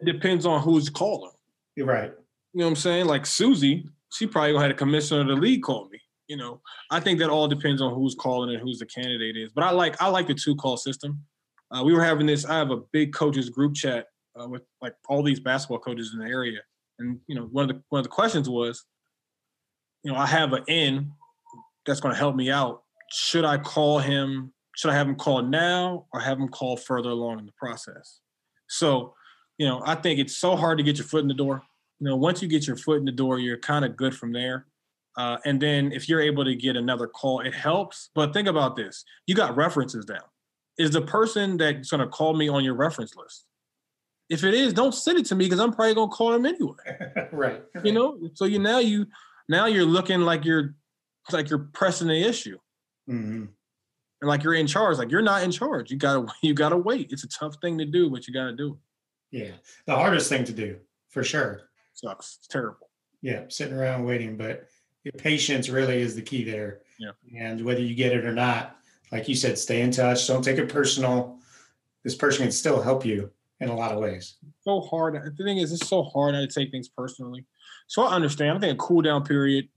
depends 0.05 0.45
on 0.45 0.61
who's 0.61 0.89
calling. 0.89 1.31
You're 1.75 1.87
right. 1.87 2.11
You 2.53 2.59
know 2.59 2.65
what 2.65 2.69
I'm 2.71 2.75
saying? 2.75 3.05
Like 3.05 3.25
Susie, 3.25 3.87
she 4.13 4.27
probably 4.27 4.55
have 4.57 4.71
a 4.71 4.73
commissioner 4.73 5.21
of 5.21 5.27
the 5.27 5.33
league 5.35 5.63
call 5.63 5.87
me. 5.89 5.99
You 6.27 6.37
know, 6.37 6.61
I 6.91 6.99
think 6.99 7.19
that 7.19 7.29
all 7.29 7.47
depends 7.47 7.81
on 7.81 7.93
who's 7.95 8.15
calling 8.15 8.53
and 8.53 8.61
who's 8.61 8.79
the 8.79 8.85
candidate 8.85 9.35
is. 9.35 9.51
But 9.53 9.63
I 9.63 9.71
like 9.71 10.01
I 10.01 10.07
like 10.07 10.27
the 10.27 10.35
two 10.35 10.55
call 10.55 10.77
system 10.77 11.23
uh, 11.71 11.83
we 11.83 11.93
were 11.93 12.03
having 12.03 12.25
this. 12.25 12.45
I 12.45 12.57
have 12.57 12.71
a 12.71 12.77
big 12.91 13.13
coaches 13.13 13.49
group 13.49 13.75
chat 13.75 14.07
uh, 14.39 14.47
with 14.47 14.63
like 14.81 14.93
all 15.07 15.21
these 15.21 15.39
basketball 15.39 15.79
coaches 15.79 16.11
in 16.13 16.19
the 16.19 16.29
area, 16.29 16.59
and 16.97 17.19
you 17.27 17.35
know, 17.35 17.43
one 17.51 17.69
of 17.69 17.75
the 17.75 17.83
one 17.89 17.99
of 17.99 18.03
the 18.03 18.09
questions 18.09 18.49
was, 18.49 18.85
you 20.03 20.11
know, 20.11 20.17
I 20.17 20.25
have 20.25 20.53
an 20.53 20.63
in 20.67 21.11
that's 21.85 21.99
going 21.99 22.13
to 22.13 22.19
help 22.19 22.35
me 22.35 22.49
out. 22.49 22.83
Should 23.11 23.45
I 23.45 23.57
call 23.57 23.99
him? 23.99 24.53
Should 24.75 24.91
I 24.91 24.95
have 24.95 25.07
him 25.07 25.15
call 25.15 25.41
now 25.41 26.05
or 26.13 26.19
have 26.19 26.39
him 26.39 26.47
call 26.47 26.77
further 26.77 27.09
along 27.09 27.39
in 27.39 27.45
the 27.45 27.51
process? 27.57 28.21
So, 28.67 29.13
you 29.59 29.67
know, 29.67 29.83
I 29.85 29.93
think 29.93 30.19
it's 30.19 30.37
so 30.37 30.55
hard 30.55 30.79
to 30.79 30.83
get 30.83 30.97
your 30.97 31.05
foot 31.05 31.21
in 31.21 31.27
the 31.27 31.35
door. 31.35 31.61
You 31.99 32.07
know, 32.07 32.15
once 32.15 32.41
you 32.41 32.47
get 32.47 32.65
your 32.65 32.77
foot 32.77 32.97
in 32.97 33.05
the 33.05 33.11
door, 33.11 33.39
you're 33.39 33.57
kind 33.57 33.85
of 33.85 33.95
good 33.95 34.15
from 34.15 34.33
there. 34.33 34.65
Uh, 35.17 35.37
and 35.45 35.61
then 35.61 35.91
if 35.91 36.09
you're 36.09 36.21
able 36.21 36.45
to 36.45 36.55
get 36.55 36.77
another 36.77 37.07
call, 37.07 37.41
it 37.41 37.53
helps. 37.53 38.09
But 38.15 38.33
think 38.33 38.47
about 38.47 38.75
this: 38.75 39.03
you 39.27 39.35
got 39.35 39.55
references 39.55 40.05
down 40.05 40.23
is 40.79 40.91
the 40.91 41.01
person 41.01 41.57
that's 41.57 41.91
going 41.91 41.99
to 41.99 42.07
call 42.07 42.33
me 42.33 42.47
on 42.47 42.63
your 42.63 42.73
reference 42.73 43.15
list. 43.15 43.45
If 44.29 44.43
it 44.43 44.53
is, 44.53 44.73
don't 44.73 44.93
send 44.93 45.19
it 45.19 45.25
to 45.25 45.35
me 45.35 45.45
because 45.45 45.59
I'm 45.59 45.73
probably 45.73 45.93
going 45.93 46.09
to 46.09 46.15
call 46.15 46.31
them 46.31 46.45
anyway. 46.45 47.27
right. 47.31 47.61
You 47.83 47.91
know, 47.91 48.17
so 48.33 48.45
you 48.45 48.59
now 48.59 48.79
you 48.79 49.07
now 49.49 49.65
you're 49.65 49.85
looking 49.85 50.21
like 50.21 50.45
you're 50.45 50.75
like 51.31 51.49
you're 51.49 51.67
pressing 51.73 52.07
the 52.07 52.23
issue. 52.23 52.57
Mm-hmm. 53.09 53.45
And 54.21 54.27
like 54.27 54.43
you're 54.43 54.53
in 54.53 54.67
charge, 54.67 54.97
like 54.97 55.11
you're 55.11 55.21
not 55.21 55.43
in 55.43 55.51
charge. 55.51 55.91
You 55.91 55.97
gotta 55.97 56.27
you 56.41 56.53
gotta 56.53 56.77
wait. 56.77 57.11
It's 57.11 57.23
a 57.23 57.27
tough 57.27 57.57
thing 57.61 57.77
to 57.79 57.85
do, 57.85 58.09
but 58.09 58.27
you 58.27 58.33
gotta 58.33 58.53
do 58.53 58.73
it. 58.73 58.79
Yeah, 59.31 59.51
the 59.85 59.95
hardest 59.95 60.29
thing 60.29 60.43
to 60.45 60.53
do 60.53 60.77
for 61.09 61.23
sure. 61.23 61.69
Sucks. 61.93 62.37
It's 62.39 62.47
terrible. 62.47 62.89
Yeah, 63.21 63.43
sitting 63.49 63.75
around 63.75 64.05
waiting, 64.05 64.37
but 64.37 64.67
your 65.03 65.11
patience 65.13 65.69
really 65.69 66.01
is 66.01 66.15
the 66.15 66.21
key 66.21 66.43
there. 66.43 66.81
Yeah. 66.97 67.11
And 67.37 67.63
whether 67.63 67.81
you 67.81 67.95
get 67.95 68.13
it 68.13 68.25
or 68.25 68.33
not, 68.33 68.77
like 69.11 69.27
you 69.27 69.35
said, 69.35 69.57
stay 69.57 69.81
in 69.81 69.91
touch. 69.91 70.27
Don't 70.27 70.43
take 70.43 70.57
it 70.57 70.69
personal. 70.69 71.39
This 72.03 72.15
person 72.15 72.43
can 72.43 72.51
still 72.51 72.81
help 72.81 73.05
you 73.05 73.31
in 73.59 73.69
a 73.69 73.75
lot 73.75 73.91
of 73.91 73.99
ways. 73.99 74.37
So 74.61 74.81
hard. 74.81 75.15
The 75.15 75.43
thing 75.43 75.57
is, 75.57 75.71
it's 75.71 75.87
so 75.87 76.03
hard 76.03 76.33
to 76.33 76.47
take 76.47 76.71
things 76.71 76.87
personally. 76.87 77.45
So 77.87 78.03
I 78.03 78.13
understand. 78.13 78.57
I 78.57 78.59
think 78.59 78.73
a 78.73 78.77
cool 78.77 79.01
down 79.01 79.23
period, 79.23 79.67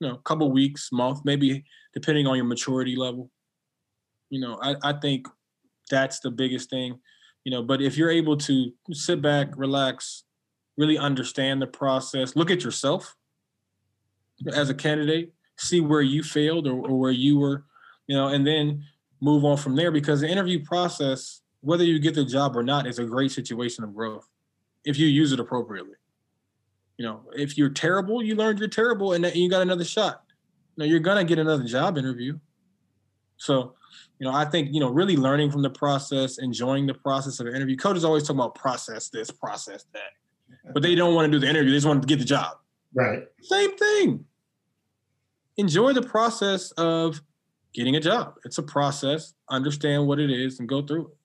you 0.00 0.08
know, 0.08 0.14
a 0.14 0.22
couple 0.22 0.50
weeks, 0.52 0.90
month, 0.92 1.20
maybe 1.24 1.64
depending 1.92 2.26
on 2.26 2.36
your 2.36 2.44
maturity 2.44 2.94
level. 2.94 3.30
You 4.30 4.40
know, 4.40 4.58
I, 4.62 4.76
I 4.82 4.92
think 4.92 5.26
that's 5.90 6.20
the 6.20 6.30
biggest 6.30 6.70
thing. 6.70 6.98
You 7.44 7.50
know, 7.50 7.62
but 7.62 7.82
if 7.82 7.96
you're 7.96 8.10
able 8.10 8.36
to 8.38 8.72
sit 8.92 9.20
back, 9.20 9.48
relax, 9.56 10.24
really 10.76 10.98
understand 10.98 11.60
the 11.60 11.66
process, 11.66 12.36
look 12.36 12.50
at 12.50 12.64
yourself 12.64 13.14
as 14.52 14.70
a 14.70 14.74
candidate, 14.74 15.32
see 15.56 15.80
where 15.80 16.00
you 16.00 16.22
failed 16.22 16.66
or, 16.66 16.74
or 16.74 16.98
where 16.98 17.12
you 17.12 17.38
were 17.38 17.64
you 18.06 18.16
know, 18.16 18.28
and 18.28 18.46
then 18.46 18.84
move 19.20 19.44
on 19.44 19.56
from 19.56 19.76
there 19.76 19.90
because 19.90 20.20
the 20.20 20.28
interview 20.28 20.62
process, 20.64 21.42
whether 21.60 21.84
you 21.84 21.98
get 21.98 22.14
the 22.14 22.24
job 22.24 22.56
or 22.56 22.62
not, 22.62 22.86
is 22.86 22.98
a 22.98 23.04
great 23.04 23.32
situation 23.32 23.84
of 23.84 23.94
growth 23.94 24.28
if 24.84 24.98
you 24.98 25.06
use 25.06 25.32
it 25.32 25.40
appropriately. 25.40 25.96
You 26.98 27.06
know, 27.06 27.22
if 27.34 27.56
you're 27.56 27.70
terrible, 27.70 28.22
you 28.22 28.36
learned 28.36 28.58
you're 28.58 28.68
terrible, 28.68 29.14
and 29.14 29.24
you 29.34 29.50
got 29.50 29.62
another 29.62 29.84
shot. 29.84 30.22
Know, 30.76 30.84
you're 30.84 31.00
gonna 31.00 31.24
get 31.24 31.38
another 31.38 31.64
job 31.64 31.96
interview. 31.98 32.38
So, 33.36 33.74
you 34.18 34.26
know, 34.26 34.32
I 34.32 34.44
think 34.44 34.72
you 34.72 34.80
know, 34.80 34.90
really 34.90 35.16
learning 35.16 35.50
from 35.50 35.62
the 35.62 35.70
process, 35.70 36.38
enjoying 36.38 36.86
the 36.86 36.94
process 36.94 37.40
of 37.40 37.46
an 37.46 37.54
interview. 37.54 37.76
Coaches 37.76 38.04
always 38.04 38.22
talk 38.22 38.34
about 38.34 38.54
process 38.54 39.08
this, 39.08 39.30
process 39.30 39.84
that, 39.92 40.72
but 40.72 40.82
they 40.82 40.94
don't 40.94 41.14
want 41.14 41.30
to 41.30 41.32
do 41.32 41.38
the 41.38 41.48
interview. 41.48 41.70
They 41.70 41.76
just 41.76 41.86
want 41.86 42.02
to 42.02 42.06
get 42.06 42.18
the 42.18 42.24
job. 42.24 42.56
Right. 42.94 43.24
Same 43.42 43.76
thing. 43.76 44.24
Enjoy 45.56 45.92
the 45.92 46.02
process 46.02 46.70
of 46.72 47.20
getting 47.74 47.96
a 47.96 48.00
job. 48.00 48.34
It's 48.44 48.58
a 48.58 48.62
process. 48.62 49.34
Understand 49.48 50.06
what 50.06 50.18
it 50.18 50.30
is 50.30 50.60
and 50.60 50.68
go 50.68 50.82
through 50.82 51.08
it. 51.08 51.16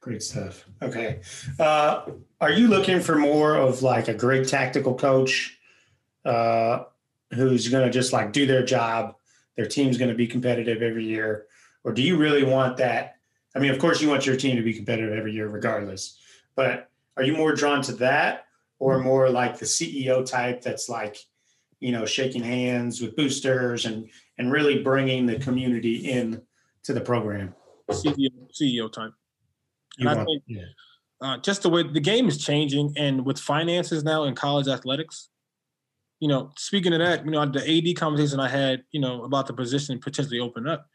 Great 0.00 0.22
stuff. 0.22 0.66
Okay. 0.82 1.20
Uh, 1.60 2.04
are 2.40 2.50
you 2.50 2.66
looking 2.66 2.98
for 2.98 3.16
more 3.16 3.54
of 3.54 3.82
like 3.82 4.08
a 4.08 4.14
great 4.14 4.48
tactical 4.48 4.94
coach 4.94 5.56
uh, 6.24 6.84
who's 7.32 7.68
going 7.68 7.84
to 7.84 7.90
just 7.90 8.12
like 8.12 8.32
do 8.32 8.44
their 8.44 8.64
job? 8.64 9.14
Their 9.56 9.66
team's 9.66 9.98
going 9.98 10.08
to 10.08 10.16
be 10.16 10.26
competitive 10.26 10.82
every 10.82 11.04
year. 11.04 11.46
Or 11.84 11.92
do 11.92 12.02
you 12.02 12.16
really 12.16 12.44
want 12.44 12.76
that? 12.78 13.16
I 13.54 13.58
mean, 13.58 13.70
of 13.70 13.78
course, 13.78 14.00
you 14.00 14.08
want 14.08 14.26
your 14.26 14.36
team 14.36 14.56
to 14.56 14.62
be 14.62 14.72
competitive 14.72 15.12
every 15.12 15.32
year, 15.32 15.48
regardless. 15.48 16.18
But 16.54 16.90
are 17.16 17.22
you 17.22 17.34
more 17.34 17.54
drawn 17.54 17.82
to 17.82 17.92
that 17.94 18.46
or 18.78 18.98
more 18.98 19.28
like 19.28 19.58
the 19.58 19.66
CEO 19.66 20.24
type 20.24 20.62
that's 20.62 20.88
like, 20.88 21.18
you 21.80 21.92
know, 21.92 22.06
shaking 22.06 22.42
hands 22.42 23.00
with 23.00 23.16
boosters 23.16 23.84
and 23.84 24.08
and 24.38 24.50
really 24.50 24.82
bringing 24.82 25.26
the 25.26 25.38
community 25.38 26.10
in 26.10 26.40
to 26.84 26.92
the 26.92 27.00
program? 27.00 27.54
CEO, 27.90 28.28
CEO 28.52 28.90
type. 28.90 29.12
And 29.98 30.08
I 30.08 30.24
think- 30.24 30.42
yeah. 30.46 30.62
uh, 31.20 31.38
just 31.38 31.62
the 31.62 31.68
way 31.68 31.82
the 31.82 32.00
game 32.00 32.28
is 32.28 32.42
changing 32.42 32.94
and 32.96 33.26
with 33.26 33.38
finances 33.38 34.02
now 34.04 34.24
in 34.24 34.34
college 34.34 34.68
athletics 34.68 35.28
you 36.22 36.28
know 36.28 36.50
speaking 36.56 36.92
of 36.92 37.00
that 37.00 37.24
you 37.24 37.32
know 37.32 37.44
the 37.44 37.60
ad 37.60 37.96
conversation 37.96 38.38
i 38.38 38.48
had 38.48 38.84
you 38.92 39.00
know 39.00 39.24
about 39.24 39.46
the 39.46 39.52
position 39.52 39.98
potentially 39.98 40.38
open 40.38 40.68
up 40.68 40.86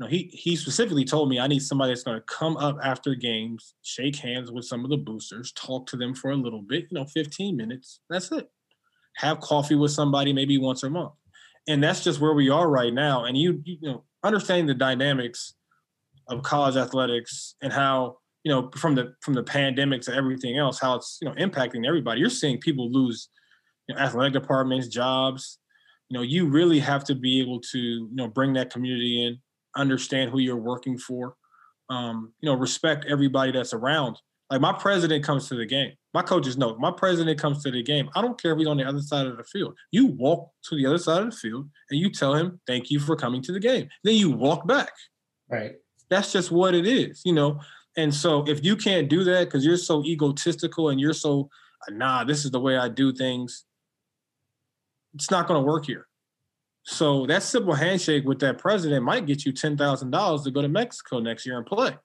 know 0.00 0.06
he 0.06 0.30
he 0.32 0.56
specifically 0.56 1.04
told 1.04 1.28
me 1.28 1.38
i 1.38 1.46
need 1.46 1.62
somebody 1.62 1.90
that's 1.90 2.02
going 2.02 2.18
to 2.18 2.26
come 2.26 2.56
up 2.56 2.76
after 2.82 3.14
games 3.14 3.74
shake 3.82 4.16
hands 4.16 4.50
with 4.50 4.64
some 4.64 4.84
of 4.84 4.90
the 4.90 4.96
boosters 4.96 5.52
talk 5.52 5.86
to 5.86 5.96
them 5.96 6.14
for 6.14 6.30
a 6.30 6.36
little 6.36 6.62
bit 6.62 6.86
you 6.90 6.98
know 6.98 7.04
15 7.06 7.56
minutes 7.56 8.00
that's 8.10 8.30
it. 8.32 8.48
Have 9.16 9.38
coffee 9.40 9.76
with 9.76 9.92
somebody 9.92 10.32
maybe 10.32 10.58
once 10.58 10.82
a 10.82 10.90
month. 10.90 11.12
And 11.68 11.82
that's 11.82 12.02
just 12.02 12.20
where 12.20 12.34
we 12.34 12.50
are 12.50 12.68
right 12.68 12.92
now 12.92 13.24
and 13.24 13.36
you 13.36 13.62
you 13.64 13.78
know 13.82 14.04
understanding 14.22 14.66
the 14.66 14.74
dynamics 14.74 15.54
of 16.28 16.42
college 16.42 16.76
athletics 16.76 17.54
and 17.62 17.72
how 17.72 18.18
you 18.42 18.52
know 18.52 18.70
from 18.76 18.94
the 18.94 19.14
from 19.20 19.34
the 19.34 19.42
pandemic 19.42 20.02
to 20.02 20.14
everything 20.14 20.58
else 20.58 20.80
how 20.80 20.94
it's 20.96 21.18
you 21.20 21.28
know 21.28 21.34
impacting 21.36 21.86
everybody 21.86 22.20
you're 22.20 22.30
seeing 22.30 22.58
people 22.58 22.90
lose 22.90 23.28
you 23.88 23.94
know, 23.94 24.00
athletic 24.00 24.32
departments 24.32 24.88
jobs. 24.88 25.58
You 26.08 26.18
know 26.18 26.22
you 26.22 26.46
really 26.46 26.80
have 26.80 27.04
to 27.04 27.14
be 27.14 27.40
able 27.40 27.60
to 27.60 27.78
you 27.78 28.08
know 28.12 28.28
bring 28.28 28.52
that 28.54 28.70
community 28.70 29.24
in 29.24 29.38
understand 29.76 30.30
who 30.30 30.38
you're 30.38 30.56
working 30.56 30.98
for. 30.98 31.36
Um, 31.90 32.32
you 32.40 32.50
know 32.50 32.56
respect 32.56 33.04
everybody 33.08 33.52
that's 33.52 33.74
around. 33.74 34.18
Like 34.50 34.60
my 34.60 34.72
president 34.72 35.24
comes 35.24 35.48
to 35.48 35.54
the 35.54 35.66
game. 35.66 35.92
My 36.12 36.22
coaches 36.22 36.56
know. 36.56 36.76
My 36.78 36.90
president 36.90 37.38
comes 37.38 37.62
to 37.64 37.70
the 37.70 37.82
game. 37.82 38.08
I 38.14 38.22
don't 38.22 38.40
care 38.40 38.52
if 38.52 38.58
he's 38.58 38.68
on 38.68 38.76
the 38.76 38.84
other 38.84 39.00
side 39.00 39.26
of 39.26 39.36
the 39.36 39.44
field. 39.44 39.74
You 39.90 40.06
walk 40.06 40.50
to 40.68 40.76
the 40.76 40.86
other 40.86 40.98
side 40.98 41.22
of 41.22 41.30
the 41.30 41.36
field 41.36 41.68
and 41.90 41.98
you 41.98 42.10
tell 42.10 42.34
him 42.34 42.60
thank 42.66 42.90
you 42.90 43.00
for 43.00 43.16
coming 43.16 43.42
to 43.42 43.52
the 43.52 43.60
game. 43.60 43.88
Then 44.02 44.14
you 44.14 44.30
walk 44.30 44.66
back. 44.66 44.92
Right. 45.50 45.74
that's 46.08 46.32
just 46.32 46.50
what 46.50 46.74
it 46.74 46.86
is, 46.86 47.20
you 47.24 47.32
know. 47.32 47.60
And 47.96 48.12
so 48.14 48.44
if 48.48 48.64
you 48.64 48.76
can't 48.76 49.08
do 49.08 49.24
that 49.24 49.44
because 49.44 49.64
you're 49.64 49.76
so 49.76 50.02
egotistical 50.04 50.88
and 50.88 50.98
you're 50.98 51.12
so 51.12 51.50
nah, 51.90 52.24
this 52.24 52.44
is 52.44 52.50
the 52.50 52.60
way 52.60 52.76
I 52.76 52.88
do 52.88 53.12
things, 53.12 53.64
it's 55.14 55.30
not 55.30 55.46
going 55.46 55.60
to 55.60 55.66
work 55.66 55.86
here. 55.86 56.06
So 56.84 57.24
that 57.26 57.42
simple 57.42 57.74
handshake 57.74 58.24
with 58.24 58.38
that 58.40 58.58
president 58.58 59.04
might 59.04 59.26
get 59.26 59.44
you 59.44 59.52
ten 59.52 59.76
thousand 59.76 60.10
dollars 60.10 60.42
to 60.42 60.50
go 60.50 60.62
to 60.62 60.68
Mexico 60.68 61.18
next 61.18 61.46
year 61.46 61.56
and 61.56 61.66
play 61.66 61.96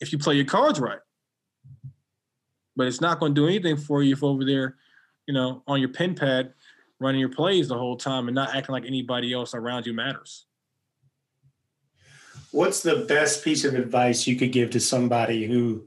if 0.00 0.12
you 0.12 0.18
play 0.18 0.36
your 0.36 0.44
cards 0.44 0.78
right. 0.80 1.00
But 2.76 2.86
it's 2.86 3.00
not 3.00 3.18
going 3.18 3.34
to 3.34 3.40
do 3.40 3.48
anything 3.48 3.76
for 3.76 4.02
you 4.02 4.12
if 4.12 4.22
over 4.22 4.44
there, 4.44 4.76
you 5.26 5.34
know, 5.34 5.64
on 5.66 5.80
your 5.80 5.88
pen 5.88 6.14
pad, 6.14 6.54
running 7.00 7.20
your 7.20 7.30
plays 7.30 7.68
the 7.68 7.76
whole 7.76 7.96
time 7.96 8.28
and 8.28 8.34
not 8.34 8.54
acting 8.54 8.72
like 8.72 8.86
anybody 8.86 9.32
else 9.32 9.54
around 9.54 9.86
you 9.86 9.92
matters. 9.92 10.46
What's 12.52 12.80
the 12.80 13.04
best 13.08 13.44
piece 13.44 13.64
of 13.64 13.74
advice 13.74 14.26
you 14.26 14.36
could 14.36 14.52
give 14.52 14.70
to 14.70 14.80
somebody 14.80 15.46
who 15.46 15.84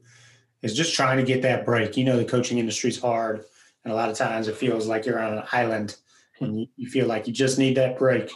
is 0.61 0.75
just 0.75 0.93
trying 0.93 1.17
to 1.17 1.23
get 1.23 1.41
that 1.43 1.65
break? 1.65 1.95
You 1.95 2.03
know, 2.03 2.17
the 2.17 2.25
coaching 2.25 2.57
industry 2.57 2.89
is 2.89 2.99
hard, 2.99 3.45
and 3.85 3.93
a 3.93 3.95
lot 3.95 4.09
of 4.09 4.17
times 4.17 4.49
it 4.49 4.57
feels 4.57 4.87
like 4.87 5.05
you're 5.05 5.23
on 5.23 5.37
an 5.37 5.43
island 5.53 5.95
and 6.41 6.59
you, 6.59 6.67
you 6.75 6.89
feel 6.89 7.07
like 7.07 7.27
you 7.27 7.33
just 7.33 7.57
need 7.57 7.77
that 7.77 7.97
break. 7.97 8.31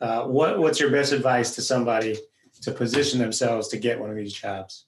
Uh, 0.00 0.24
what 0.24 0.58
What's 0.58 0.80
your 0.80 0.90
best 0.90 1.12
advice 1.12 1.54
to 1.54 1.62
somebody 1.62 2.16
to 2.62 2.72
position 2.72 3.18
themselves 3.18 3.68
to 3.68 3.78
get 3.78 3.98
one 3.98 4.10
of 4.10 4.16
these 4.16 4.32
jobs? 4.32 4.86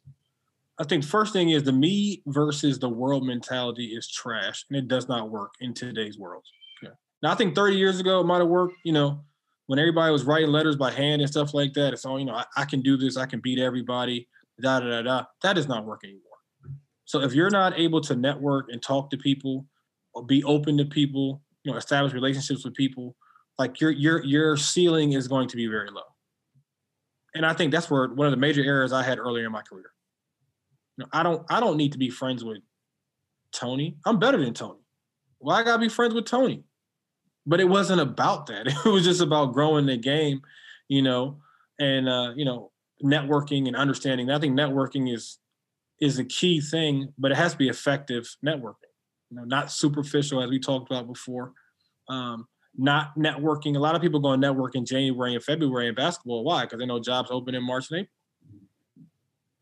I 0.78 0.84
think 0.84 1.02
the 1.02 1.08
first 1.08 1.32
thing 1.32 1.50
is 1.50 1.64
the 1.64 1.72
me 1.72 2.22
versus 2.26 2.78
the 2.78 2.88
world 2.88 3.26
mentality 3.26 3.86
is 3.86 4.08
trash, 4.08 4.64
and 4.68 4.76
it 4.76 4.88
does 4.88 5.08
not 5.08 5.30
work 5.30 5.54
in 5.60 5.74
today's 5.74 6.18
world. 6.18 6.44
Yeah. 6.82 6.90
Now 7.22 7.32
I 7.32 7.34
think 7.34 7.54
30 7.54 7.76
years 7.76 7.98
ago 7.98 8.20
it 8.20 8.24
might 8.24 8.38
have 8.38 8.48
worked. 8.48 8.74
You 8.84 8.92
know, 8.92 9.24
when 9.68 9.78
everybody 9.78 10.10
was 10.10 10.24
writing 10.24 10.50
letters 10.50 10.76
by 10.76 10.90
hand 10.90 11.20
and 11.20 11.30
stuff 11.30 11.52
like 11.54 11.74
that. 11.74 11.92
It's 11.92 12.04
all 12.04 12.18
you 12.18 12.24
know. 12.24 12.34
I, 12.34 12.44
I 12.56 12.64
can 12.64 12.80
do 12.80 12.96
this. 12.96 13.16
I 13.16 13.26
can 13.26 13.40
beat 13.40 13.58
everybody. 13.58 14.26
Da 14.60 14.80
da 14.80 14.88
da 14.88 15.02
da. 15.02 15.24
That 15.42 15.54
does 15.54 15.68
not 15.68 15.84
work 15.84 16.00
anymore. 16.04 16.22
So 17.04 17.20
if 17.22 17.32
you're 17.32 17.50
not 17.50 17.78
able 17.78 18.00
to 18.02 18.16
network 18.16 18.66
and 18.70 18.82
talk 18.82 19.10
to 19.10 19.16
people, 19.16 19.66
or 20.14 20.24
be 20.24 20.42
open 20.44 20.76
to 20.78 20.84
people, 20.84 21.42
know, 21.70 21.76
establish 21.76 22.12
relationships 22.12 22.64
with 22.64 22.74
people, 22.74 23.16
like 23.58 23.80
your 23.80 23.90
your 23.90 24.24
your 24.24 24.56
ceiling 24.56 25.12
is 25.12 25.28
going 25.28 25.48
to 25.48 25.56
be 25.56 25.66
very 25.66 25.90
low. 25.90 26.02
And 27.34 27.44
I 27.44 27.52
think 27.52 27.72
that's 27.72 27.90
where 27.90 28.08
one 28.08 28.26
of 28.26 28.30
the 28.30 28.38
major 28.38 28.62
errors 28.62 28.92
I 28.92 29.02
had 29.02 29.18
earlier 29.18 29.46
in 29.46 29.52
my 29.52 29.62
career. 29.62 29.92
You 30.96 31.04
know, 31.04 31.08
I 31.12 31.22
don't 31.22 31.44
I 31.50 31.60
don't 31.60 31.76
need 31.76 31.92
to 31.92 31.98
be 31.98 32.10
friends 32.10 32.44
with 32.44 32.58
Tony. 33.52 33.96
I'm 34.06 34.18
better 34.18 34.38
than 34.38 34.54
Tony. 34.54 34.80
Why 35.38 35.60
I 35.60 35.62
gotta 35.62 35.80
be 35.80 35.88
friends 35.88 36.14
with 36.14 36.24
Tony? 36.24 36.64
But 37.46 37.60
it 37.60 37.68
wasn't 37.68 38.00
about 38.00 38.46
that. 38.46 38.66
It 38.86 38.88
was 38.88 39.04
just 39.04 39.20
about 39.20 39.52
growing 39.52 39.86
the 39.86 39.96
game, 39.96 40.42
you 40.88 41.02
know, 41.02 41.38
and 41.78 42.08
uh, 42.08 42.32
you 42.36 42.44
know, 42.44 42.72
networking 43.04 43.66
and 43.66 43.76
understanding. 43.76 44.30
I 44.30 44.38
think 44.38 44.58
networking 44.58 45.12
is 45.12 45.38
is 46.00 46.18
a 46.18 46.24
key 46.24 46.60
thing, 46.60 47.12
but 47.18 47.32
it 47.32 47.36
has 47.36 47.52
to 47.52 47.58
be 47.58 47.68
effective 47.68 48.28
networking. 48.44 48.87
You 49.30 49.38
know, 49.38 49.44
not 49.44 49.70
superficial 49.70 50.42
as 50.42 50.50
we 50.50 50.58
talked 50.58 50.90
about 50.90 51.06
before. 51.06 51.52
Um, 52.08 52.46
not 52.76 53.16
networking. 53.16 53.76
A 53.76 53.80
lot 53.80 53.94
of 53.94 54.02
people 54.02 54.20
go 54.20 54.32
and 54.32 54.40
network 54.40 54.74
in 54.74 54.86
January 54.86 55.34
and 55.34 55.42
February 55.42 55.88
in 55.88 55.94
basketball. 55.94 56.44
Why? 56.44 56.64
Because 56.64 56.78
they 56.78 56.86
know 56.86 57.00
jobs 57.00 57.30
open 57.30 57.54
in 57.54 57.62
March 57.62 57.90
and 57.90 58.00
April 58.00 58.12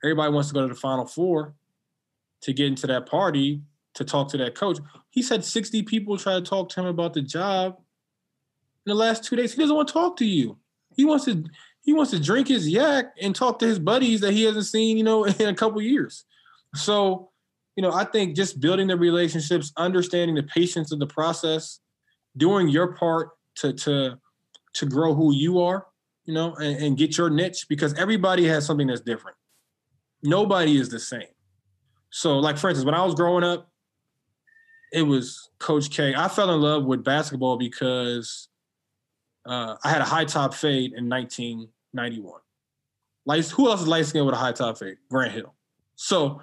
everybody 0.06 0.32
wants 0.32 0.48
to 0.48 0.54
go 0.54 0.62
to 0.62 0.68
the 0.68 0.78
final 0.78 1.06
four 1.06 1.54
to 2.42 2.52
get 2.52 2.66
into 2.66 2.86
that 2.86 3.06
party 3.06 3.62
to 3.94 4.04
talk 4.04 4.28
to 4.30 4.36
that 4.36 4.54
coach. 4.54 4.78
He 5.10 5.22
said 5.22 5.44
60 5.44 5.82
people 5.82 6.16
try 6.16 6.34
to 6.34 6.42
talk 6.42 6.68
to 6.70 6.80
him 6.80 6.86
about 6.86 7.14
the 7.14 7.22
job 7.22 7.76
in 8.84 8.90
the 8.90 8.94
last 8.94 9.24
two 9.24 9.36
days. 9.36 9.54
He 9.54 9.60
doesn't 9.60 9.74
want 9.74 9.88
to 9.88 9.94
talk 9.94 10.16
to 10.18 10.26
you. 10.26 10.58
He 10.96 11.04
wants 11.04 11.24
to 11.26 11.44
he 11.80 11.92
wants 11.92 12.10
to 12.10 12.18
drink 12.18 12.48
his 12.48 12.68
yak 12.68 13.14
and 13.20 13.34
talk 13.34 13.60
to 13.60 13.66
his 13.66 13.78
buddies 13.78 14.20
that 14.20 14.32
he 14.32 14.42
hasn't 14.42 14.66
seen, 14.66 14.98
you 14.98 15.04
know, 15.04 15.24
in 15.26 15.48
a 15.48 15.54
couple 15.54 15.80
years. 15.80 16.24
So, 16.74 17.30
you 17.76 17.82
know, 17.82 17.92
I 17.92 18.04
think 18.04 18.34
just 18.34 18.60
building 18.60 18.88
the 18.88 18.96
relationships, 18.96 19.72
understanding 19.76 20.34
the 20.34 20.42
patience 20.42 20.92
of 20.92 20.98
the 20.98 21.06
process, 21.06 21.80
doing 22.36 22.68
your 22.68 22.94
part 22.94 23.30
to 23.56 23.72
to 23.72 24.18
to 24.74 24.86
grow 24.86 25.14
who 25.14 25.32
you 25.32 25.60
are, 25.60 25.86
you 26.24 26.34
know, 26.34 26.54
and, 26.56 26.82
and 26.82 26.98
get 26.98 27.16
your 27.16 27.30
niche 27.30 27.66
because 27.68 27.94
everybody 27.94 28.46
has 28.46 28.66
something 28.66 28.86
that's 28.86 29.00
different 29.00 29.36
nobody 30.26 30.76
is 30.76 30.88
the 30.88 30.98
same. 30.98 31.28
So, 32.10 32.38
like 32.38 32.58
for 32.58 32.68
instance, 32.68 32.84
when 32.84 32.94
I 32.94 33.04
was 33.04 33.14
growing 33.14 33.44
up, 33.44 33.70
it 34.92 35.02
was 35.02 35.50
Coach 35.58 35.90
K. 35.90 36.14
I 36.14 36.28
fell 36.28 36.54
in 36.54 36.60
love 36.60 36.84
with 36.84 37.04
basketball 37.04 37.56
because 37.56 38.48
uh, 39.44 39.76
I 39.82 39.88
had 39.88 40.00
a 40.00 40.04
high 40.04 40.24
top 40.24 40.54
fade 40.54 40.92
in 40.92 41.08
1991. 41.08 42.40
Like, 43.24 43.44
who 43.46 43.68
else 43.68 43.82
is 43.82 43.88
light 43.88 44.06
skinned 44.06 44.24
with 44.24 44.34
a 44.34 44.38
high 44.38 44.52
top 44.52 44.78
fade? 44.78 44.98
Grant 45.10 45.32
Hill. 45.32 45.54
So 45.96 46.40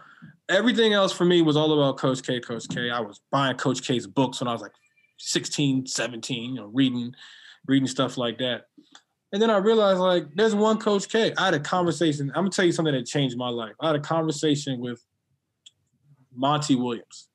everything 0.49 0.93
else 0.93 1.11
for 1.11 1.25
me 1.25 1.41
was 1.41 1.57
all 1.57 1.71
about 1.73 1.97
Coach 1.97 2.23
K. 2.23 2.39
Coach 2.39 2.67
K. 2.69 2.89
I 2.89 2.99
was 2.99 3.21
buying 3.31 3.57
Coach 3.57 3.85
K's 3.85 4.07
books 4.07 4.41
when 4.41 4.47
I 4.47 4.53
was 4.53 4.61
like 4.61 4.73
16, 5.19 5.87
17, 5.87 6.55
you 6.55 6.61
know, 6.61 6.69
reading, 6.73 7.13
reading 7.67 7.87
stuff 7.87 8.17
like 8.17 8.37
that. 8.39 8.65
And 9.31 9.41
then 9.41 9.49
I 9.49 9.57
realized 9.57 9.99
like 9.99 10.27
there's 10.35 10.53
one 10.53 10.77
Coach 10.77 11.09
K. 11.09 11.33
I 11.37 11.45
had 11.45 11.53
a 11.55 11.59
conversation. 11.59 12.29
I'm 12.29 12.43
gonna 12.43 12.49
tell 12.51 12.65
you 12.65 12.71
something 12.71 12.93
that 12.93 13.05
changed 13.05 13.35
my 13.37 13.49
life. 13.49 13.73
I 13.79 13.87
had 13.87 13.95
a 13.95 13.99
conversation 13.99 14.79
with 14.79 15.03
Monty 16.35 16.75
Williams. 16.75 17.29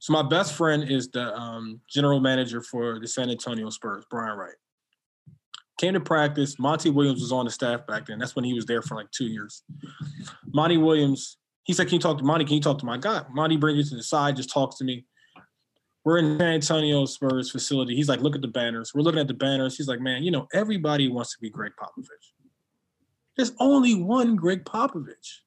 So 0.00 0.12
my 0.12 0.22
best 0.22 0.54
friend 0.54 0.90
is 0.90 1.08
the 1.08 1.34
um, 1.34 1.80
general 1.88 2.20
manager 2.20 2.60
for 2.60 2.98
the 3.00 3.06
San 3.06 3.30
Antonio 3.30 3.70
Spurs, 3.70 4.04
Brian 4.10 4.36
Wright. 4.36 4.56
Came 5.78 5.94
to 5.94 6.00
practice. 6.00 6.58
Monty 6.58 6.90
Williams 6.90 7.20
was 7.20 7.32
on 7.32 7.46
the 7.46 7.50
staff 7.50 7.86
back 7.86 8.06
then. 8.06 8.18
That's 8.18 8.36
when 8.36 8.44
he 8.44 8.52
was 8.52 8.66
there 8.66 8.82
for 8.82 8.96
like 8.96 9.10
two 9.12 9.24
years. 9.24 9.62
Monty 10.52 10.76
Williams, 10.76 11.38
he 11.64 11.72
said, 11.72 11.88
"Can 11.88 11.94
you 11.94 12.00
talk 12.00 12.18
to 12.18 12.24
Monty? 12.24 12.44
Can 12.44 12.54
you 12.54 12.60
talk 12.60 12.78
to 12.78 12.86
my 12.86 12.96
guy?" 12.98 13.22
Monty 13.32 13.56
brings 13.56 13.78
me 13.78 13.84
to 13.84 13.96
the 13.96 14.02
side, 14.02 14.36
just 14.36 14.50
talks 14.50 14.76
to 14.76 14.84
me. 14.84 15.04
we're 16.04 16.18
in 16.18 16.38
San 16.38 16.52
Antonio 16.54 17.06
Spurs 17.06 17.50
facility. 17.50 17.96
He's 17.96 18.08
like, 18.08 18.20
look 18.20 18.34
at 18.34 18.42
the 18.42 18.48
banners. 18.48 18.92
We're 18.94 19.00
looking 19.00 19.20
at 19.20 19.26
the 19.26 19.34
banners. 19.34 19.76
He's 19.76 19.88
like, 19.88 20.00
man, 20.00 20.22
you 20.22 20.30
know, 20.30 20.46
everybody 20.52 21.08
wants 21.08 21.32
to 21.32 21.38
be 21.40 21.48
Gregg 21.48 21.72
Popovich. 21.80 22.32
There's 23.36 23.52
only 23.58 23.94
one 23.94 24.36
Gregg 24.36 24.64
Popovich. 24.64 25.40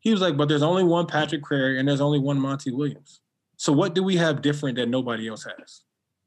He 0.00 0.10
was 0.10 0.20
like, 0.20 0.36
but 0.36 0.48
there's 0.48 0.62
only 0.62 0.82
one 0.82 1.06
Patrick 1.06 1.42
Crarey 1.42 1.78
and 1.78 1.86
there's 1.86 2.00
only 2.00 2.18
one 2.18 2.40
Monty 2.40 2.72
Williams. 2.72 3.20
So 3.56 3.72
what 3.72 3.94
do 3.94 4.02
we 4.02 4.16
have 4.16 4.42
different 4.42 4.76
that 4.78 4.88
nobody 4.88 5.28
else 5.28 5.44
has? 5.44 5.82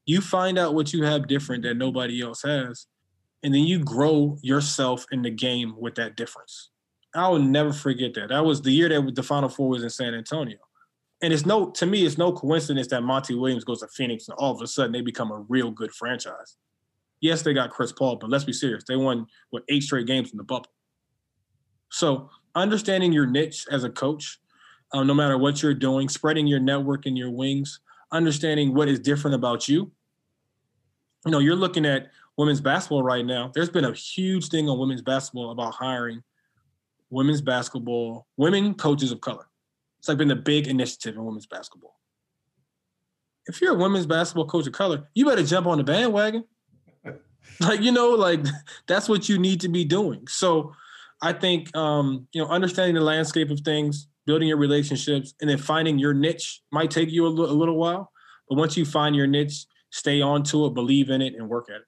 You 0.06 0.22
find 0.22 0.58
out 0.58 0.76
what 0.76 0.94
you 0.94 1.04
have 1.04 1.28
different 1.28 1.64
that 1.64 1.76
nobody 1.76 2.22
else 2.22 2.44
has, 2.44 2.86
and 3.44 3.54
then 3.54 3.64
you 3.64 3.84
grow 3.84 4.38
yourself 4.42 5.06
in 5.12 5.24
the 5.24 5.32
game 5.32 5.74
with 5.78 5.96
that 5.96 6.16
difference. 6.16 6.70
I 7.16 7.28
will 7.30 7.40
never 7.40 7.74
forget 7.74 8.14
that. 8.16 8.30
That 8.30 8.46
was 8.46 8.62
the 8.62 8.72
year 8.72 8.90
that 8.90 9.16
the 9.16 9.24
Final 9.24 9.50
Four 9.50 9.70
was 9.70 9.84
in 9.84 9.90
San 9.90 10.14
Antonio. 10.14 10.58
And 11.22 11.32
it's 11.32 11.46
no, 11.46 11.72
to 11.72 11.86
me, 11.86 12.06
it's 12.06 12.18
no 12.18 12.34
coincidence 12.34 12.88
that 12.88 13.02
Monty 13.02 13.36
Williams 13.36 13.64
goes 13.64 13.80
to 13.80 13.88
Phoenix 13.88 14.28
and 14.28 14.38
all 14.38 14.54
of 14.54 14.62
a 14.62 14.68
sudden 14.68 14.92
they 14.92 15.02
become 15.02 15.32
a 15.32 15.40
real 15.48 15.72
good 15.72 15.94
franchise. 15.94 16.58
Yes, 17.22 17.42
they 17.42 17.54
got 17.54 17.72
Chris 17.72 17.92
Paul, 17.92 18.18
but 18.18 18.30
let's 18.30 18.44
be 18.44 18.54
serious. 18.54 18.84
They 18.88 18.98
won 18.98 19.26
what 19.50 19.64
eight 19.70 19.84
straight 19.84 20.08
games 20.08 20.32
in 20.32 20.38
the 20.38 20.44
bubble. 20.44 20.70
So 21.90 22.30
understanding 22.54 23.14
your 23.14 23.26
niche 23.26 23.66
as 23.72 23.86
a 23.86 23.90
coach, 23.90 24.40
um, 24.92 25.08
no 25.08 25.14
matter 25.14 25.38
what 25.38 25.64
you're 25.64 25.74
doing, 25.74 26.10
spreading 26.10 26.48
your 26.48 26.60
network 26.60 27.06
and 27.06 27.18
your 27.18 27.32
wings, 27.32 27.80
understanding 28.12 28.74
what 28.74 28.90
is 28.90 29.00
different 29.00 29.36
about 29.36 29.68
you. 29.68 29.92
You 31.26 31.32
know, 31.32 31.40
you're 31.40 31.56
looking 31.56 31.86
at 31.86 32.12
women's 32.38 32.62
basketball 32.62 33.04
right 33.04 33.26
now. 33.26 33.52
There's 33.54 33.70
been 33.70 33.86
a 33.86 33.94
huge 33.94 34.50
thing 34.50 34.70
on 34.70 34.78
women's 34.78 35.02
basketball 35.02 35.52
about 35.52 35.74
hiring 35.74 36.22
women's 37.10 37.42
basketball, 37.42 38.28
women 38.38 38.74
coaches 38.74 39.12
of 39.12 39.22
color. 39.22 39.46
It's 40.00 40.08
like 40.08 40.18
been 40.18 40.32
a 40.32 40.36
big 40.36 40.68
initiative 40.68 41.16
in 41.16 41.24
women's 41.24 41.48
basketball. 41.48 42.00
If 43.48 43.62
you're 43.62 43.74
a 43.74 43.78
women's 43.78 44.06
basketball 44.06 44.46
coach 44.46 44.68
of 44.68 44.74
color, 44.74 45.08
you 45.14 45.26
better 45.26 45.44
jump 45.44 45.68
on 45.68 45.78
the 45.78 45.84
bandwagon. 45.84 46.46
like, 47.60 47.82
you 47.82 47.92
know, 47.92 48.10
like 48.10 48.42
that's 48.88 49.08
what 49.08 49.30
you 49.30 49.38
need 49.38 49.62
to 49.62 49.70
be 49.70 49.86
doing. 49.86 50.28
So 50.28 50.74
I 51.22 51.34
think 51.34 51.76
um, 51.76 52.28
you 52.34 52.42
know, 52.42 52.48
understanding 52.50 52.96
the 52.96 53.02
landscape 53.02 53.50
of 53.50 53.62
things, 53.62 54.08
building 54.26 54.48
your 54.48 54.58
relationships, 54.58 55.34
and 55.42 55.50
then 55.50 55.58
finding 55.58 56.00
your 56.00 56.14
niche 56.14 56.62
might 56.72 56.92
take 56.92 57.10
you 57.12 57.26
a, 57.26 57.30
l- 57.30 57.52
a 57.52 57.54
little 57.54 57.78
while. 57.78 58.12
But 58.50 58.58
once 58.58 58.78
you 58.78 58.86
find 58.86 59.16
your 59.16 59.28
niche, 59.28 59.66
stay 59.92 60.22
on 60.22 60.44
to 60.44 60.66
it, 60.66 60.74
believe 60.74 61.10
in 61.10 61.22
it, 61.22 61.34
and 61.36 61.50
work 61.50 61.70
at 61.70 61.78
it. 61.78 61.88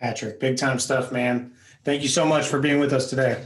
Patrick, 0.00 0.40
big 0.40 0.56
time 0.56 0.78
stuff, 0.78 1.12
man. 1.12 1.52
Thank 1.84 2.02
you 2.02 2.08
so 2.08 2.24
much 2.24 2.46
for 2.46 2.60
being 2.60 2.80
with 2.80 2.92
us 2.92 3.10
today. 3.10 3.44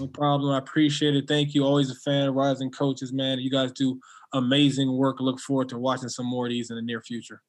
No 0.00 0.06
problem. 0.06 0.52
I 0.52 0.58
appreciate 0.58 1.14
it. 1.14 1.28
Thank 1.28 1.54
you. 1.54 1.64
Always 1.64 1.90
a 1.90 1.94
fan 1.94 2.28
of 2.28 2.34
Rising 2.34 2.70
Coaches, 2.70 3.12
man. 3.12 3.38
You 3.38 3.50
guys 3.50 3.70
do 3.72 4.00
amazing 4.32 4.96
work. 4.96 5.20
Look 5.20 5.38
forward 5.38 5.68
to 5.68 5.78
watching 5.78 6.08
some 6.08 6.24
more 6.26 6.46
of 6.46 6.50
these 6.50 6.70
in 6.70 6.76
the 6.76 6.82
near 6.82 7.02
future. 7.02 7.42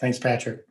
Thanks, 0.00 0.18
Patrick. 0.18 0.64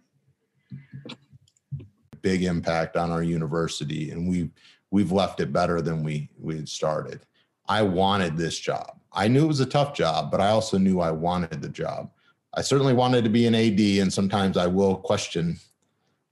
Big 2.21 2.43
impact 2.43 2.97
on 2.97 3.11
our 3.11 3.23
university, 3.23 4.11
and 4.11 4.27
we've 4.27 4.51
we've 4.91 5.11
left 5.11 5.39
it 5.39 5.53
better 5.53 5.81
than 5.81 6.03
we 6.03 6.29
we 6.37 6.57
had 6.57 6.67
started. 6.67 7.25
I 7.67 7.81
wanted 7.81 8.35
this 8.35 8.59
job. 8.59 8.99
I 9.13 9.29
knew 9.29 9.45
it 9.45 9.47
was 9.47 9.61
a 9.61 9.65
tough 9.65 9.95
job, 9.95 10.31
but 10.31 10.41
I 10.41 10.49
also 10.49 10.77
knew 10.77 10.99
I 10.99 11.11
wanted 11.11 11.61
the 11.61 11.69
job. 11.69 12.11
I 12.53 12.61
certainly 12.61 12.93
wanted 12.93 13.23
to 13.23 13.29
be 13.29 13.47
an 13.47 13.55
AD, 13.55 13.79
and 13.79 14.11
sometimes 14.11 14.57
I 14.57 14.67
will 14.67 14.97
question 14.97 15.57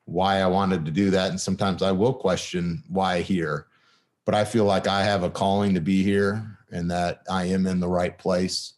why 0.06 0.42
I 0.42 0.48
wanted 0.48 0.84
to 0.86 0.92
do 0.92 1.10
that, 1.12 1.30
and 1.30 1.40
sometimes 1.40 1.82
I 1.82 1.92
will 1.92 2.14
question 2.14 2.84
why 2.90 3.22
here 3.22 3.68
but 4.26 4.36
I 4.36 4.46
feel 4.46 4.66
like 4.66 4.88
I 4.88 5.04
have 5.04 5.24
a 5.24 5.30
calling 5.30 5.74
to 5.74 5.82
be 5.82 6.04
here 6.04 6.58
and 6.72 6.90
that 6.92 7.24
I 7.30 7.46
am 7.46 7.68
in 7.68 7.80
the 7.80 7.88
right 7.88 8.18
place. 8.18 8.74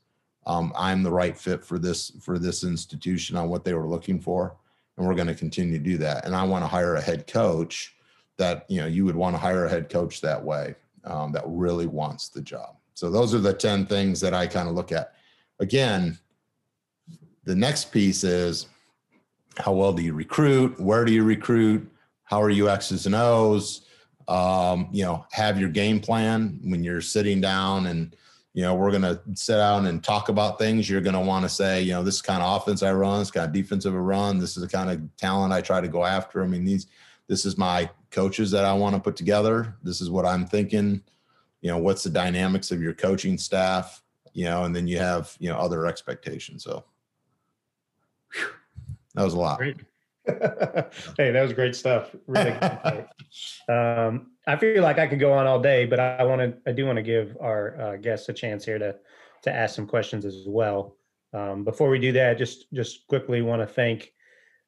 Um, 0.45 0.73
I'm 0.75 1.03
the 1.03 1.11
right 1.11 1.37
fit 1.37 1.63
for 1.63 1.79
this 1.79 2.11
for 2.21 2.37
this 2.37 2.63
institution 2.63 3.35
on 3.35 3.49
what 3.49 3.63
they 3.63 3.73
were 3.73 3.87
looking 3.87 4.19
for, 4.19 4.55
and 4.97 5.07
we're 5.07 5.15
going 5.15 5.27
to 5.27 5.35
continue 5.35 5.77
to 5.77 5.83
do 5.83 5.97
that. 5.97 6.25
And 6.25 6.35
I 6.35 6.43
want 6.43 6.63
to 6.63 6.67
hire 6.67 6.95
a 6.95 7.01
head 7.01 7.25
coach 7.25 7.95
that 8.37 8.65
you 8.69 8.81
know 8.81 8.87
you 8.87 9.05
would 9.05 9.15
want 9.15 9.35
to 9.35 9.39
hire 9.39 9.65
a 9.65 9.69
head 9.69 9.89
coach 9.89 10.21
that 10.21 10.43
way 10.43 10.75
um, 11.03 11.31
that 11.31 11.43
really 11.47 11.87
wants 11.87 12.29
the 12.29 12.41
job. 12.41 12.75
So 12.93 13.09
those 13.09 13.33
are 13.33 13.39
the 13.39 13.53
ten 13.53 13.85
things 13.85 14.19
that 14.21 14.33
I 14.33 14.45
kind 14.45 14.69
of 14.69 14.75
look 14.75 14.91
at. 14.91 15.13
Again, 15.59 16.19
the 17.43 17.55
next 17.55 17.91
piece 17.91 18.23
is 18.23 18.67
how 19.57 19.73
well 19.73 19.93
do 19.93 20.03
you 20.03 20.13
recruit? 20.13 20.79
Where 20.79 21.05
do 21.05 21.13
you 21.13 21.23
recruit? 21.23 21.89
How 22.23 22.41
are 22.41 22.49
you 22.49 22.69
X's 22.69 23.05
and 23.05 23.15
O's? 23.15 23.84
Um, 24.27 24.89
you 24.91 25.03
know, 25.03 25.25
have 25.31 25.59
your 25.59 25.69
game 25.69 25.99
plan 25.99 26.59
when 26.63 26.83
you're 26.83 27.01
sitting 27.01 27.41
down 27.41 27.87
and, 27.87 28.15
you 28.53 28.61
know, 28.61 28.73
we're 28.73 28.89
going 28.89 29.01
to 29.01 29.19
sit 29.33 29.57
down 29.57 29.85
and 29.85 30.03
talk 30.03 30.29
about 30.29 30.57
things. 30.57 30.89
You're 30.89 31.01
going 31.01 31.13
to 31.13 31.19
want 31.19 31.43
to 31.43 31.49
say, 31.49 31.81
you 31.81 31.91
know, 31.91 32.03
this 32.03 32.21
kind 32.21 32.41
of 32.41 32.61
offense 32.61 32.83
I 32.83 32.93
run, 32.93 33.19
this 33.19 33.31
kind 33.31 33.45
of 33.45 33.53
defensive 33.53 33.93
I 33.93 33.97
run, 33.97 34.39
this 34.39 34.55
is 34.55 34.63
the 34.63 34.69
kind 34.69 34.89
of 34.89 35.01
talent 35.17 35.53
I 35.53 35.61
try 35.61 35.81
to 35.81 35.87
go 35.87 36.05
after. 36.05 36.43
I 36.43 36.47
mean, 36.47 36.63
these, 36.63 36.87
this 37.27 37.45
is 37.45 37.57
my 37.57 37.89
coaches 38.11 38.51
that 38.51 38.65
I 38.65 38.73
want 38.73 38.95
to 38.95 39.01
put 39.01 39.15
together. 39.15 39.75
This 39.83 39.99
is 39.99 40.09
what 40.09 40.25
I'm 40.25 40.45
thinking. 40.45 41.01
You 41.61 41.71
know, 41.71 41.77
what's 41.77 42.03
the 42.03 42.09
dynamics 42.09 42.71
of 42.71 42.81
your 42.81 42.93
coaching 42.93 43.37
staff? 43.37 44.01
You 44.33 44.45
know, 44.45 44.63
and 44.63 44.75
then 44.75 44.87
you 44.87 44.99
have, 44.99 45.35
you 45.39 45.49
know, 45.49 45.57
other 45.57 45.85
expectations. 45.85 46.63
So 46.63 46.85
whew, 48.33 48.47
that 49.15 49.23
was 49.23 49.33
a 49.33 49.39
lot. 49.39 49.57
Great. 49.57 49.77
hey, 51.17 51.31
that 51.31 51.41
was 51.41 51.53
great 51.53 51.75
stuff. 51.75 52.15
Really 52.27 52.51
um, 53.69 54.31
I 54.47 54.55
feel 54.57 54.81
like 54.81 54.99
I 54.99 55.07
could 55.07 55.19
go 55.19 55.33
on 55.33 55.47
all 55.47 55.59
day, 55.59 55.85
but 55.85 55.99
I 55.99 56.23
want 56.23 56.41
to. 56.41 56.69
I 56.69 56.73
do 56.73 56.85
want 56.85 56.97
to 56.97 57.03
give 57.03 57.37
our 57.39 57.79
uh, 57.79 57.95
guests 57.97 58.29
a 58.29 58.33
chance 58.33 58.65
here 58.65 58.79
to 58.79 58.95
to 59.43 59.53
ask 59.53 59.75
some 59.75 59.87
questions 59.87 60.25
as 60.25 60.45
well. 60.47 60.97
Um, 61.33 61.63
before 61.63 61.89
we 61.89 61.99
do 61.99 62.11
that, 62.13 62.37
just 62.37 62.71
just 62.73 63.07
quickly 63.07 63.41
want 63.41 63.61
to 63.61 63.67
thank 63.67 64.11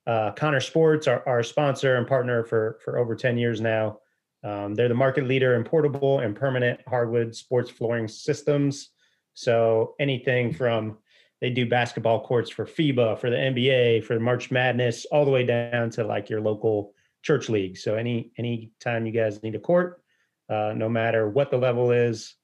uh, 0.06 0.32
Connor 0.32 0.60
Sports, 0.60 1.08
our, 1.08 1.28
our 1.28 1.44
sponsor 1.44 1.96
and 1.96 2.08
partner 2.08 2.44
for 2.44 2.80
for 2.84 2.98
over 2.98 3.16
ten 3.16 3.38
years 3.38 3.62
now. 3.62 4.00
Um, 4.44 4.76
they're 4.76 4.88
the 4.88 4.94
market 4.94 5.28
leader 5.28 5.56
in 5.56 5.64
portable 5.64 6.20
and 6.20 6.36
permanent 6.36 6.80
hardwood 6.88 7.36
sports 7.36 7.72
flooring 7.72 8.08
systems. 8.08 8.92
So 9.34 9.96
anything 10.00 10.54
from 10.54 10.98
they 11.42 11.50
do 11.50 11.68
basketball 11.68 12.26
courts 12.26 12.50
for 12.50 12.66
FIBA, 12.66 13.20
for 13.20 13.30
the 13.30 13.36
NBA, 13.36 14.04
for 14.04 14.20
March 14.20 14.50
Madness, 14.50 15.06
all 15.06 15.26
the 15.26 15.32
way 15.32 15.46
down 15.46 15.90
to 15.92 16.04
like 16.04 16.30
your 16.30 16.42
local 16.42 16.94
church 17.22 17.50
league. 17.50 17.78
So 17.78 17.96
any 17.96 18.32
any 18.38 18.72
time 18.80 19.06
you 19.06 19.12
guys 19.12 19.44
need 19.44 19.56
a 19.56 19.60
court, 19.60 20.02
uh, 20.50 20.74
no 20.76 20.90
matter 20.90 21.30
what 21.30 21.52
the 21.52 21.58
level 21.58 21.92
is, 21.92 22.36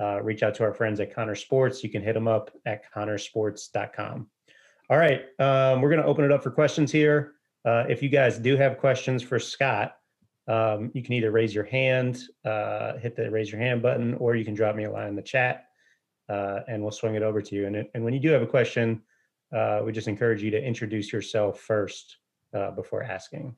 uh, 0.00 0.22
reach 0.22 0.42
out 0.42 0.54
to 0.56 0.64
our 0.64 0.74
friends 0.74 1.00
at 1.00 1.14
Connor 1.14 1.34
Sports. 1.34 1.84
You 1.84 1.90
can 1.90 2.02
hit 2.02 2.14
them 2.14 2.28
up 2.28 2.50
at 2.66 2.82
connorsports.com. 2.92 4.28
All 4.90 4.98
right, 4.98 5.22
um, 5.38 5.80
we're 5.80 5.90
going 5.90 6.02
to 6.02 6.06
open 6.06 6.24
it 6.24 6.32
up 6.32 6.42
for 6.42 6.50
questions 6.50 6.90
here. 6.90 7.34
Uh, 7.64 7.84
if 7.88 8.02
you 8.02 8.08
guys 8.08 8.38
do 8.38 8.56
have 8.56 8.78
questions 8.78 9.22
for 9.22 9.38
Scott, 9.38 9.96
um, 10.48 10.90
you 10.94 11.02
can 11.02 11.14
either 11.14 11.30
raise 11.30 11.54
your 11.54 11.64
hand, 11.64 12.20
uh, 12.44 12.98
hit 12.98 13.14
the 13.14 13.30
raise 13.30 13.50
your 13.50 13.60
hand 13.60 13.80
button, 13.80 14.14
or 14.14 14.34
you 14.34 14.44
can 14.44 14.54
drop 14.54 14.74
me 14.74 14.84
a 14.84 14.90
line 14.90 15.08
in 15.08 15.16
the 15.16 15.22
chat 15.22 15.66
uh, 16.32 16.60
and 16.68 16.82
we'll 16.82 16.90
swing 16.90 17.14
it 17.14 17.22
over 17.22 17.42
to 17.42 17.54
you. 17.54 17.66
And, 17.66 17.76
and 17.94 18.04
when 18.04 18.14
you 18.14 18.20
do 18.20 18.30
have 18.30 18.42
a 18.42 18.46
question, 18.46 19.02
uh, 19.54 19.82
we 19.84 19.92
just 19.92 20.08
encourage 20.08 20.42
you 20.42 20.50
to 20.50 20.62
introduce 20.62 21.12
yourself 21.12 21.60
first 21.60 22.16
uh, 22.56 22.70
before 22.70 23.02
asking. 23.02 23.54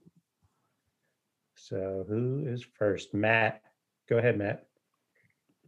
So 1.57 2.05
who 2.09 2.45
is 2.47 2.65
first? 2.75 3.15
Matt. 3.15 3.63
Go 4.09 4.19
ahead, 4.19 4.37
Matt. 4.37 4.67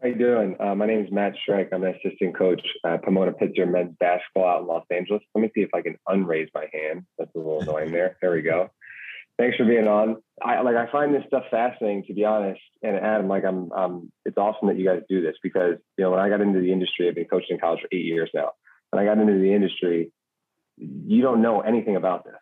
How 0.03 0.09
you 0.09 0.17
doing? 0.17 0.57
Uh, 0.61 0.75
my 0.75 0.87
name 0.87 1.05
is 1.05 1.11
Matt 1.11 1.35
Shrek. 1.49 1.69
I'm 1.73 1.85
an 1.85 1.95
assistant 1.95 2.37
coach 2.37 2.61
at 2.85 3.03
Pomona 3.03 3.33
Pitzer 3.33 3.71
men's 3.71 3.95
basketball 3.99 4.47
out 4.47 4.61
in 4.63 4.67
Los 4.67 4.85
Angeles. 4.91 5.23
Let 5.35 5.43
me 5.43 5.51
see 5.55 5.63
if 5.63 5.71
I 5.75 5.81
can 5.81 5.97
unraise 6.09 6.49
my 6.55 6.67
hand. 6.73 7.07
That's 7.19 7.31
a 7.35 7.39
little 7.39 7.63
annoying 7.63 7.93
there. 7.93 8.19
There 8.21 8.33
we 8.33 8.43
go. 8.43 8.71
Thanks 9.39 9.57
for 9.59 9.67
being 9.67 9.87
on. 9.87 10.17
I 10.43 10.63
like 10.63 10.77
I 10.77 10.91
find 10.91 11.15
this 11.15 11.25
stuff 11.27 11.45
fascinating 11.51 12.05
to 12.05 12.15
be 12.15 12.25
honest. 12.25 12.61
And 12.83 12.97
Adam, 12.97 13.29
like 13.29 13.45
I'm 13.45 13.71
um 13.73 14.13
it's 14.25 14.39
awesome 14.39 14.69
that 14.69 14.79
you 14.79 14.87
guys 14.87 15.03
do 15.09 15.21
this 15.23 15.37
because 15.43 15.77
you 15.99 16.05
know 16.05 16.11
when 16.11 16.21
I 16.21 16.29
got 16.29 16.41
into 16.41 16.61
the 16.61 16.73
industry, 16.73 17.09
I've 17.09 17.15
been 17.15 17.27
coaching 17.27 17.55
in 17.57 17.59
college 17.59 17.81
for 17.81 17.89
eight 17.93 18.05
years 18.05 18.31
now. 18.35 18.53
When 18.91 19.03
I 19.03 19.07
got 19.07 19.21
into 19.21 19.35
the 19.35 19.53
industry, 19.53 20.11
you 20.79 21.23
don't 21.23 21.43
know 21.43 21.61
anything 21.61 21.97
about 21.97 22.25
this. 22.25 22.35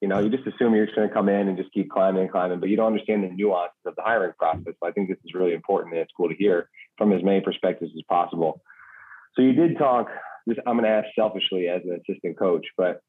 You 0.00 0.08
know, 0.08 0.18
you 0.18 0.30
just 0.30 0.46
assume 0.46 0.74
you're 0.74 0.86
just 0.86 0.96
going 0.96 1.08
to 1.08 1.14
come 1.14 1.28
in 1.28 1.48
and 1.48 1.56
just 1.56 1.72
keep 1.72 1.88
climbing 1.90 2.22
and 2.22 2.30
climbing, 2.30 2.58
but 2.58 2.68
you 2.68 2.76
don't 2.76 2.88
understand 2.88 3.22
the 3.22 3.28
nuances 3.28 3.78
of 3.86 3.94
the 3.94 4.02
hiring 4.02 4.32
process. 4.36 4.74
So 4.82 4.88
I 4.88 4.90
think 4.90 5.08
this 5.08 5.18
is 5.24 5.32
really 5.32 5.52
important 5.52 5.94
and 5.94 6.02
it's 6.02 6.10
cool 6.16 6.28
to 6.28 6.34
hear 6.34 6.68
from 6.98 7.12
as 7.12 7.22
many 7.22 7.40
perspectives 7.40 7.92
as 7.94 8.02
possible. 8.08 8.62
So 9.36 9.42
you 9.42 9.52
did 9.52 9.78
talk. 9.78 10.08
This 10.46 10.58
I'm 10.66 10.76
going 10.76 10.84
to 10.84 10.90
ask 10.90 11.06
selfishly 11.14 11.68
as 11.68 11.82
an 11.84 12.00
assistant 12.00 12.38
coach, 12.38 12.66
but 12.76 13.00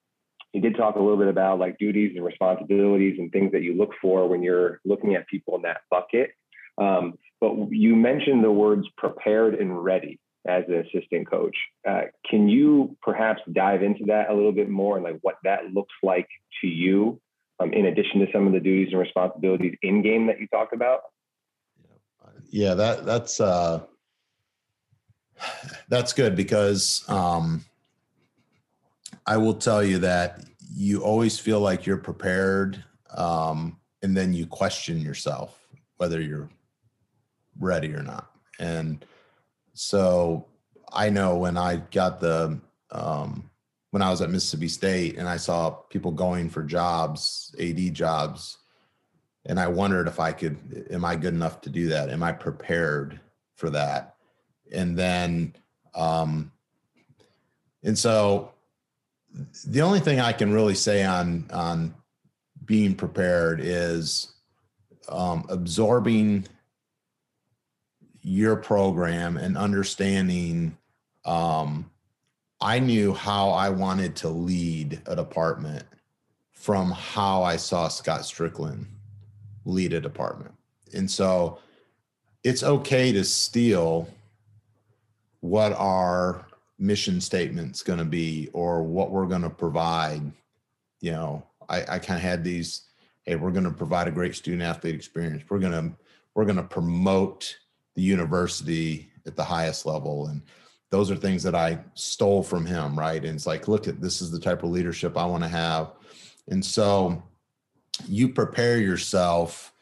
you 0.53 0.61
did 0.61 0.77
talk 0.77 0.95
a 0.95 0.99
little 0.99 1.17
bit 1.17 1.27
about 1.27 1.59
like 1.59 1.77
duties 1.79 2.13
and 2.15 2.23
responsibilities 2.23 3.15
and 3.17 3.31
things 3.31 3.51
that 3.51 3.63
you 3.63 3.75
look 3.75 3.91
for 4.01 4.27
when 4.27 4.43
you're 4.43 4.79
looking 4.85 5.15
at 5.15 5.27
people 5.27 5.55
in 5.55 5.63
that 5.63 5.81
bucket. 5.89 6.31
Um, 6.77 7.17
but 7.41 7.53
you 7.71 7.95
mentioned 7.95 8.43
the 8.43 8.51
words 8.51 8.87
prepared 8.97 9.55
and 9.55 9.83
ready 9.83 10.19
as 10.47 10.63
an 10.67 10.85
assistant 10.85 11.29
coach. 11.29 11.55
Uh, 11.87 12.03
can 12.29 12.47
you 12.47 12.95
perhaps 13.01 13.41
dive 13.51 13.81
into 13.81 14.05
that 14.05 14.29
a 14.29 14.33
little 14.33 14.51
bit 14.51 14.69
more 14.69 14.95
and 14.95 15.03
like 15.03 15.17
what 15.21 15.35
that 15.43 15.73
looks 15.73 15.93
like 16.03 16.27
to 16.61 16.67
you, 16.67 17.19
um, 17.59 17.73
in 17.73 17.85
addition 17.85 18.19
to 18.19 18.27
some 18.31 18.45
of 18.45 18.53
the 18.53 18.59
duties 18.59 18.89
and 18.91 18.99
responsibilities 18.99 19.75
in 19.81 20.01
game 20.01 20.27
that 20.27 20.39
you 20.39 20.47
talked 20.47 20.73
about? 20.73 21.01
Yeah, 22.49 22.75
that 22.75 23.05
that's 23.05 23.41
uh, 23.41 23.81
that's 25.89 26.13
good 26.13 26.35
because 26.35 27.03
um, 27.07 27.65
I 29.25 29.37
will 29.37 29.53
tell 29.53 29.83
you 29.83 29.99
that 29.99 30.43
you 30.73 31.03
always 31.03 31.39
feel 31.39 31.59
like 31.59 31.85
you're 31.85 31.97
prepared, 31.97 32.83
um, 33.15 33.77
and 34.01 34.15
then 34.15 34.33
you 34.33 34.45
question 34.47 34.99
yourself 34.99 35.59
whether 35.97 36.19
you're 36.19 36.49
ready 37.59 37.93
or 37.93 38.03
not. 38.03 38.29
And 38.59 39.05
so 39.73 40.47
I 40.91 41.09
know 41.09 41.37
when 41.37 41.57
I 41.57 41.77
got 41.77 42.19
the 42.19 42.59
um, 42.91 43.49
when 43.91 44.01
I 44.01 44.09
was 44.09 44.21
at 44.21 44.29
Mississippi 44.29 44.67
State 44.67 45.17
and 45.17 45.29
I 45.29 45.37
saw 45.37 45.69
people 45.69 46.11
going 46.11 46.49
for 46.49 46.63
jobs, 46.63 47.53
AD 47.59 47.93
jobs, 47.93 48.57
and 49.45 49.59
I 49.59 49.67
wondered 49.67 50.07
if 50.07 50.19
I 50.19 50.31
could, 50.31 50.87
am 50.89 51.05
I 51.05 51.15
good 51.15 51.33
enough 51.33 51.61
to 51.61 51.69
do 51.69 51.89
that? 51.89 52.09
Am 52.09 52.23
I 52.23 52.31
prepared 52.31 53.19
for 53.55 53.69
that? 53.71 54.15
And 54.71 54.97
then, 54.97 55.55
um, 55.93 56.51
and 57.83 57.97
so 57.97 58.52
the 59.65 59.81
only 59.81 59.99
thing 59.99 60.19
I 60.19 60.33
can 60.33 60.53
really 60.53 60.75
say 60.75 61.03
on 61.03 61.49
on 61.51 61.95
being 62.65 62.95
prepared 62.95 63.59
is 63.61 64.33
um, 65.09 65.45
absorbing 65.49 66.45
your 68.21 68.55
program 68.55 69.37
and 69.37 69.57
understanding 69.57 70.77
um, 71.25 71.89
I 72.61 72.79
knew 72.79 73.13
how 73.13 73.49
I 73.49 73.69
wanted 73.69 74.15
to 74.17 74.29
lead 74.29 75.01
a 75.05 75.15
department 75.15 75.83
from 76.51 76.91
how 76.91 77.43
I 77.43 77.57
saw 77.57 77.89
Scott 77.89 78.21
Stricklin 78.21 78.85
lead 79.65 79.91
a 79.93 79.99
department. 79.99 80.53
And 80.93 81.11
so 81.11 81.59
it's 82.43 82.63
okay 82.63 83.11
to 83.11 83.23
steal 83.25 84.07
what 85.41 85.73
our 85.73 86.45
mission 86.83 87.21
statement's 87.21 87.81
going 87.81 87.99
to 87.99 88.05
be 88.05 88.49
or 88.51 88.83
what 88.83 89.09
we're 89.09 89.25
going 89.25 89.41
to 89.41 89.49
provide. 89.49 90.21
You 90.99 91.11
know, 91.11 91.47
I, 91.69 91.81
I 91.81 91.99
kind 91.99 92.17
of 92.17 92.21
had 92.21 92.43
these, 92.43 92.89
hey, 93.23 93.37
we're 93.37 93.51
going 93.51 93.63
to 93.63 93.71
provide 93.71 94.09
a 94.09 94.11
great 94.11 94.35
student 94.35 94.63
athlete 94.63 94.93
experience. 94.93 95.43
We're 95.49 95.59
going 95.59 95.71
to, 95.71 95.95
we're 96.35 96.43
going 96.43 96.57
to 96.57 96.63
promote 96.63 97.57
the 97.95 98.01
university 98.01 99.09
at 99.25 99.37
the 99.37 99.43
highest 99.43 99.85
level. 99.85 100.27
And 100.27 100.41
those 100.89 101.09
are 101.09 101.15
things 101.15 101.41
that 101.43 101.55
I 101.55 101.79
stole 101.93 102.43
from 102.43 102.65
him, 102.65 102.99
right? 102.99 103.23
And 103.23 103.35
it's 103.35 103.47
like, 103.47 103.69
look 103.69 103.87
at 103.87 104.01
this 104.01 104.21
is 104.21 104.29
the 104.29 104.39
type 104.39 104.63
of 104.63 104.69
leadership 104.69 105.17
I 105.17 105.25
want 105.25 105.43
to 105.43 105.49
have. 105.49 105.93
And 106.49 106.63
so 106.63 107.23
you 108.07 108.27
prepare 108.27 108.77
yourself 108.77 109.73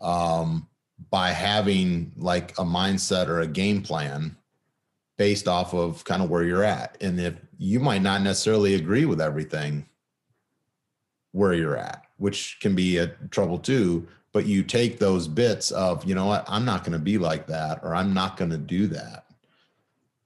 um, 0.00 0.68
by 1.10 1.32
having 1.32 2.12
like 2.16 2.52
a 2.52 2.64
mindset 2.64 3.28
or 3.28 3.40
a 3.40 3.46
game 3.46 3.82
plan 3.82 4.36
based 5.16 5.48
off 5.48 5.74
of 5.74 6.04
kind 6.04 6.22
of 6.22 6.30
where 6.30 6.44
you're 6.44 6.64
at. 6.64 6.96
And 7.00 7.18
if 7.20 7.34
you 7.58 7.80
might 7.80 8.02
not 8.02 8.22
necessarily 8.22 8.74
agree 8.74 9.04
with 9.04 9.20
everything 9.20 9.86
where 11.32 11.54
you're 11.54 11.76
at, 11.76 12.04
which 12.18 12.58
can 12.60 12.74
be 12.74 12.98
a 12.98 13.08
trouble 13.30 13.58
too, 13.58 14.06
but 14.32 14.46
you 14.46 14.62
take 14.62 14.98
those 14.98 15.26
bits 15.26 15.70
of, 15.70 16.04
you 16.04 16.14
know 16.14 16.26
what, 16.26 16.44
I'm 16.48 16.64
not 16.64 16.84
going 16.84 16.92
to 16.92 16.98
be 16.98 17.16
like 17.16 17.46
that, 17.46 17.80
or 17.82 17.94
I'm 17.94 18.12
not 18.12 18.36
going 18.36 18.50
to 18.50 18.58
do 18.58 18.86
that 18.88 19.26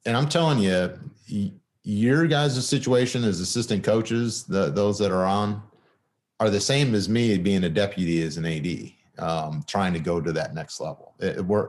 and 0.06 0.16
I'm 0.16 0.28
telling 0.28 0.58
you, 0.58 1.52
your 1.82 2.26
guys' 2.26 2.66
situation 2.66 3.24
as 3.24 3.40
assistant 3.40 3.84
coaches, 3.84 4.44
the, 4.44 4.70
those 4.70 4.98
that 4.98 5.10
are 5.10 5.24
on, 5.24 5.62
are 6.38 6.50
the 6.50 6.60
same 6.60 6.94
as 6.94 7.08
me 7.08 7.36
being 7.38 7.64
a 7.64 7.68
deputy 7.68 8.22
as 8.22 8.36
an 8.36 8.46
AD, 8.46 8.92
um, 9.18 9.64
trying 9.66 9.92
to 9.92 10.00
go 10.00 10.20
to 10.20 10.32
that 10.32 10.54
next 10.54 10.80
level. 10.80 11.14
It, 11.18 11.44
we're, 11.44 11.68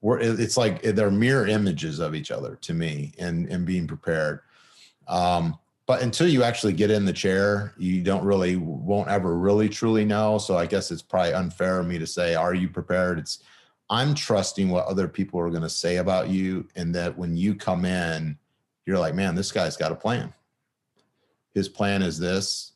we're, 0.00 0.18
it's 0.18 0.56
like 0.56 0.82
they're 0.82 1.10
mirror 1.10 1.46
images 1.46 1.98
of 1.98 2.14
each 2.14 2.30
other 2.30 2.56
to 2.62 2.74
me, 2.74 3.12
and 3.18 3.48
and 3.48 3.66
being 3.66 3.86
prepared. 3.86 4.40
Um, 5.08 5.58
but 5.86 6.02
until 6.02 6.28
you 6.28 6.44
actually 6.44 6.72
get 6.72 6.90
in 6.90 7.04
the 7.04 7.12
chair, 7.12 7.74
you 7.76 8.02
don't 8.02 8.24
really 8.24 8.56
won't 8.56 9.08
ever 9.08 9.36
really 9.36 9.68
truly 9.68 10.04
know. 10.04 10.38
So 10.38 10.56
I 10.56 10.66
guess 10.66 10.90
it's 10.90 11.02
probably 11.02 11.34
unfair 11.34 11.80
of 11.80 11.86
me 11.86 11.98
to 11.98 12.06
say, 12.06 12.34
"Are 12.34 12.54
you 12.54 12.68
prepared?" 12.68 13.18
It's 13.18 13.40
I'm 13.90 14.14
trusting 14.14 14.68
what 14.68 14.86
other 14.86 15.08
people 15.08 15.40
are 15.40 15.50
going 15.50 15.62
to 15.62 15.68
say 15.68 15.96
about 15.96 16.30
you. 16.30 16.66
And 16.76 16.94
that 16.94 17.18
when 17.18 17.36
you 17.36 17.56
come 17.56 17.84
in, 17.84 18.38
you're 18.86 18.98
like, 18.98 19.14
man, 19.14 19.34
this 19.34 19.50
guy's 19.50 19.76
got 19.76 19.92
a 19.92 19.96
plan. 19.96 20.32
His 21.54 21.68
plan 21.68 22.00
is 22.00 22.18
this. 22.18 22.72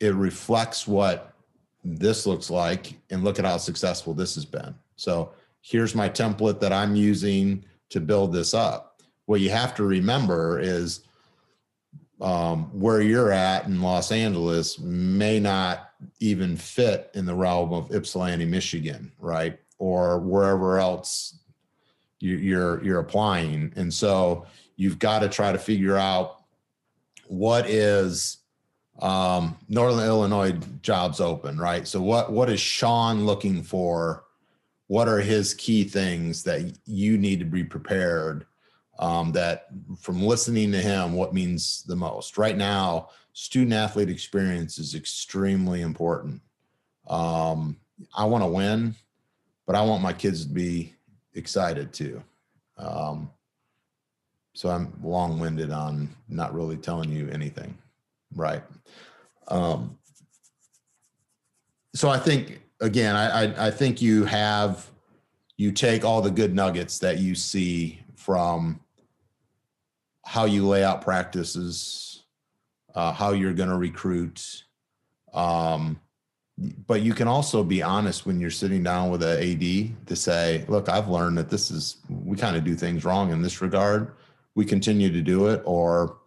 It 0.00 0.14
reflects 0.14 0.88
what 0.88 1.34
this 1.84 2.26
looks 2.26 2.50
like. 2.50 2.94
And 3.10 3.22
look 3.22 3.38
at 3.38 3.44
how 3.44 3.56
successful 3.58 4.12
this 4.12 4.34
has 4.34 4.44
been. 4.44 4.74
So 4.96 5.32
here's 5.60 5.94
my 5.94 6.08
template 6.08 6.60
that 6.60 6.72
I'm 6.72 6.94
using 6.94 7.64
to 7.90 8.00
build 8.00 8.32
this 8.32 8.54
up. 8.54 9.02
What 9.26 9.40
you 9.40 9.50
have 9.50 9.74
to 9.76 9.84
remember 9.84 10.58
is 10.58 11.00
um, 12.20 12.64
where 12.78 13.00
you're 13.00 13.32
at 13.32 13.66
in 13.66 13.80
Los 13.80 14.12
Angeles 14.12 14.78
may 14.78 15.40
not 15.40 15.90
even 16.18 16.56
fit 16.56 17.10
in 17.14 17.26
the 17.26 17.34
realm 17.34 17.72
of 17.72 17.94
Ypsilanti, 17.94 18.44
Michigan, 18.44 19.12
right? 19.18 19.58
or 19.80 20.18
wherever 20.18 20.78
else 20.78 21.40
you, 22.20 22.36
you're 22.36 22.84
you're 22.84 23.00
applying. 23.00 23.72
And 23.74 23.92
so 23.92 24.46
you've 24.76 25.00
got 25.00 25.20
to 25.20 25.28
try 25.28 25.50
to 25.50 25.58
figure 25.58 25.96
out 25.96 26.44
what 27.26 27.68
is 27.68 28.38
um, 29.00 29.56
Northern 29.68 30.04
Illinois 30.04 30.52
jobs 30.82 31.20
open, 31.20 31.58
right? 31.58 31.88
So 31.88 32.00
what 32.00 32.30
what 32.30 32.48
is 32.48 32.60
Sean 32.60 33.26
looking 33.26 33.64
for? 33.64 34.24
What 34.90 35.06
are 35.06 35.20
his 35.20 35.54
key 35.54 35.84
things 35.84 36.42
that 36.42 36.76
you 36.84 37.16
need 37.16 37.38
to 37.38 37.44
be 37.44 37.62
prepared? 37.62 38.46
Um, 38.98 39.32
that 39.32 39.68
from 39.98 40.20
listening 40.20 40.72
to 40.72 40.78
him, 40.78 41.14
what 41.14 41.32
means 41.32 41.84
the 41.84 41.96
most 41.96 42.36
right 42.36 42.56
now? 42.56 43.08
Student 43.32 43.72
athlete 43.72 44.10
experience 44.10 44.78
is 44.78 44.94
extremely 44.94 45.80
important. 45.80 46.42
Um, 47.08 47.78
I 48.14 48.24
want 48.24 48.42
to 48.44 48.48
win 48.48 48.94
but 49.70 49.78
I 49.78 49.82
want 49.82 50.02
my 50.02 50.12
kids 50.12 50.44
to 50.44 50.52
be 50.52 50.96
excited 51.34 51.92
too. 51.92 52.20
Um, 52.76 53.30
so 54.52 54.68
I'm 54.68 54.92
long 55.00 55.38
winded 55.38 55.70
on 55.70 56.08
not 56.28 56.52
really 56.52 56.76
telling 56.76 57.12
you 57.12 57.28
anything. 57.30 57.78
Right. 58.34 58.64
Um, 59.46 59.96
so 61.94 62.08
I 62.08 62.18
think, 62.18 62.59
again, 62.80 63.16
I, 63.16 63.66
I, 63.66 63.70
think 63.70 64.00
you 64.00 64.24
have, 64.24 64.90
you 65.56 65.72
take 65.72 66.04
all 66.04 66.22
the 66.22 66.30
good 66.30 66.54
nuggets 66.54 66.98
that 67.00 67.18
you 67.18 67.34
see 67.34 68.00
from 68.16 68.80
how 70.24 70.44
you 70.44 70.66
lay 70.66 70.82
out 70.82 71.02
practices, 71.02 72.22
uh, 72.94 73.12
how 73.12 73.32
you're 73.32 73.52
going 73.52 73.68
to 73.68 73.76
recruit, 73.76 74.64
um, 75.32 76.00
but 76.86 77.00
you 77.00 77.14
can 77.14 77.26
also 77.26 77.64
be 77.64 77.82
honest 77.82 78.26
when 78.26 78.38
you're 78.38 78.50
sitting 78.50 78.82
down 78.82 79.10
with 79.10 79.22
an 79.22 79.38
AD 79.38 80.06
to 80.06 80.16
say, 80.16 80.64
look, 80.68 80.88
I've 80.88 81.08
learned 81.08 81.38
that 81.38 81.48
this 81.48 81.70
is, 81.70 81.96
we 82.08 82.36
kind 82.36 82.56
of 82.56 82.64
do 82.64 82.74
things 82.74 83.04
wrong 83.04 83.32
in 83.32 83.40
this 83.40 83.62
regard. 83.62 84.12
We 84.54 84.66
continue 84.66 85.10
to 85.10 85.22
do 85.22 85.46
it, 85.46 85.62
or, 85.64 86.18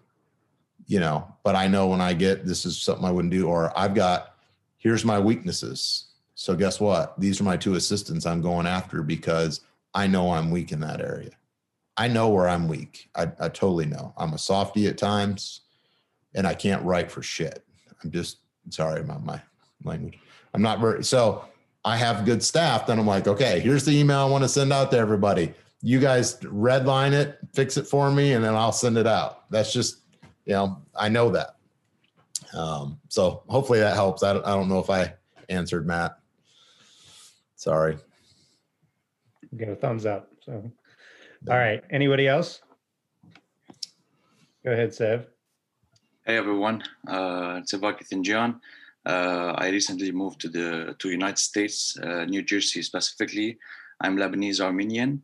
you 0.88 1.00
know, 1.00 1.28
but 1.44 1.56
I 1.56 1.68
know 1.68 1.88
when 1.88 2.02
I 2.02 2.14
get 2.14 2.46
this 2.46 2.66
is 2.66 2.82
something 2.82 3.06
I 3.06 3.12
wouldn't 3.12 3.34
do, 3.34 3.48
or 3.48 3.78
I've 3.78 3.94
got, 3.94 4.36
here's 4.78 5.06
my 5.06 5.20
weaknesses. 5.20 6.13
So 6.44 6.58
guess 6.58 6.82
what? 6.82 7.18
These 7.18 7.40
are 7.40 7.46
my 7.46 7.56
two 7.56 7.76
assistants 7.76 8.26
I'm 8.26 8.42
going 8.42 8.68
after 8.68 9.02
because 9.02 9.62
I 9.94 10.08
know 10.08 10.34
I'm 10.34 10.52
weak 10.52 10.74
in 10.74 10.82
that 10.82 11.00
area. 11.00 11.32
I 11.96 12.10
know 12.10 12.28
where 12.28 12.50
I'm 12.50 12.68
weak. 12.68 13.10
I, 13.16 13.32
I 13.40 13.48
totally 13.48 13.86
know. 13.86 14.14
I'm 14.18 14.34
a 14.34 14.38
softy 14.38 14.88
at 14.88 14.98
times 14.98 15.62
and 16.36 16.46
I 16.46 16.54
can't 16.54 16.84
write 16.84 17.10
for 17.10 17.24
shit. 17.24 17.64
I'm 18.04 18.12
just 18.12 18.40
sorry 18.72 19.00
about 19.00 19.24
my 19.24 19.42
language. 19.86 20.20
I'm 20.54 20.62
not 20.62 20.82
very 20.82 21.06
so 21.06 21.46
I 21.86 21.96
have 21.96 22.26
good 22.26 22.44
staff. 22.44 22.88
Then 22.88 23.00
I'm 23.00 23.08
like, 23.08 23.30
okay, 23.30 23.62
here's 23.62 23.86
the 23.86 23.98
email 23.98 24.20
I 24.20 24.30
want 24.30 24.44
to 24.44 24.50
send 24.50 24.74
out 24.74 24.92
to 24.92 24.98
everybody. 24.98 25.54
You 25.82 26.02
guys 26.02 26.42
redline 26.42 27.14
it, 27.14 27.38
fix 27.54 27.78
it 27.78 27.88
for 27.88 28.12
me, 28.12 28.34
and 28.34 28.44
then 28.44 28.54
I'll 28.54 28.74
send 28.74 28.98
it 28.98 29.08
out. 29.08 29.50
That's 29.50 29.72
just, 29.72 30.00
you 30.44 30.56
know, 30.56 30.82
I 30.94 31.08
know 31.08 31.30
that. 31.30 31.56
Um, 32.54 33.00
so 33.08 33.44
hopefully 33.48 33.80
that 33.80 33.96
helps. 33.96 34.24
I 34.24 34.34
don't, 34.34 34.46
I 34.46 34.50
don't 34.50 34.68
know 34.68 34.80
if 34.80 34.90
I 34.90 35.14
answered 35.48 35.88
Matt. 35.88 36.18
Sorry. 37.64 37.96
Get 39.56 39.70
a 39.70 39.76
thumbs 39.78 40.06
up. 40.06 40.28
So, 40.42 40.70
all 41.50 41.58
right. 41.58 41.82
Anybody 41.90 42.28
else? 42.28 42.60
Go 44.66 44.72
ahead, 44.74 44.94
Sev. 44.94 45.28
Hey 46.26 46.36
everyone, 46.36 46.84
uh, 47.08 47.60
it's 47.62 47.74
Abakith 47.74 48.12
and 48.12 48.26
John. 48.26 48.60
Uh, 49.06 49.54
I 49.58 49.70
recently 49.70 50.12
moved 50.12 50.42
to 50.42 50.50
the 50.50 50.94
to 51.00 51.10
United 51.10 51.38
States, 51.38 51.98
uh, 52.04 52.26
New 52.26 52.42
Jersey 52.42 52.82
specifically. 52.82 53.58
I'm 54.02 54.18
Lebanese 54.18 54.60
Armenian. 54.60 55.24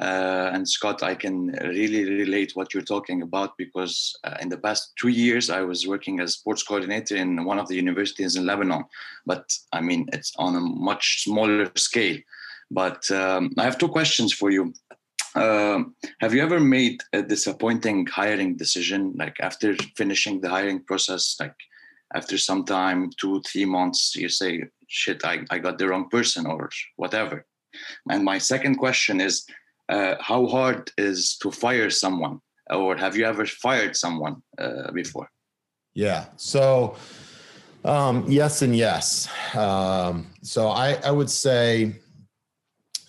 Uh, 0.00 0.50
and 0.52 0.68
Scott, 0.68 1.02
I 1.02 1.14
can 1.16 1.48
really 1.64 2.04
relate 2.08 2.52
what 2.54 2.72
you're 2.72 2.84
talking 2.84 3.22
about 3.22 3.58
because 3.58 4.16
uh, 4.22 4.36
in 4.40 4.48
the 4.48 4.58
past 4.58 4.92
two 4.96 5.08
years 5.08 5.50
I 5.50 5.62
was 5.62 5.88
working 5.88 6.20
as 6.20 6.34
sports 6.34 6.62
coordinator 6.62 7.16
in 7.16 7.44
one 7.44 7.58
of 7.58 7.66
the 7.66 7.74
universities 7.74 8.36
in 8.36 8.46
Lebanon. 8.46 8.84
But 9.26 9.52
I 9.72 9.80
mean, 9.80 10.08
it's 10.12 10.32
on 10.36 10.54
a 10.54 10.60
much 10.60 11.24
smaller 11.24 11.70
scale. 11.74 12.18
But 12.70 13.10
um, 13.10 13.52
I 13.58 13.64
have 13.64 13.78
two 13.78 13.88
questions 13.88 14.32
for 14.32 14.50
you. 14.50 14.72
um, 15.34 15.94
have 16.20 16.34
you 16.34 16.42
ever 16.42 16.60
made 16.60 17.00
a 17.12 17.22
disappointing 17.22 18.06
hiring 18.06 18.56
decision, 18.56 19.14
like 19.16 19.36
after 19.40 19.74
finishing 19.96 20.40
the 20.40 20.48
hiring 20.48 20.84
process, 20.84 21.36
like 21.40 21.54
after 22.14 22.38
some 22.38 22.64
time, 22.64 23.10
two, 23.20 23.42
three 23.42 23.64
months, 23.64 24.14
you 24.16 24.28
say, 24.28 24.64
shit, 24.86 25.24
I, 25.24 25.44
I 25.50 25.58
got 25.58 25.78
the 25.78 25.88
wrong 25.88 26.08
person 26.08 26.46
or 26.46 26.70
whatever? 26.96 27.46
And 28.10 28.24
my 28.24 28.38
second 28.38 28.76
question 28.76 29.20
is, 29.20 29.44
uh, 29.88 30.16
how 30.20 30.46
hard 30.46 30.90
is 30.98 31.36
to 31.38 31.50
fire 31.50 31.90
someone 31.90 32.40
or 32.70 32.96
have 32.96 33.16
you 33.16 33.24
ever 33.24 33.46
fired 33.46 33.96
someone 33.96 34.42
uh, 34.58 34.90
before? 34.92 35.30
Yeah. 35.94 36.26
So, 36.36 36.96
um, 37.84 38.24
yes 38.28 38.62
and 38.62 38.76
yes. 38.76 39.28
Um, 39.56 40.26
so 40.42 40.68
I, 40.68 40.94
I 41.04 41.10
would 41.10 41.30
say 41.30 41.94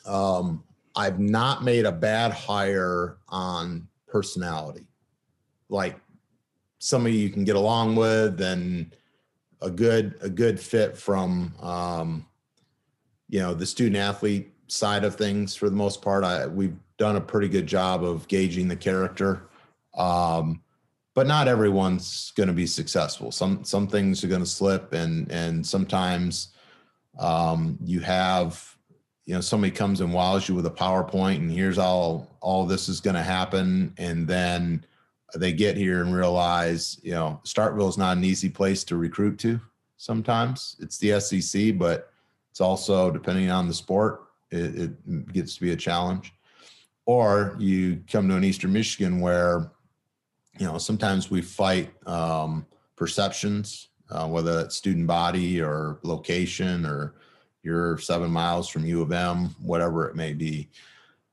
um, 0.06 0.64
I've 0.96 1.20
not 1.20 1.64
made 1.64 1.86
a 1.86 1.92
bad 1.92 2.32
hire 2.32 3.18
on 3.28 3.88
personality. 4.08 4.88
Like 5.70 6.00
somebody 6.80 7.18
you 7.18 7.30
can 7.30 7.44
get 7.44 7.56
along 7.56 7.96
with 7.96 8.42
and 8.42 8.96
a 9.62 9.70
good 9.70 10.16
a 10.22 10.30
good 10.30 10.60
fit 10.60 10.98
from 10.98 11.54
um, 11.62 12.26
you 13.28 13.40
know 13.40 13.54
the 13.54 13.66
student 13.66 13.98
athlete 13.98 14.52
side 14.72 15.04
of 15.04 15.16
things 15.16 15.56
for 15.56 15.70
the 15.70 15.76
most 15.76 16.02
part. 16.02 16.24
I 16.24 16.48
we've 16.48 16.76
done 16.98 17.16
a 17.16 17.22
pretty 17.22 17.50
good 17.50 17.68
job 17.68 18.04
of 18.04 18.28
gauging 18.28 18.68
the 18.68 18.76
character. 18.76 19.44
Um, 19.98 20.62
but 21.16 21.28
not 21.28 21.48
everyone's 21.48 22.32
going 22.38 22.48
to 22.48 22.54
be 22.54 22.68
successful. 22.68 23.32
Some 23.32 23.66
some 23.66 23.88
things 23.88 24.24
are 24.24 24.28
going 24.28 24.40
to 24.40 24.48
slip, 24.48 24.94
and 24.94 25.30
and 25.32 25.66
sometimes 25.66 26.54
um, 27.18 27.78
you 27.84 28.00
have 28.00 28.78
you 29.26 29.34
know 29.34 29.42
somebody 29.42 29.72
comes 29.72 30.02
and 30.02 30.14
wows 30.14 30.48
you 30.48 30.56
with 30.56 30.66
a 30.66 30.72
PowerPoint, 30.72 31.38
and 31.38 31.52
here's 31.52 31.78
all 31.78 32.38
all 32.40 32.66
this 32.66 32.88
is 32.88 33.02
going 33.02 33.16
to 33.16 33.22
happen, 33.22 33.94
and 33.98 34.28
then 34.28 34.86
they 35.36 35.52
get 35.52 35.76
here 35.76 36.02
and 36.02 36.16
realize 36.16 36.98
you 37.04 37.12
know 37.12 37.42
Starkville 37.44 37.90
is 37.90 37.98
not 37.98 38.16
an 38.16 38.24
easy 38.24 38.50
place 38.50 38.84
to 38.86 38.96
recruit 38.96 39.38
to. 39.40 39.60
Sometimes 39.98 40.78
it's 40.80 40.98
the 41.00 41.20
SEC, 41.20 41.78
but 41.78 42.14
it's 42.50 42.62
also 42.62 43.12
depending 43.12 43.52
on 43.52 43.68
the 43.68 43.74
sport, 43.74 44.29
it, 44.52 44.92
it 45.08 45.34
gets 45.34 45.56
to 45.56 45.62
be 45.62 45.72
a 45.72 45.76
challenge. 45.76 46.34
Or 47.06 47.56
you 47.60 48.04
come 48.12 48.30
to 48.30 48.36
an 48.36 48.44
Eastern 48.44 48.72
Michigan 48.74 49.20
where 49.20 49.72
you 50.60 50.66
know, 50.66 50.78
sometimes 50.78 51.32
we 51.32 51.42
fight 51.42 51.92
um, 52.06 52.66
perceptions, 52.96 53.88
uh, 54.12 54.28
whether 54.28 54.60
it's 54.60 54.76
student 54.76 55.08
body 55.08 55.62
or 55.62 56.00
location 56.04 56.86
or 56.86 57.16
you're 57.64 57.98
seven 57.98 58.30
miles 58.30 58.68
from 58.68 58.86
U 58.86 59.02
of 59.02 59.12
M, 59.12 59.56
whatever 59.62 60.08
it 60.08 60.16
may 60.16 60.34
be. 60.34 60.70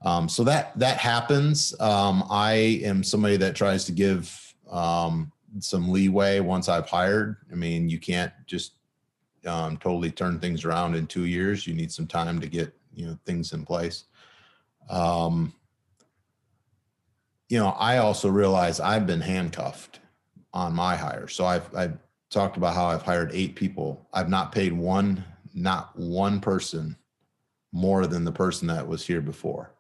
Um, 0.05 0.29
so 0.29 0.45
that 0.45 0.79
that 0.79 0.99
happens. 0.99 1.75
Um, 1.81 2.25
I 2.31 2.81
am 2.85 3.03
somebody 3.03 3.37
that 3.39 3.57
tries 3.57 3.85
to 3.87 3.93
give 3.93 4.55
um, 4.71 5.33
some 5.59 5.91
leeway 5.91 6.41
once 6.41 6.69
I've 6.69 6.89
hired. 6.89 7.37
I 7.51 7.55
mean, 7.55 7.89
you 7.89 7.99
can't 7.99 8.33
just 8.47 8.75
um, 9.47 9.77
totally 9.79 10.11
turn 10.11 10.39
things 10.39 10.65
around 10.65 10.95
in 10.95 11.07
two 11.07 11.25
years. 11.25 11.67
You 11.67 11.75
need 11.75 11.91
some 11.91 12.07
time 12.07 12.41
to 12.41 12.47
get 12.47 12.73
you 12.97 13.07
know 13.07 13.19
things 13.25 13.53
in 13.53 13.65
place. 13.65 14.05
Um, 14.89 15.53
you 17.49 17.59
know, 17.59 17.69
I 17.69 17.99
also 17.99 18.29
realize 18.29 18.81
I've 18.81 19.07
been 19.07 19.21
handcuffed 19.21 20.01
on 20.53 20.75
my 20.75 20.97
hire. 20.97 21.29
So 21.29 21.45
I've, 21.45 21.73
I've 21.77 21.99
talked 22.31 22.57
about 22.57 22.75
how 22.75 22.87
I've 22.87 23.03
hired 23.03 23.31
eight 23.33 23.55
people. 23.55 24.09
I've 24.13 24.29
not 24.29 24.53
paid 24.53 24.73
one, 24.73 25.25
not 25.55 25.97
one 25.97 26.41
person 26.41 26.97
more 27.73 28.07
than 28.07 28.25
the 28.25 28.33
person 28.33 28.67
that 28.69 28.89
was 28.89 29.07
here 29.07 29.21
before. 29.21 29.71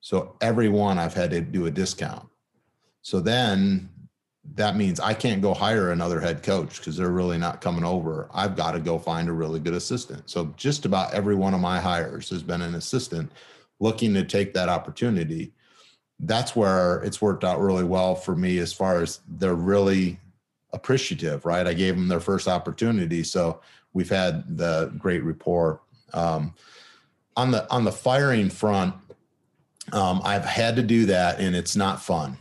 So 0.00 0.36
every 0.40 0.68
one 0.68 0.98
I've 0.98 1.14
had 1.14 1.30
to 1.32 1.40
do 1.40 1.66
a 1.66 1.70
discount. 1.70 2.26
So 3.02 3.20
then 3.20 3.90
that 4.54 4.76
means 4.76 5.00
I 5.00 5.14
can't 5.14 5.42
go 5.42 5.54
hire 5.54 5.90
another 5.92 6.20
head 6.20 6.42
coach 6.42 6.78
because 6.78 6.96
they're 6.96 7.10
really 7.10 7.38
not 7.38 7.60
coming 7.60 7.84
over. 7.84 8.28
I've 8.32 8.56
got 8.56 8.72
to 8.72 8.80
go 8.80 8.98
find 8.98 9.28
a 9.28 9.32
really 9.32 9.60
good 9.60 9.74
assistant. 9.74 10.28
So 10.30 10.52
just 10.56 10.86
about 10.86 11.12
every 11.12 11.34
one 11.34 11.54
of 11.54 11.60
my 11.60 11.78
hires 11.80 12.30
has 12.30 12.42
been 12.42 12.62
an 12.62 12.74
assistant 12.74 13.30
looking 13.78 14.14
to 14.14 14.24
take 14.24 14.54
that 14.54 14.68
opportunity 14.68 15.52
that's 16.22 16.54
where 16.54 17.02
it's 17.02 17.22
worked 17.22 17.44
out 17.44 17.60
really 17.60 17.84
well 17.84 18.14
for 18.14 18.36
me 18.36 18.58
as 18.58 18.72
far 18.72 19.02
as 19.02 19.20
they're 19.28 19.54
really 19.54 20.18
appreciative, 20.72 21.44
right? 21.44 21.66
I 21.66 21.74
gave 21.74 21.96
them 21.96 22.08
their 22.08 22.20
first 22.20 22.46
opportunity, 22.46 23.24
so 23.24 23.60
we've 23.92 24.10
had 24.10 24.56
the 24.56 24.92
great 24.98 25.24
rapport. 25.24 25.80
Um, 26.12 26.54
on 27.36 27.50
the 27.50 27.68
on 27.70 27.84
the 27.84 27.92
firing 27.92 28.50
front, 28.50 28.94
um, 29.92 30.20
I've 30.24 30.44
had 30.44 30.76
to 30.76 30.82
do 30.82 31.06
that, 31.06 31.40
and 31.40 31.56
it's 31.56 31.74
not 31.74 32.02
fun. 32.02 32.36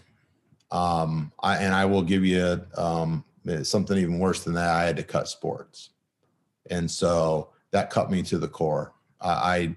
Um, 0.72 1.32
I, 1.42 1.58
and 1.58 1.74
I 1.74 1.86
will 1.86 2.04
give 2.04 2.24
you 2.24 2.62
um, 2.78 3.24
something 3.64 3.98
even 3.98 4.20
worse 4.20 4.44
than 4.44 4.54
that. 4.54 4.70
I 4.70 4.84
had 4.84 4.98
to 4.98 5.04
cut 5.04 5.28
sports, 5.28 5.90
and 6.70 6.90
so 6.90 7.50
that 7.72 7.90
cut 7.90 8.12
me 8.12 8.22
to 8.24 8.38
the 8.38 8.48
core. 8.48 8.94
I, 9.20 9.30
I 9.30 9.76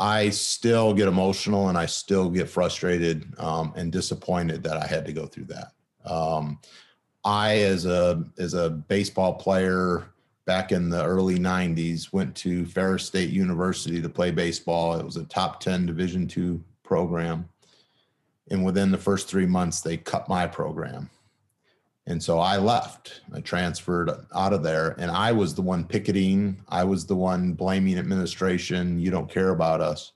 I 0.00 0.30
still 0.30 0.94
get 0.94 1.08
emotional 1.08 1.68
and 1.68 1.76
I 1.76 1.84
still 1.84 2.30
get 2.30 2.48
frustrated 2.48 3.34
um, 3.38 3.74
and 3.76 3.92
disappointed 3.92 4.62
that 4.62 4.78
I 4.78 4.86
had 4.86 5.04
to 5.04 5.12
go 5.12 5.26
through 5.26 5.44
that. 5.46 5.72
Um, 6.10 6.58
I, 7.22 7.58
as 7.58 7.84
a 7.84 8.24
as 8.38 8.54
a 8.54 8.70
baseball 8.70 9.34
player 9.34 10.06
back 10.46 10.72
in 10.72 10.88
the 10.88 11.04
early 11.04 11.38
'90s, 11.38 12.14
went 12.14 12.34
to 12.36 12.64
Ferris 12.64 13.04
State 13.04 13.28
University 13.28 14.00
to 14.00 14.08
play 14.08 14.30
baseball. 14.30 14.98
It 14.98 15.04
was 15.04 15.18
a 15.18 15.24
top 15.24 15.60
ten 15.60 15.84
Division 15.84 16.26
two 16.26 16.64
program, 16.82 17.46
and 18.50 18.64
within 18.64 18.90
the 18.90 18.98
first 18.98 19.28
three 19.28 19.46
months, 19.46 19.80
they 19.80 19.96
cut 19.96 20.28
my 20.28 20.46
program. 20.46 21.08
And 22.06 22.22
so 22.22 22.40
I 22.40 22.56
left. 22.56 23.20
I 23.32 23.40
transferred 23.40 24.10
out 24.34 24.52
of 24.52 24.62
there, 24.62 24.96
and 24.98 25.10
I 25.10 25.30
was 25.32 25.54
the 25.54 25.62
one 25.62 25.84
picketing. 25.84 26.60
I 26.68 26.82
was 26.82 27.06
the 27.06 27.14
one 27.14 27.52
blaming 27.52 27.98
administration. 27.98 28.98
You 28.98 29.10
don't 29.10 29.30
care 29.30 29.50
about 29.50 29.80
us. 29.80 30.12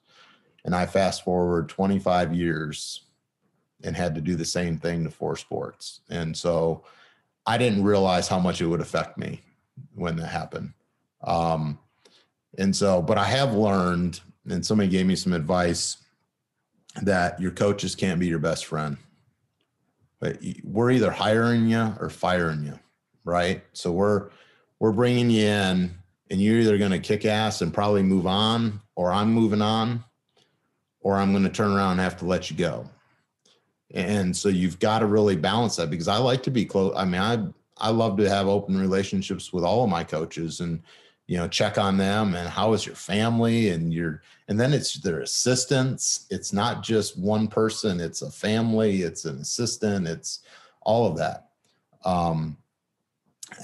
And 0.64 0.74
I 0.74 0.86
fast 0.86 1.24
forward 1.24 1.68
25 1.68 2.34
years 2.34 3.02
and 3.84 3.94
had 3.94 4.14
to 4.14 4.20
do 4.20 4.34
the 4.34 4.44
same 4.44 4.78
thing 4.78 5.04
to 5.04 5.10
four 5.10 5.36
sports. 5.36 6.00
And 6.08 6.36
so 6.36 6.84
I 7.46 7.58
didn't 7.58 7.84
realize 7.84 8.28
how 8.28 8.40
much 8.40 8.60
it 8.60 8.66
would 8.66 8.80
affect 8.80 9.18
me 9.18 9.42
when 9.94 10.16
that 10.16 10.28
happened. 10.28 10.72
Um, 11.22 11.78
and 12.56 12.74
so, 12.74 13.02
but 13.02 13.18
I 13.18 13.24
have 13.24 13.54
learned, 13.54 14.20
and 14.48 14.64
somebody 14.64 14.88
gave 14.88 15.06
me 15.06 15.16
some 15.16 15.34
advice 15.34 15.98
that 17.02 17.40
your 17.40 17.50
coaches 17.50 17.94
can't 17.94 18.20
be 18.20 18.26
your 18.26 18.38
best 18.38 18.66
friend 18.66 18.96
but 20.24 20.38
we're 20.62 20.90
either 20.90 21.10
hiring 21.10 21.68
you 21.68 21.94
or 22.00 22.08
firing 22.08 22.64
you, 22.64 22.78
right? 23.26 23.62
So 23.74 23.92
we're 23.92 24.30
we're 24.78 24.92
bringing 24.92 25.28
you 25.28 25.44
in, 25.44 25.94
and 26.30 26.40
you're 26.40 26.60
either 26.60 26.78
going 26.78 26.92
to 26.92 26.98
kick 26.98 27.26
ass 27.26 27.60
and 27.60 27.74
probably 27.74 28.02
move 28.02 28.26
on, 28.26 28.80
or 28.96 29.12
I'm 29.12 29.32
moving 29.32 29.60
on, 29.60 30.02
or 31.00 31.16
I'm 31.16 31.32
going 31.32 31.44
to 31.44 31.50
turn 31.50 31.72
around 31.72 31.92
and 31.92 32.00
have 32.00 32.16
to 32.20 32.24
let 32.24 32.50
you 32.50 32.56
go. 32.56 32.88
And 33.92 34.34
so 34.34 34.48
you've 34.48 34.78
got 34.78 35.00
to 35.00 35.06
really 35.06 35.36
balance 35.36 35.76
that 35.76 35.90
because 35.90 36.08
I 36.08 36.16
like 36.16 36.42
to 36.44 36.50
be 36.50 36.64
close. 36.64 36.94
I 36.96 37.04
mean, 37.04 37.20
I 37.20 37.46
I 37.76 37.90
love 37.90 38.16
to 38.16 38.28
have 38.28 38.48
open 38.48 38.80
relationships 38.80 39.52
with 39.52 39.62
all 39.62 39.84
of 39.84 39.90
my 39.90 40.04
coaches 40.04 40.60
and 40.60 40.82
you 41.26 41.38
know 41.38 41.48
check 41.48 41.78
on 41.78 41.96
them 41.96 42.34
and 42.34 42.48
how 42.48 42.72
is 42.72 42.84
your 42.84 42.94
family 42.94 43.70
and 43.70 43.92
your 43.92 44.22
and 44.48 44.60
then 44.60 44.74
it's 44.74 44.94
their 45.00 45.20
assistants. 45.20 46.26
It's 46.30 46.52
not 46.52 46.82
just 46.82 47.18
one 47.18 47.48
person 47.48 48.00
it's 48.00 48.22
a 48.22 48.30
family 48.30 49.02
it's 49.02 49.24
an 49.24 49.38
assistant 49.38 50.06
it's 50.06 50.40
all 50.82 51.06
of 51.06 51.16
that. 51.18 51.48
Um, 52.04 52.58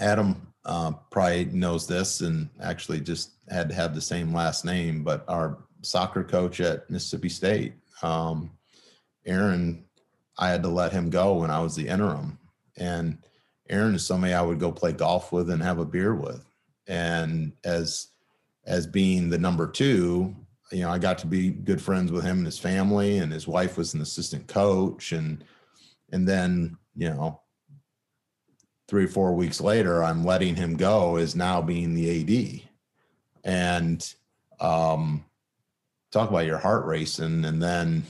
adam 0.01 0.47
uh, 0.65 0.93
probably 1.11 1.47
knows 1.47 1.87
this 1.87 2.21
and 2.21 2.49
actually 2.63 3.01
just 3.01 3.31
had 3.49 3.69
to 3.69 3.75
have 3.75 3.95
the 3.95 4.01
same 4.01 4.33
last 4.33 4.65
name 4.65 5.03
but 5.03 5.25
our 5.29 5.59
soccer 5.83 6.23
coach 6.23 6.61
at 6.61 6.89
mississippi 6.91 7.29
state 7.29 7.75
um, 8.03 8.51
aaron 9.27 9.85
i 10.39 10.49
had 10.49 10.63
to 10.63 10.69
let 10.69 10.93
him 10.93 11.11
go 11.11 11.35
when 11.35 11.51
i 11.51 11.61
was 11.61 11.75
the 11.75 11.89
interim. 11.89 12.39
And 12.77 13.19
aaron 13.69 13.95
is 13.95 14.07
somebody 14.07 14.33
i 14.33 14.43
would 14.43 14.61
go 14.61 14.71
play 14.71 14.93
golf 14.93 15.33
with 15.33 15.51
and 15.51 15.63
have 15.63 15.79
a 15.79 15.85
beer 15.85 16.15
with 16.15 16.45
and 16.91 17.53
as 17.65 18.09
as 18.67 18.87
being 18.87 19.31
the 19.31 19.39
number 19.39 19.67
two 19.67 20.35
you 20.73 20.81
know 20.81 20.91
i 20.91 20.99
got 20.99 21.17
to 21.17 21.27
be 21.27 21.51
good 21.51 21.81
friends 21.81 22.13
with 22.13 22.25
him 22.25 22.39
and 22.39 22.47
his 22.47 22.59
family 22.59 23.19
and 23.19 23.33
his 23.33 23.49
wife 23.49 23.79
was 23.79 23.95
an 23.95 24.03
assistant 24.03 24.47
coach. 24.47 25.13
And 25.13 25.43
and 26.13 26.29
then 26.29 26.77
you 26.97 27.09
know 27.09 27.41
three 28.89 29.05
or 29.05 29.09
four 29.09 29.35
weeks 29.35 29.61
later 29.61 30.03
i'm 30.03 30.25
letting 30.25 30.57
him 30.57 30.77
go 30.77 31.15
as 31.17 31.37
now 31.37 31.63
being 31.63 31.95
the 31.95 32.11
ad 32.21 32.69
and 33.45 34.15
um 34.59 35.25
talk 36.11 36.29
about 36.29 36.47
your 36.47 36.59
heart 36.59 36.85
racing. 36.87 37.45
And 37.45 37.63
then 37.63 38.05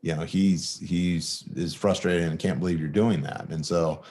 you 0.00 0.14
know 0.14 0.22
he's 0.22 0.78
he's 0.78 1.44
is 1.56 1.74
frustrated 1.74 2.28
and 2.28 2.38
can't 2.38 2.60
believe 2.60 2.78
you're 2.78 2.88
doing 2.88 3.22
that. 3.22 3.46
And 3.50 3.66
so 3.66 4.02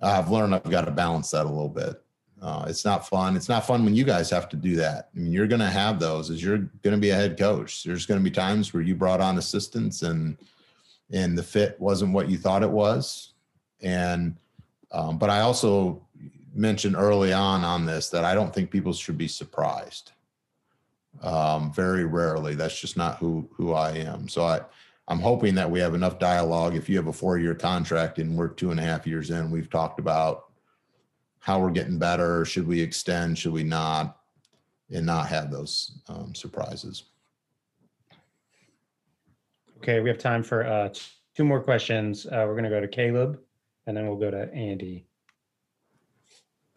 i've 0.00 0.30
learned 0.30 0.52
i've 0.52 0.68
got 0.68 0.84
to 0.84 0.90
balance 0.90 1.30
that 1.30 1.46
a 1.46 1.48
little 1.48 1.68
bit 1.68 2.01
Uh, 2.42 2.64
it's 2.66 2.84
not 2.84 3.06
fun. 3.06 3.36
It's 3.36 3.48
not 3.48 3.64
fun 3.64 3.84
when 3.84 3.94
you 3.94 4.02
guys 4.02 4.28
have 4.30 4.48
to 4.48 4.56
do 4.56 4.74
that. 4.74 5.10
I 5.14 5.18
mean, 5.18 5.30
you're 5.30 5.46
going 5.46 5.60
to 5.60 5.66
have 5.66 6.00
those 6.00 6.28
as 6.28 6.42
you're 6.42 6.58
going 6.58 6.94
to 6.94 6.98
be 6.98 7.10
a 7.10 7.14
head 7.14 7.38
coach. 7.38 7.84
There's 7.84 8.04
going 8.04 8.18
to 8.18 8.24
be 8.24 8.32
times 8.32 8.74
where 8.74 8.82
you 8.82 8.96
brought 8.96 9.20
on 9.20 9.38
assistants 9.38 10.02
and 10.02 10.36
and 11.12 11.38
the 11.38 11.42
fit 11.42 11.78
wasn't 11.78 12.14
what 12.14 12.28
you 12.28 12.38
thought 12.38 12.64
it 12.64 12.70
was. 12.70 13.34
And 13.80 14.36
um, 14.90 15.18
but 15.18 15.30
I 15.30 15.40
also 15.40 16.02
mentioned 16.52 16.96
early 16.96 17.32
on 17.32 17.62
on 17.62 17.86
this 17.86 18.08
that 18.08 18.24
I 18.24 18.34
don't 18.34 18.52
think 18.52 18.70
people 18.70 18.92
should 18.92 19.18
be 19.18 19.28
surprised. 19.28 20.10
Um, 21.22 21.72
very 21.72 22.06
rarely. 22.06 22.56
That's 22.56 22.78
just 22.78 22.96
not 22.96 23.18
who 23.18 23.48
who 23.52 23.72
I 23.72 23.92
am. 23.92 24.26
So 24.26 24.44
I 24.44 24.62
I'm 25.06 25.20
hoping 25.20 25.54
that 25.54 25.70
we 25.70 25.78
have 25.78 25.94
enough 25.94 26.18
dialogue. 26.18 26.74
If 26.74 26.88
you 26.88 26.96
have 26.96 27.06
a 27.06 27.12
four 27.12 27.38
year 27.38 27.54
contract 27.54 28.18
and 28.18 28.36
we're 28.36 28.48
two 28.48 28.72
and 28.72 28.80
a 28.80 28.82
half 28.82 29.06
years 29.06 29.30
in, 29.30 29.50
we've 29.50 29.70
talked 29.70 30.00
about 30.00 30.46
how 31.42 31.58
we're 31.58 31.70
getting 31.70 31.98
better. 31.98 32.44
Should 32.44 32.68
we 32.68 32.80
extend? 32.80 33.36
Should 33.36 33.52
we 33.52 33.64
not? 33.64 34.16
And 34.90 35.04
not 35.04 35.26
have 35.26 35.50
those 35.50 36.00
um, 36.06 36.34
surprises. 36.34 37.04
Okay, 39.78 39.98
we 40.00 40.08
have 40.08 40.18
time 40.18 40.44
for 40.44 40.64
uh, 40.64 40.90
two 41.34 41.44
more 41.44 41.60
questions. 41.60 42.26
Uh, 42.26 42.44
we're 42.46 42.52
going 42.52 42.64
to 42.64 42.70
go 42.70 42.80
to 42.80 42.86
Caleb, 42.86 43.40
and 43.86 43.96
then 43.96 44.06
we'll 44.06 44.18
go 44.18 44.30
to 44.30 44.52
Andy. 44.52 45.04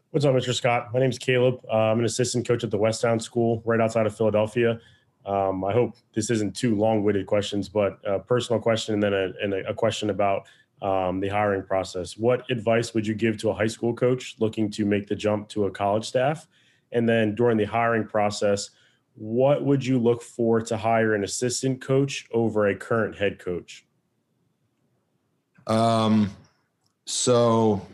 What's 0.10 0.26
up, 0.26 0.34
Mr. 0.34 0.54
Scott? 0.56 0.92
My 0.94 1.00
name 1.00 1.12
is 1.12 1.20
Caleb. 1.20 1.60
Uh, 1.70 1.92
I'm 1.92 2.00
an 2.00 2.06
assistant 2.06 2.48
coach 2.48 2.64
at 2.64 2.72
the 2.72 2.80
Westtown 2.80 3.22
School 3.22 3.62
right 3.66 3.80
outside 3.80 4.08
of 4.08 4.18
Philadelphia. 4.18 4.80
Um, 5.26 5.64
I 5.64 5.74
hope 5.74 5.96
this 6.16 6.32
isn't 6.32 6.56
too 6.56 6.76
long-winded 6.76 7.28
questions, 7.28 7.70
but 7.70 8.00
a 8.04 8.18
personal 8.18 8.60
question 8.60 8.96
and 8.96 9.04
then 9.04 9.14
a, 9.14 9.32
and 9.44 9.54
a 9.54 9.74
question 9.74 10.10
about 10.10 10.48
um, 10.82 11.20
the 11.20 11.30
hiring 11.30 11.64
process. 11.64 12.18
What 12.18 12.50
advice 12.50 12.94
would 12.94 13.08
you 13.08 13.14
give 13.14 13.38
to 13.38 13.50
a 13.50 13.54
high 13.54 13.68
school 13.68 13.94
coach 13.94 14.36
looking 14.40 14.70
to 14.72 14.86
make 14.86 15.08
the 15.08 15.16
jump 15.16 15.50
to 15.50 15.66
a 15.66 15.72
college 15.72 16.06
staff? 16.06 16.48
And 16.92 17.08
then 17.08 17.36
during 17.36 17.58
the 17.58 17.66
hiring 17.66 18.06
process, 18.06 18.70
what 19.16 19.64
would 19.64 19.86
you 19.86 19.98
look 19.98 20.22
for 20.22 20.62
to 20.62 20.78
hire 20.78 21.14
an 21.14 21.24
assistant 21.24 21.82
coach 21.82 22.28
over 22.32 22.68
a 22.68 22.76
current 22.76 23.16
head 23.16 23.40
coach? 23.40 23.86
Um, 25.68 26.32
so 27.06 27.86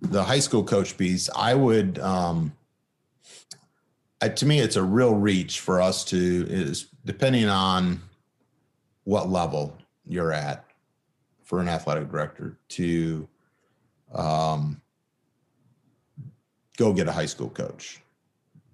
the 0.00 0.22
high 0.22 0.40
school 0.40 0.64
coach 0.64 0.96
piece, 0.98 1.30
I 1.34 1.54
would, 1.54 1.98
um, 2.00 2.52
I, 4.20 4.28
to 4.28 4.46
me, 4.46 4.60
it's 4.60 4.76
a 4.76 4.82
real 4.82 5.14
reach 5.14 5.60
for 5.60 5.80
us 5.80 6.04
to 6.06 6.46
is 6.48 6.88
depending 7.04 7.48
on 7.48 8.00
what 9.04 9.28
level 9.28 9.76
you're 10.06 10.32
at 10.32 10.64
for 11.54 11.60
an 11.60 11.68
athletic 11.68 12.10
director 12.10 12.58
to 12.68 13.28
um, 14.12 14.82
go 16.76 16.92
get 16.92 17.06
a 17.06 17.12
high 17.12 17.26
school 17.26 17.48
coach. 17.48 18.00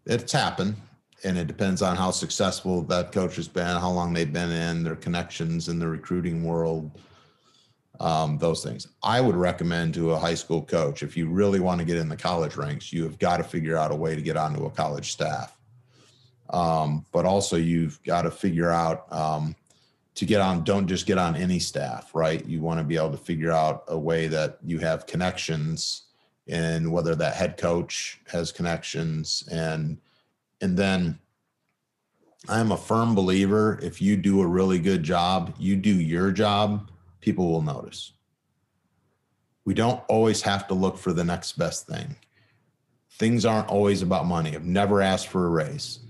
It's 0.06 0.32
happened, 0.32 0.76
and 1.22 1.36
it 1.36 1.46
depends 1.46 1.82
on 1.82 1.94
how 1.94 2.10
successful 2.10 2.80
that 2.84 3.12
coach 3.12 3.36
has 3.36 3.48
been, 3.48 3.76
how 3.76 3.90
long 3.90 4.14
they've 4.14 4.32
been 4.32 4.50
in, 4.50 4.82
their 4.82 4.96
connections 4.96 5.68
in 5.68 5.78
the 5.78 5.86
recruiting 5.86 6.42
world, 6.42 6.98
um, 8.00 8.38
those 8.38 8.64
things. 8.64 8.88
I 9.02 9.20
would 9.20 9.36
recommend 9.36 9.92
to 9.94 10.12
a 10.12 10.18
high 10.18 10.32
school 10.32 10.62
coach 10.62 11.02
if 11.02 11.18
you 11.18 11.28
really 11.28 11.60
want 11.60 11.80
to 11.80 11.84
get 11.84 11.98
in 11.98 12.08
the 12.08 12.16
college 12.16 12.56
ranks, 12.56 12.94
you 12.94 13.02
have 13.02 13.18
got 13.18 13.36
to 13.36 13.44
figure 13.44 13.76
out 13.76 13.92
a 13.92 13.94
way 13.94 14.16
to 14.16 14.22
get 14.22 14.38
onto 14.38 14.64
a 14.64 14.70
college 14.70 15.12
staff. 15.12 15.54
Um, 16.48 17.04
but 17.12 17.26
also, 17.26 17.56
you've 17.56 18.02
got 18.04 18.22
to 18.22 18.30
figure 18.30 18.70
out 18.70 19.04
um, 19.12 19.54
to 20.14 20.26
get 20.26 20.40
on. 20.40 20.64
Don't 20.64 20.86
just 20.86 21.06
get 21.06 21.18
on 21.18 21.36
any 21.36 21.58
staff, 21.58 22.14
right? 22.14 22.44
You 22.44 22.60
want 22.60 22.78
to 22.78 22.84
be 22.84 22.96
able 22.96 23.12
to 23.12 23.16
figure 23.16 23.52
out 23.52 23.84
a 23.88 23.98
way 23.98 24.28
that 24.28 24.58
you 24.64 24.78
have 24.78 25.06
connections, 25.06 26.04
and 26.48 26.90
whether 26.90 27.14
that 27.14 27.34
head 27.34 27.56
coach 27.56 28.20
has 28.28 28.52
connections, 28.52 29.44
and 29.50 29.98
and 30.60 30.76
then 30.76 31.18
I'm 32.48 32.72
a 32.72 32.76
firm 32.76 33.14
believer 33.14 33.78
if 33.82 34.00
you 34.00 34.16
do 34.16 34.40
a 34.40 34.46
really 34.46 34.78
good 34.78 35.02
job, 35.02 35.54
you 35.58 35.76
do 35.76 35.92
your 35.92 36.32
job 36.32 36.90
people 37.20 37.50
will 37.50 37.62
notice. 37.62 38.12
We 39.64 39.74
don't 39.74 40.02
always 40.08 40.42
have 40.42 40.66
to 40.68 40.74
look 40.74 40.96
for 40.96 41.12
the 41.12 41.24
next 41.24 41.58
best 41.58 41.86
thing. 41.86 42.16
Things 43.12 43.44
aren't 43.44 43.68
always 43.68 44.02
about 44.02 44.26
money. 44.26 44.54
I've 44.54 44.64
never 44.64 45.02
asked 45.02 45.28
for 45.28 45.46
a 45.46 45.50
raise. 45.50 46.00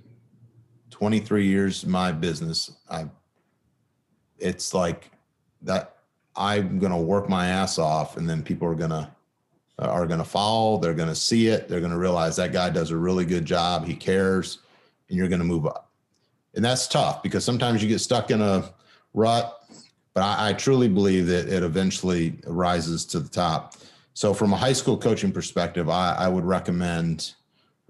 23 0.91 1.47
years 1.47 1.85
in 1.85 1.91
my 1.91 2.13
business, 2.13 2.71
I 2.89 3.07
it's 4.41 4.75
like 4.75 5.11
that 5.63 5.97
I'm 6.37 6.79
going 6.79 6.93
to 6.93 6.99
work 6.99 7.29
my 7.29 7.49
ass 7.49 7.79
off 7.79 8.17
and 8.17 8.29
then 8.29 8.43
people 8.43 8.67
are 8.69 8.75
going 8.75 8.91
to 8.91 9.11
are 9.79 10.07
going 10.07 10.19
to 10.19 10.27
follow, 10.27 10.77
they're 10.77 10.93
going 10.93 11.09
to 11.09 11.15
see 11.15 11.47
it, 11.47 11.67
they're 11.67 11.81
going 11.81 11.91
to 11.91 11.99
realize 11.99 12.37
that 12.37 12.53
guy 12.53 12.69
does 12.69 12.91
a 12.91 12.97
really 12.97 13.25
good 13.25 13.47
job, 13.47 13.87
he 13.87 13.95
cares, 13.95 14.59
and 15.09 15.17
you're 15.17 15.29
going 15.29 15.39
to 15.39 15.45
move 15.45 15.65
up. 15.65 15.89
And 16.55 16.63
that's 16.63 16.87
tough 16.87 17.23
because 17.23 17.47
sometimes 17.47 17.83
you 17.83 17.89
get 17.89 18.01
stuck 18.01 18.31
in 18.31 18.43
a 18.43 18.71
rut 19.15 19.61
but 20.15 20.23
I, 20.23 20.51
I 20.51 20.53
truly 20.53 20.89
believe 20.89 21.27
that 21.29 21.49
it 21.49 21.63
eventually 21.63 22.39
rises 22.47 23.05
to 23.07 23.21
the 23.21 23.29
top. 23.29 23.75
So, 24.15 24.35
from 24.35 24.53
a 24.53 24.57
high 24.57 24.73
school 24.73 24.99
coaching 24.99 25.33
perspective, 25.33 25.89
I, 25.89 26.15
I 26.15 26.29
would 26.29 26.45
recommend 26.45 27.35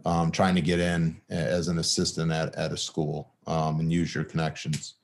um, 0.04 0.30
trying 0.30 0.54
to 0.54 0.60
get 0.60 0.78
in 0.78 1.20
as 1.28 1.68
an 1.68 1.78
assistant 1.78 2.30
at, 2.30 2.54
at 2.54 2.72
a 2.72 2.76
school 2.76 3.32
um, 3.46 3.80
and 3.80 3.92
use 3.92 4.14
your 4.14 4.24
connections. 4.24 4.94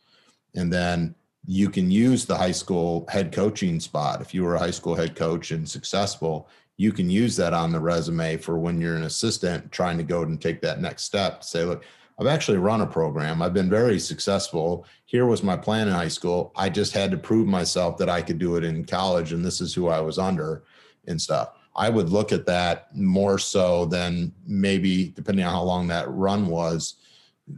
And 0.54 0.72
then 0.72 1.14
you 1.46 1.70
can 1.70 1.90
use 1.90 2.24
the 2.24 2.36
high 2.36 2.52
school 2.52 3.06
head 3.08 3.32
coaching 3.32 3.78
spot. 3.78 4.20
If 4.20 4.34
you 4.34 4.42
were 4.42 4.56
a 4.56 4.60
high 4.60 4.70
school 4.70 4.94
head 4.94 5.14
coach 5.14 5.52
and 5.52 5.68
successful, 5.68 6.48
you 6.76 6.92
can 6.92 7.08
use 7.08 7.36
that 7.36 7.54
on 7.54 7.72
the 7.72 7.80
resume 7.80 8.36
for 8.36 8.58
when 8.58 8.80
you're 8.80 8.96
an 8.96 9.04
assistant 9.04 9.70
trying 9.70 9.96
to 9.98 10.04
go 10.04 10.22
and 10.22 10.40
take 10.40 10.60
that 10.62 10.80
next 10.80 11.04
step. 11.04 11.44
Say, 11.44 11.64
look, 11.64 11.84
I've 12.18 12.26
actually 12.26 12.58
run 12.58 12.80
a 12.80 12.86
program. 12.86 13.42
I've 13.42 13.54
been 13.54 13.70
very 13.70 13.98
successful. 13.98 14.86
Here 15.04 15.26
was 15.26 15.42
my 15.42 15.56
plan 15.56 15.86
in 15.88 15.94
high 15.94 16.08
school. 16.08 16.52
I 16.56 16.68
just 16.68 16.92
had 16.92 17.10
to 17.10 17.16
prove 17.16 17.46
myself 17.46 17.96
that 17.98 18.10
I 18.10 18.22
could 18.22 18.38
do 18.38 18.56
it 18.56 18.64
in 18.64 18.84
college, 18.84 19.32
and 19.32 19.44
this 19.44 19.60
is 19.60 19.74
who 19.74 19.88
I 19.88 20.00
was 20.00 20.18
under 20.18 20.64
and 21.06 21.20
stuff. 21.20 21.50
I 21.76 21.90
would 21.90 22.08
look 22.08 22.32
at 22.32 22.46
that 22.46 22.94
more 22.96 23.38
so 23.38 23.84
than 23.84 24.32
maybe, 24.46 25.10
depending 25.10 25.44
on 25.44 25.52
how 25.52 25.62
long 25.62 25.86
that 25.88 26.10
run 26.10 26.46
was, 26.46 26.94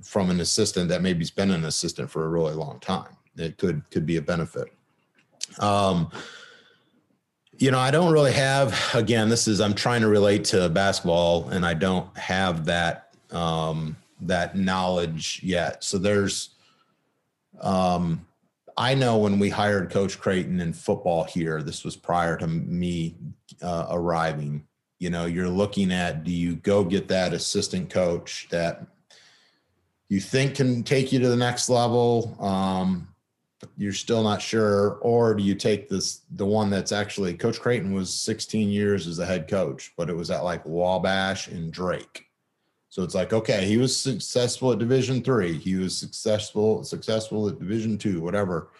from 0.02 0.28
an 0.30 0.40
assistant 0.40 0.88
that 0.88 1.02
maybe's 1.02 1.30
been 1.30 1.52
an 1.52 1.64
assistant 1.64 2.10
for 2.10 2.24
a 2.24 2.28
really 2.28 2.54
long 2.54 2.80
time. 2.80 3.16
It 3.38 3.58
could 3.58 3.82
could 3.90 4.06
be 4.06 4.16
a 4.16 4.22
benefit. 4.22 4.72
Um, 5.58 6.10
you 7.56 7.70
know, 7.70 7.78
I 7.78 7.90
don't 7.90 8.12
really 8.12 8.32
have. 8.32 8.78
Again, 8.94 9.28
this 9.28 9.48
is 9.48 9.60
I'm 9.60 9.74
trying 9.74 10.02
to 10.02 10.08
relate 10.08 10.44
to 10.46 10.68
basketball, 10.68 11.48
and 11.48 11.64
I 11.64 11.74
don't 11.74 12.16
have 12.16 12.64
that. 12.66 13.14
Um, 13.30 13.96
that 14.22 14.56
knowledge 14.56 15.40
yet. 15.42 15.84
So 15.84 15.98
there's, 15.98 16.50
um, 17.60 18.26
I 18.76 18.94
know 18.94 19.18
when 19.18 19.38
we 19.38 19.48
hired 19.48 19.90
Coach 19.90 20.18
Creighton 20.18 20.60
in 20.60 20.72
football 20.72 21.24
here, 21.24 21.62
this 21.62 21.84
was 21.84 21.96
prior 21.96 22.36
to 22.36 22.46
me 22.46 23.16
uh, 23.62 23.86
arriving. 23.90 24.64
You 24.98 25.10
know, 25.10 25.26
you're 25.26 25.48
looking 25.48 25.92
at 25.92 26.24
do 26.24 26.32
you 26.32 26.56
go 26.56 26.84
get 26.84 27.08
that 27.08 27.32
assistant 27.32 27.90
coach 27.90 28.48
that 28.50 28.86
you 30.08 30.20
think 30.20 30.56
can 30.56 30.82
take 30.82 31.12
you 31.12 31.18
to 31.20 31.28
the 31.28 31.36
next 31.36 31.68
level, 31.68 32.36
um, 32.40 33.08
you're 33.76 33.92
still 33.92 34.22
not 34.22 34.40
sure, 34.40 34.98
or 35.00 35.34
do 35.34 35.42
you 35.42 35.54
take 35.54 35.88
this 35.88 36.22
the 36.32 36.46
one 36.46 36.70
that's 36.70 36.92
actually 36.92 37.34
Coach 37.34 37.60
Creighton 37.60 37.92
was 37.92 38.12
16 38.12 38.68
years 38.68 39.06
as 39.06 39.18
a 39.18 39.26
head 39.26 39.48
coach, 39.48 39.92
but 39.96 40.08
it 40.08 40.16
was 40.16 40.30
at 40.30 40.44
like 40.44 40.64
Wabash 40.64 41.48
and 41.48 41.72
Drake. 41.72 42.26
So 42.88 43.02
it's 43.02 43.14
like, 43.14 43.32
okay, 43.32 43.66
he 43.66 43.76
was 43.76 43.96
successful 43.96 44.72
at 44.72 44.78
Division 44.78 45.22
three. 45.22 45.58
He 45.58 45.74
was 45.74 45.96
successful 45.96 46.84
successful 46.84 47.48
at 47.48 47.58
Division 47.58 47.98
two, 47.98 48.20
whatever. 48.20 48.70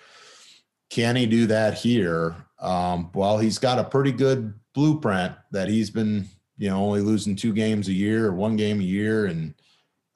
Can 0.91 1.17
he 1.17 1.27
do 1.27 1.47
that 1.47 1.75
here? 1.75 2.37
Um, 2.61 3.11
well, 3.15 3.39
he's 3.39 3.59
got 3.59 3.79
a 3.79 3.85
pretty 3.85 4.13
good 4.13 4.55
blueprint 4.75 5.35
that 5.51 5.69
he's 5.69 5.91
been, 5.91 6.27
you 6.57 6.71
know, 6.71 6.79
only 6.79 7.01
losing 7.01 7.37
two 7.37 7.53
games 7.53 7.89
a 7.89 7.93
year 7.93 8.27
or 8.27 8.33
one 8.33 8.57
game 8.57 8.81
a 8.81 8.85
year, 8.85 9.27
and 9.27 9.55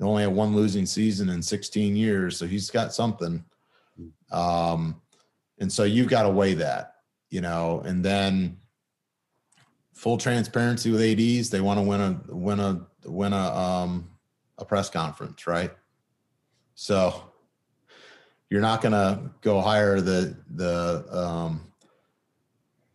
only 0.00 0.22
had 0.22 0.32
one 0.32 0.54
losing 0.54 0.86
season 0.86 1.28
in 1.28 1.42
16 1.42 1.94
years. 1.96 2.36
So 2.36 2.46
he's 2.46 2.70
got 2.70 2.92
something. 2.92 3.44
Um, 4.32 5.00
and 5.58 5.70
so 5.72 5.84
you've 5.84 6.08
got 6.08 6.22
to 6.22 6.30
weigh 6.30 6.54
that, 6.54 6.96
you 7.30 7.40
know, 7.40 7.82
and 7.84 8.04
then 8.04 8.56
full 9.94 10.18
transparency 10.18 10.90
with 10.90 11.00
ADs, 11.00 11.50
they 11.50 11.60
want 11.60 11.78
to 11.78 11.82
win 11.82 12.00
a 12.00 12.34
win 12.34 12.60
a 12.60 12.86
win 13.04 13.32
a 13.32 13.56
um, 13.56 14.10
a 14.58 14.64
press 14.64 14.90
conference, 14.90 15.46
right? 15.46 15.70
So 16.74 17.22
you're 18.50 18.60
not 18.60 18.82
going 18.82 18.92
to 18.92 19.30
go 19.40 19.60
hire 19.60 20.00
the 20.00 20.36
the 20.50 21.06
um, 21.10 21.72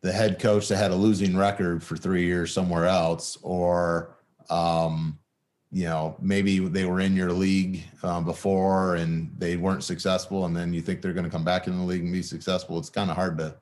the 0.02 0.12
head 0.12 0.40
coach 0.40 0.68
that 0.68 0.78
had 0.78 0.92
a 0.92 0.96
losing 0.96 1.36
record 1.36 1.84
for 1.84 1.96
three 1.98 2.26
years 2.26 2.54
somewhere 2.54 2.86
else, 2.86 3.38
or 3.42 4.18
um, 4.50 5.18
you 5.72 5.86
know 5.86 6.16
maybe 6.22 6.60
they 6.60 6.86
were 6.86 7.02
in 7.02 7.16
your 7.16 7.32
league 7.32 7.84
um, 8.04 8.24
before 8.24 8.96
and 8.96 9.34
they 9.38 9.58
weren't 9.58 9.84
successful, 9.84 10.46
and 10.46 10.56
then 10.56 10.74
you 10.74 10.82
think 10.82 11.02
they're 11.02 11.14
going 11.14 11.26
to 11.26 11.30
come 11.30 11.44
back 11.44 11.68
in 11.68 11.78
the 11.78 11.84
league 11.84 12.04
and 12.04 12.14
be 12.14 12.22
successful. 12.22 12.78
It's 12.78 12.90
kind 12.90 13.10
of 13.10 13.16
hard 13.16 13.38
to 13.40 13.56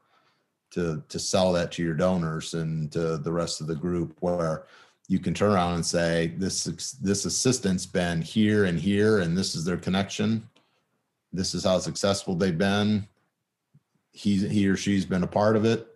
to 0.72 1.04
to 1.10 1.20
sell 1.20 1.54
that 1.54 1.72
to 1.74 1.84
your 1.84 1.94
donors 1.94 2.54
and 2.54 2.92
to 2.92 3.18
the 3.18 3.32
rest 3.32 3.62
of 3.62 3.68
the 3.68 3.76
group 3.76 4.16
where 4.20 4.66
you 5.08 5.20
can 5.20 5.34
turn 5.34 5.52
around 5.52 5.76
and 5.76 5.86
say 5.86 6.34
this 6.38 6.66
this 7.02 7.26
assistant's 7.26 7.86
been 7.86 8.22
here 8.22 8.66
and 8.66 8.80
here 8.80 9.20
and 9.20 9.38
this 9.38 9.56
is 9.56 9.66
their 9.66 9.78
connection. 9.78 10.48
This 11.32 11.54
is 11.54 11.64
how 11.64 11.80
successful 11.80 12.36
they've 12.36 12.58
been. 12.58 13.08
He 14.12 14.48
he 14.48 14.68
or 14.68 14.78
she's 14.78 15.06
been 15.06 15.24
a 15.24 15.28
part 15.28 15.56
of 15.56 15.66
it. 15.66 15.88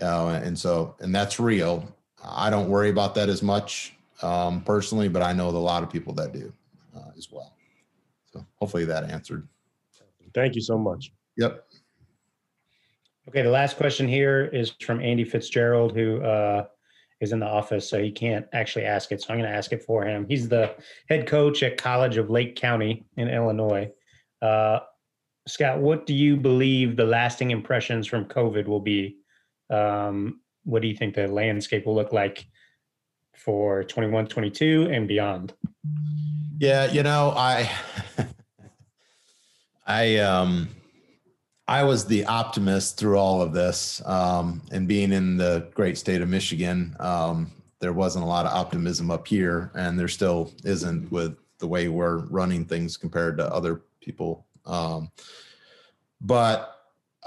Uh, 0.00 0.40
and 0.42 0.58
so 0.58 0.96
and 1.00 1.14
that's 1.14 1.38
real. 1.38 1.94
I 2.22 2.50
don't 2.50 2.68
worry 2.68 2.90
about 2.90 3.14
that 3.16 3.28
as 3.28 3.42
much 3.42 3.94
um, 4.22 4.62
personally 4.62 5.08
but 5.08 5.22
i 5.22 5.32
know 5.32 5.48
a 5.48 5.50
lot 5.50 5.82
of 5.82 5.90
people 5.90 6.12
that 6.12 6.32
do 6.32 6.52
uh, 6.96 7.10
as 7.16 7.30
well 7.30 7.54
so 8.32 8.44
hopefully 8.56 8.84
that 8.84 9.04
answered 9.10 9.46
Thank 10.34 10.56
you 10.56 10.60
so 10.60 10.76
much. 10.76 11.12
yep 11.36 11.64
Okay, 13.28 13.40
the 13.40 13.50
last 13.50 13.78
question 13.78 14.06
here 14.06 14.50
is 14.52 14.72
from 14.82 15.00
Andy 15.00 15.24
Fitzgerald, 15.24 15.96
who 15.96 16.22
uh, 16.22 16.66
is 17.20 17.32
in 17.32 17.40
the 17.40 17.46
office, 17.46 17.88
so 17.88 18.02
he 18.02 18.10
can't 18.10 18.46
actually 18.52 18.84
ask 18.84 19.12
it. 19.12 19.22
So 19.22 19.32
I'm 19.32 19.38
going 19.38 19.50
to 19.50 19.56
ask 19.56 19.72
it 19.72 19.82
for 19.82 20.04
him. 20.04 20.26
He's 20.28 20.46
the 20.46 20.74
head 21.08 21.26
coach 21.26 21.62
at 21.62 21.78
College 21.78 22.18
of 22.18 22.28
Lake 22.28 22.54
County 22.54 23.06
in 23.16 23.28
Illinois. 23.28 23.90
Uh, 24.42 24.80
Scott, 25.48 25.78
what 25.78 26.04
do 26.04 26.12
you 26.12 26.36
believe 26.36 26.96
the 26.96 27.06
lasting 27.06 27.50
impressions 27.50 28.06
from 28.06 28.26
COVID 28.26 28.66
will 28.66 28.80
be? 28.80 29.16
Um, 29.70 30.40
what 30.64 30.82
do 30.82 30.88
you 30.88 30.96
think 30.96 31.14
the 31.14 31.26
landscape 31.26 31.86
will 31.86 31.94
look 31.94 32.12
like 32.12 32.46
for 33.34 33.84
21, 33.84 34.26
22 34.26 34.88
and 34.90 35.06
beyond? 35.08 35.52
Yeah, 36.58 36.90
you 36.90 37.02
know, 37.02 37.32
I 37.36 37.70
I 39.86 40.16
um 40.18 40.68
I 41.66 41.82
was 41.82 42.06
the 42.06 42.24
optimist 42.26 42.98
through 42.98 43.18
all 43.18 43.42
of 43.42 43.52
this. 43.52 44.02
Um 44.06 44.62
and 44.72 44.88
being 44.88 45.12
in 45.12 45.36
the 45.36 45.68
great 45.74 45.98
state 45.98 46.22
of 46.22 46.28
Michigan, 46.28 46.96
um 47.00 47.50
there 47.80 47.92
wasn't 47.92 48.24
a 48.24 48.28
lot 48.28 48.46
of 48.46 48.52
optimism 48.52 49.10
up 49.10 49.26
here 49.26 49.70
and 49.74 49.98
there 49.98 50.08
still 50.08 50.52
isn't 50.64 51.10
with 51.12 51.36
the 51.58 51.66
way 51.66 51.88
we're 51.88 52.18
running 52.26 52.64
things 52.64 52.96
compared 52.96 53.36
to 53.38 53.52
other 53.52 53.82
people. 54.00 54.46
Um 54.64 55.10
but 56.20 56.73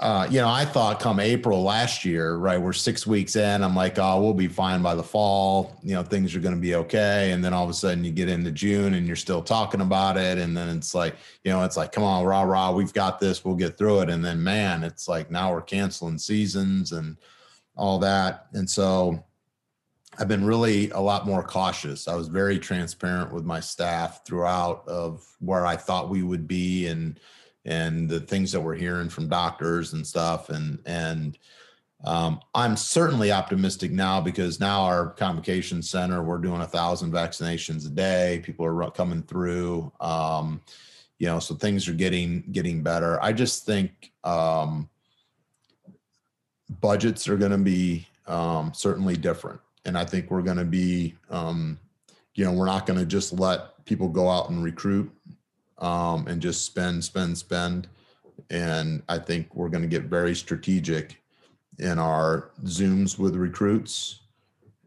uh, 0.00 0.28
you 0.30 0.40
know, 0.40 0.48
I 0.48 0.64
thought 0.64 1.00
come 1.00 1.18
April 1.18 1.64
last 1.64 2.04
year, 2.04 2.36
right? 2.36 2.60
We're 2.60 2.72
six 2.72 3.04
weeks 3.04 3.34
in. 3.34 3.64
I'm 3.64 3.74
like, 3.74 3.98
oh, 3.98 4.20
we'll 4.20 4.32
be 4.32 4.46
fine 4.46 4.80
by 4.80 4.94
the 4.94 5.02
fall. 5.02 5.76
You 5.82 5.94
know, 5.94 6.04
things 6.04 6.36
are 6.36 6.40
going 6.40 6.54
to 6.54 6.60
be 6.60 6.76
okay. 6.76 7.32
And 7.32 7.44
then 7.44 7.52
all 7.52 7.64
of 7.64 7.70
a 7.70 7.74
sudden, 7.74 8.04
you 8.04 8.12
get 8.12 8.28
into 8.28 8.52
June 8.52 8.94
and 8.94 9.08
you're 9.08 9.16
still 9.16 9.42
talking 9.42 9.80
about 9.80 10.16
it. 10.16 10.38
And 10.38 10.56
then 10.56 10.68
it's 10.68 10.94
like, 10.94 11.16
you 11.42 11.50
know, 11.50 11.64
it's 11.64 11.76
like, 11.76 11.90
come 11.90 12.04
on, 12.04 12.24
rah 12.24 12.42
rah, 12.42 12.70
we've 12.70 12.92
got 12.92 13.18
this. 13.18 13.44
We'll 13.44 13.56
get 13.56 13.76
through 13.76 14.02
it. 14.02 14.10
And 14.10 14.24
then, 14.24 14.40
man, 14.40 14.84
it's 14.84 15.08
like 15.08 15.32
now 15.32 15.52
we're 15.52 15.62
canceling 15.62 16.18
seasons 16.18 16.92
and 16.92 17.16
all 17.76 17.98
that. 17.98 18.46
And 18.52 18.70
so, 18.70 19.24
I've 20.20 20.26
been 20.26 20.44
really 20.44 20.90
a 20.90 20.98
lot 20.98 21.26
more 21.26 21.44
cautious. 21.44 22.08
I 22.08 22.16
was 22.16 22.26
very 22.26 22.58
transparent 22.58 23.32
with 23.32 23.44
my 23.44 23.60
staff 23.60 24.24
throughout 24.26 24.82
of 24.88 25.24
where 25.38 25.64
I 25.64 25.76
thought 25.76 26.10
we 26.10 26.24
would 26.24 26.48
be 26.48 26.88
and 26.88 27.20
and 27.68 28.08
the 28.08 28.18
things 28.18 28.50
that 28.50 28.60
we're 28.60 28.74
hearing 28.74 29.10
from 29.10 29.28
doctors 29.28 29.92
and 29.92 30.04
stuff 30.04 30.48
and 30.48 30.78
and 30.86 31.38
um, 32.04 32.40
i'm 32.54 32.76
certainly 32.76 33.30
optimistic 33.30 33.92
now 33.92 34.20
because 34.20 34.58
now 34.58 34.80
our 34.80 35.10
convocation 35.10 35.82
center 35.82 36.22
we're 36.22 36.38
doing 36.38 36.62
a 36.62 36.66
thousand 36.66 37.12
vaccinations 37.12 37.86
a 37.86 37.90
day. 37.90 38.40
People 38.42 38.64
are 38.64 38.90
coming 38.90 39.22
through 39.22 39.92
um, 40.00 40.60
you 41.18 41.26
know 41.26 41.38
so 41.38 41.54
things 41.54 41.88
are 41.88 41.94
getting 41.94 42.42
getting 42.52 42.82
better. 42.82 43.22
I 43.22 43.32
just 43.32 43.66
think 43.66 44.12
um, 44.24 44.88
budgets 46.80 47.28
are 47.28 47.36
going 47.36 47.52
to 47.52 47.58
be 47.58 48.06
um, 48.26 48.72
certainly 48.74 49.16
different. 49.16 49.60
And 49.84 49.96
i 49.96 50.04
think 50.04 50.30
we're 50.30 50.42
going 50.42 50.58
to 50.58 50.64
be 50.64 51.14
um, 51.30 51.78
you 52.34 52.44
know 52.44 52.52
we're 52.52 52.66
not 52.66 52.86
going 52.86 52.98
to 52.98 53.06
just 53.06 53.32
let 53.32 53.84
people 53.84 54.08
go 54.08 54.28
out 54.28 54.50
and 54.50 54.62
recruit 54.62 55.10
um, 55.78 56.26
and 56.26 56.40
just 56.40 56.64
spend, 56.64 57.04
spend, 57.04 57.36
spend. 57.38 57.88
And 58.50 59.02
I 59.08 59.18
think 59.18 59.54
we're 59.54 59.68
going 59.68 59.82
to 59.82 59.88
get 59.88 60.04
very 60.04 60.34
strategic 60.34 61.20
in 61.78 61.98
our 61.98 62.50
Zooms 62.64 63.18
with 63.18 63.36
recruits 63.36 64.20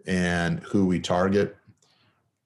and 0.05 0.59
who 0.61 0.85
we 0.85 0.99
target. 0.99 1.55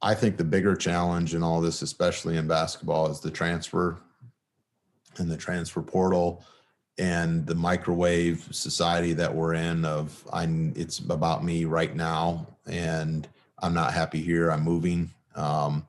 I 0.02 0.14
think 0.14 0.38
the 0.38 0.43
bigger 0.43 0.76
challenge 0.76 1.34
in 1.34 1.41
all 1.41 1.62
this, 1.62 1.82
especially 1.82 2.38
in 2.38 2.48
basketball, 2.48 3.10
is 3.10 3.20
the 3.20 3.32
transfer 3.32 3.98
and 5.18 5.30
the 5.30 5.38
transfer 5.38 5.82
portal 5.82 6.43
and 6.98 7.46
the 7.46 7.56
microwave 7.56 8.48
society 8.52 9.14
that 9.14 9.34
we're 9.34 9.54
in 9.54 9.84
of 9.84 10.26
I'm 10.32 10.74
it's 10.76 11.00
about 11.00 11.43
me 11.43 11.66
right 11.66 11.93
now 11.96 12.48
and 12.66 13.28
I'm 13.60 13.74
not 13.74 13.93
happy 13.93 14.22
here. 14.22 14.52
I'm 14.52 14.64
moving. 14.64 15.12
Um, 15.36 15.88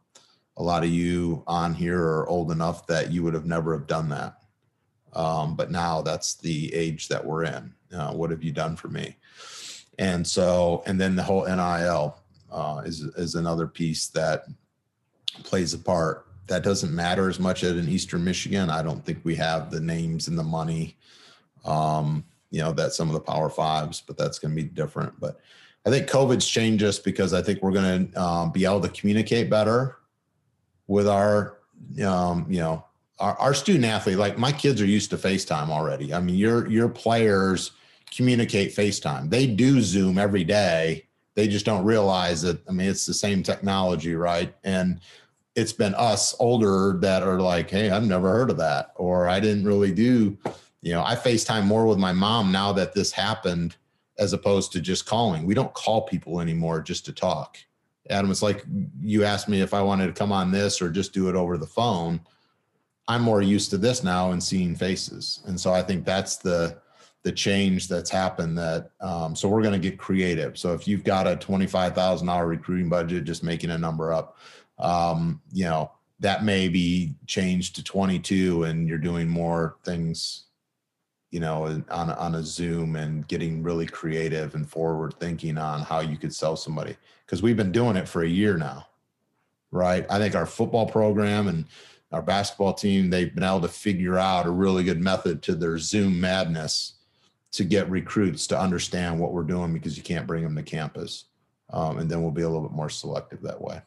a 0.56 0.62
lot 0.62 0.84
of 0.84 0.90
you 0.90 1.42
on 1.46 1.74
here 1.74 2.02
are 2.02 2.28
old 2.28 2.50
enough 2.50 2.86
that 2.86 3.12
you 3.12 3.22
would 3.22 3.34
have 3.34 3.46
never 3.46 3.76
have 3.76 3.86
done 3.86 4.08
that. 4.08 4.38
Um, 5.12 5.56
but 5.56 5.70
now 5.70 6.02
that's 6.02 6.34
the 6.34 6.72
age 6.74 7.08
that 7.08 7.24
we're 7.24 7.44
in. 7.44 7.72
Uh, 7.92 8.12
what 8.12 8.30
have 8.30 8.42
you 8.42 8.52
done 8.52 8.76
for 8.76 8.88
me? 8.88 9.16
And 9.98 10.26
so, 10.26 10.82
and 10.86 11.00
then 11.00 11.16
the 11.16 11.22
whole 11.22 11.46
NIL 11.46 12.18
uh, 12.52 12.82
is 12.84 13.00
is 13.00 13.34
another 13.34 13.66
piece 13.66 14.08
that 14.08 14.44
plays 15.42 15.72
a 15.74 15.78
part. 15.78 16.26
That 16.48 16.62
doesn't 16.62 16.94
matter 16.94 17.28
as 17.28 17.40
much 17.40 17.64
at 17.64 17.76
in 17.76 17.88
Eastern 17.88 18.24
Michigan. 18.24 18.70
I 18.70 18.82
don't 18.82 19.04
think 19.04 19.20
we 19.24 19.34
have 19.36 19.70
the 19.70 19.80
names 19.80 20.28
and 20.28 20.38
the 20.38 20.44
money, 20.44 20.96
um, 21.64 22.24
you 22.50 22.60
know, 22.60 22.72
that 22.72 22.92
some 22.92 23.08
of 23.08 23.14
the 23.14 23.20
Power 23.20 23.50
Fives, 23.50 24.02
but 24.06 24.16
that's 24.16 24.38
going 24.38 24.54
to 24.54 24.62
be 24.62 24.68
different. 24.68 25.18
But 25.18 25.40
I 25.86 25.90
think 25.90 26.08
COVID's 26.08 26.46
changed 26.46 26.84
us 26.84 26.98
because 26.98 27.32
I 27.32 27.42
think 27.42 27.62
we're 27.62 27.72
going 27.72 28.10
to 28.10 28.22
um, 28.22 28.52
be 28.52 28.64
able 28.64 28.80
to 28.82 28.88
communicate 28.90 29.48
better 29.48 29.96
with 30.86 31.08
our 31.08 31.58
um, 32.04 32.46
you 32.48 32.58
know 32.58 32.84
our, 33.18 33.34
our 33.36 33.54
student 33.54 33.84
athlete 33.84 34.18
like 34.18 34.38
my 34.38 34.52
kids 34.52 34.80
are 34.80 34.86
used 34.86 35.10
to 35.10 35.16
facetime 35.16 35.68
already. 35.68 36.12
I 36.12 36.20
mean 36.20 36.36
your 36.36 36.68
your 36.68 36.88
players 36.88 37.72
communicate 38.14 38.74
facetime. 38.74 39.30
They 39.30 39.46
do 39.46 39.80
zoom 39.80 40.18
every 40.18 40.44
day. 40.44 41.06
They 41.34 41.48
just 41.48 41.66
don't 41.66 41.84
realize 41.84 42.42
that 42.42 42.66
i 42.68 42.72
mean 42.72 42.88
it's 42.88 43.06
the 43.06 43.14
same 43.14 43.42
technology 43.42 44.14
right? 44.14 44.54
And 44.64 45.00
it's 45.54 45.72
been 45.72 45.94
us 45.94 46.34
older 46.38 46.98
that 47.00 47.22
are 47.22 47.40
like 47.40 47.70
hey 47.70 47.88
i've 47.88 48.06
never 48.06 48.30
heard 48.30 48.50
of 48.50 48.58
that 48.58 48.92
or 48.96 49.26
i 49.26 49.40
didn't 49.40 49.64
really 49.64 49.90
do 49.90 50.36
you 50.82 50.92
know 50.92 51.02
i 51.02 51.16
facetime 51.16 51.64
more 51.64 51.86
with 51.86 51.96
my 51.96 52.12
mom 52.12 52.52
now 52.52 52.74
that 52.74 52.92
this 52.92 53.10
happened 53.10 53.74
as 54.18 54.32
opposed 54.32 54.72
to 54.72 54.80
just 54.80 55.06
calling. 55.06 55.44
We 55.44 55.54
don't 55.54 55.72
call 55.74 56.02
people 56.02 56.40
anymore 56.40 56.80
just 56.80 57.04
to 57.06 57.12
talk 57.12 57.58
Adam, 58.10 58.30
it's 58.30 58.42
like 58.42 58.64
you 59.00 59.24
asked 59.24 59.48
me 59.48 59.60
if 59.60 59.74
I 59.74 59.82
wanted 59.82 60.06
to 60.06 60.12
come 60.12 60.32
on 60.32 60.50
this 60.50 60.80
or 60.80 60.90
just 60.90 61.12
do 61.12 61.28
it 61.28 61.36
over 61.36 61.56
the 61.56 61.66
phone. 61.66 62.20
I'm 63.08 63.22
more 63.22 63.42
used 63.42 63.70
to 63.70 63.78
this 63.78 64.02
now 64.02 64.32
and 64.32 64.42
seeing 64.42 64.74
faces, 64.74 65.40
and 65.46 65.60
so 65.60 65.72
I 65.72 65.82
think 65.82 66.04
that's 66.04 66.36
the 66.36 66.78
the 67.22 67.32
change 67.32 67.88
that's 67.88 68.10
happened. 68.10 68.58
That 68.58 68.90
um, 69.00 69.36
so 69.36 69.48
we're 69.48 69.62
going 69.62 69.80
to 69.80 69.90
get 69.90 69.98
creative. 69.98 70.58
So 70.58 70.74
if 70.74 70.88
you've 70.88 71.04
got 71.04 71.26
a 71.26 71.36
twenty 71.36 71.66
five 71.66 71.94
thousand 71.94 72.26
dollar 72.26 72.46
recruiting 72.46 72.88
budget, 72.88 73.24
just 73.24 73.44
making 73.44 73.70
a 73.70 73.78
number 73.78 74.12
up, 74.12 74.38
um, 74.78 75.40
you 75.52 75.64
know 75.64 75.92
that 76.18 76.44
may 76.44 76.68
be 76.68 77.14
changed 77.26 77.76
to 77.76 77.84
twenty 77.84 78.18
two, 78.18 78.64
and 78.64 78.88
you're 78.88 78.98
doing 78.98 79.28
more 79.28 79.76
things, 79.84 80.46
you 81.30 81.38
know, 81.38 81.82
on 81.90 82.10
on 82.10 82.34
a 82.34 82.42
Zoom 82.42 82.96
and 82.96 83.26
getting 83.28 83.62
really 83.62 83.86
creative 83.86 84.56
and 84.56 84.68
forward 84.68 85.14
thinking 85.20 85.58
on 85.58 85.82
how 85.82 86.00
you 86.00 86.16
could 86.16 86.34
sell 86.34 86.56
somebody 86.56 86.96
because 87.26 87.42
we've 87.42 87.56
been 87.56 87.72
doing 87.72 87.96
it 87.96 88.08
for 88.08 88.22
a 88.22 88.28
year 88.28 88.56
now, 88.56 88.86
right? 89.72 90.06
I 90.08 90.18
think 90.18 90.34
our 90.34 90.46
football 90.46 90.86
program 90.86 91.48
and 91.48 91.64
our 92.12 92.22
basketball 92.22 92.72
team, 92.72 93.10
they've 93.10 93.34
been 93.34 93.44
able 93.44 93.60
to 93.62 93.68
figure 93.68 94.16
out 94.16 94.46
a 94.46 94.50
really 94.50 94.84
good 94.84 95.00
method 95.00 95.42
to 95.42 95.54
their 95.54 95.76
Zoom 95.78 96.20
madness 96.20 96.94
to 97.52 97.64
get 97.64 97.90
recruits 97.90 98.46
to 98.46 98.58
understand 98.58 99.18
what 99.18 99.32
we're 99.32 99.42
doing 99.42 99.72
because 99.72 99.96
you 99.96 100.02
can't 100.02 100.26
bring 100.26 100.44
them 100.44 100.54
to 100.54 100.62
campus. 100.62 101.24
Um, 101.70 101.98
and 101.98 102.08
then 102.08 102.22
we'll 102.22 102.30
be 102.30 102.42
a 102.42 102.48
little 102.48 102.68
bit 102.68 102.76
more 102.76 102.90
selective 102.90 103.42
that 103.42 103.60
way. 103.60 103.80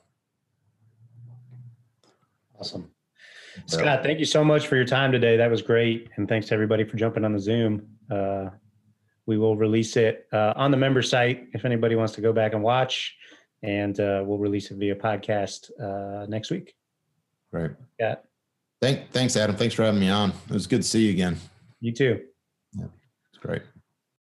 Awesome. 2.60 2.92
Scott, 3.66 4.04
thank 4.04 4.20
you 4.20 4.26
so 4.26 4.44
much 4.44 4.68
for 4.68 4.76
your 4.76 4.86
time 4.86 5.12
today. 5.12 5.38
That 5.38 5.50
was 5.50 5.62
great. 5.62 6.10
And 6.16 6.28
thanks 6.28 6.48
to 6.48 6.54
everybody 6.54 6.84
for 6.84 6.98
jumping 6.98 7.24
on 7.24 7.34
the 7.34 7.40
Zoom. 7.40 7.88
Uh, 8.10 8.50
we 9.26 9.38
will 9.38 9.56
release 9.56 9.96
it 9.96 10.28
uh, 10.34 10.54
on 10.56 10.72
the 10.72 10.78
member 10.78 11.02
site 11.02 11.48
if 11.54 11.64
anybody 11.64 11.96
wants 11.96 12.14
to 12.14 12.22
go 12.22 12.34
back 12.34 12.54
and 12.54 12.64
watch 12.64 13.16
and 13.64 14.00
uh, 14.00 14.24
we'll 14.26 14.38
release 14.38 14.72
it 14.72 14.78
via 14.78 14.96
podcast 14.96 15.72
uh, 15.82 16.26
next 16.28 16.52
week. 16.52 16.74
Great. 17.52 17.72
Yeah. 18.00 18.16
Thank, 18.82 19.10
thanks, 19.12 19.36
Adam. 19.36 19.56
Thanks 19.56 19.76
for 19.76 19.84
having 19.84 20.00
me 20.00 20.10
on. 20.10 20.30
It 20.30 20.54
was 20.54 20.68
good 20.68 20.82
to 20.82 20.88
see 20.88 21.06
you 21.06 21.12
again. 21.12 21.38
You 21.82 21.92
too. 21.92 22.22
Yeah, 22.74 22.86
it's 23.30 23.40
great. 23.40 23.62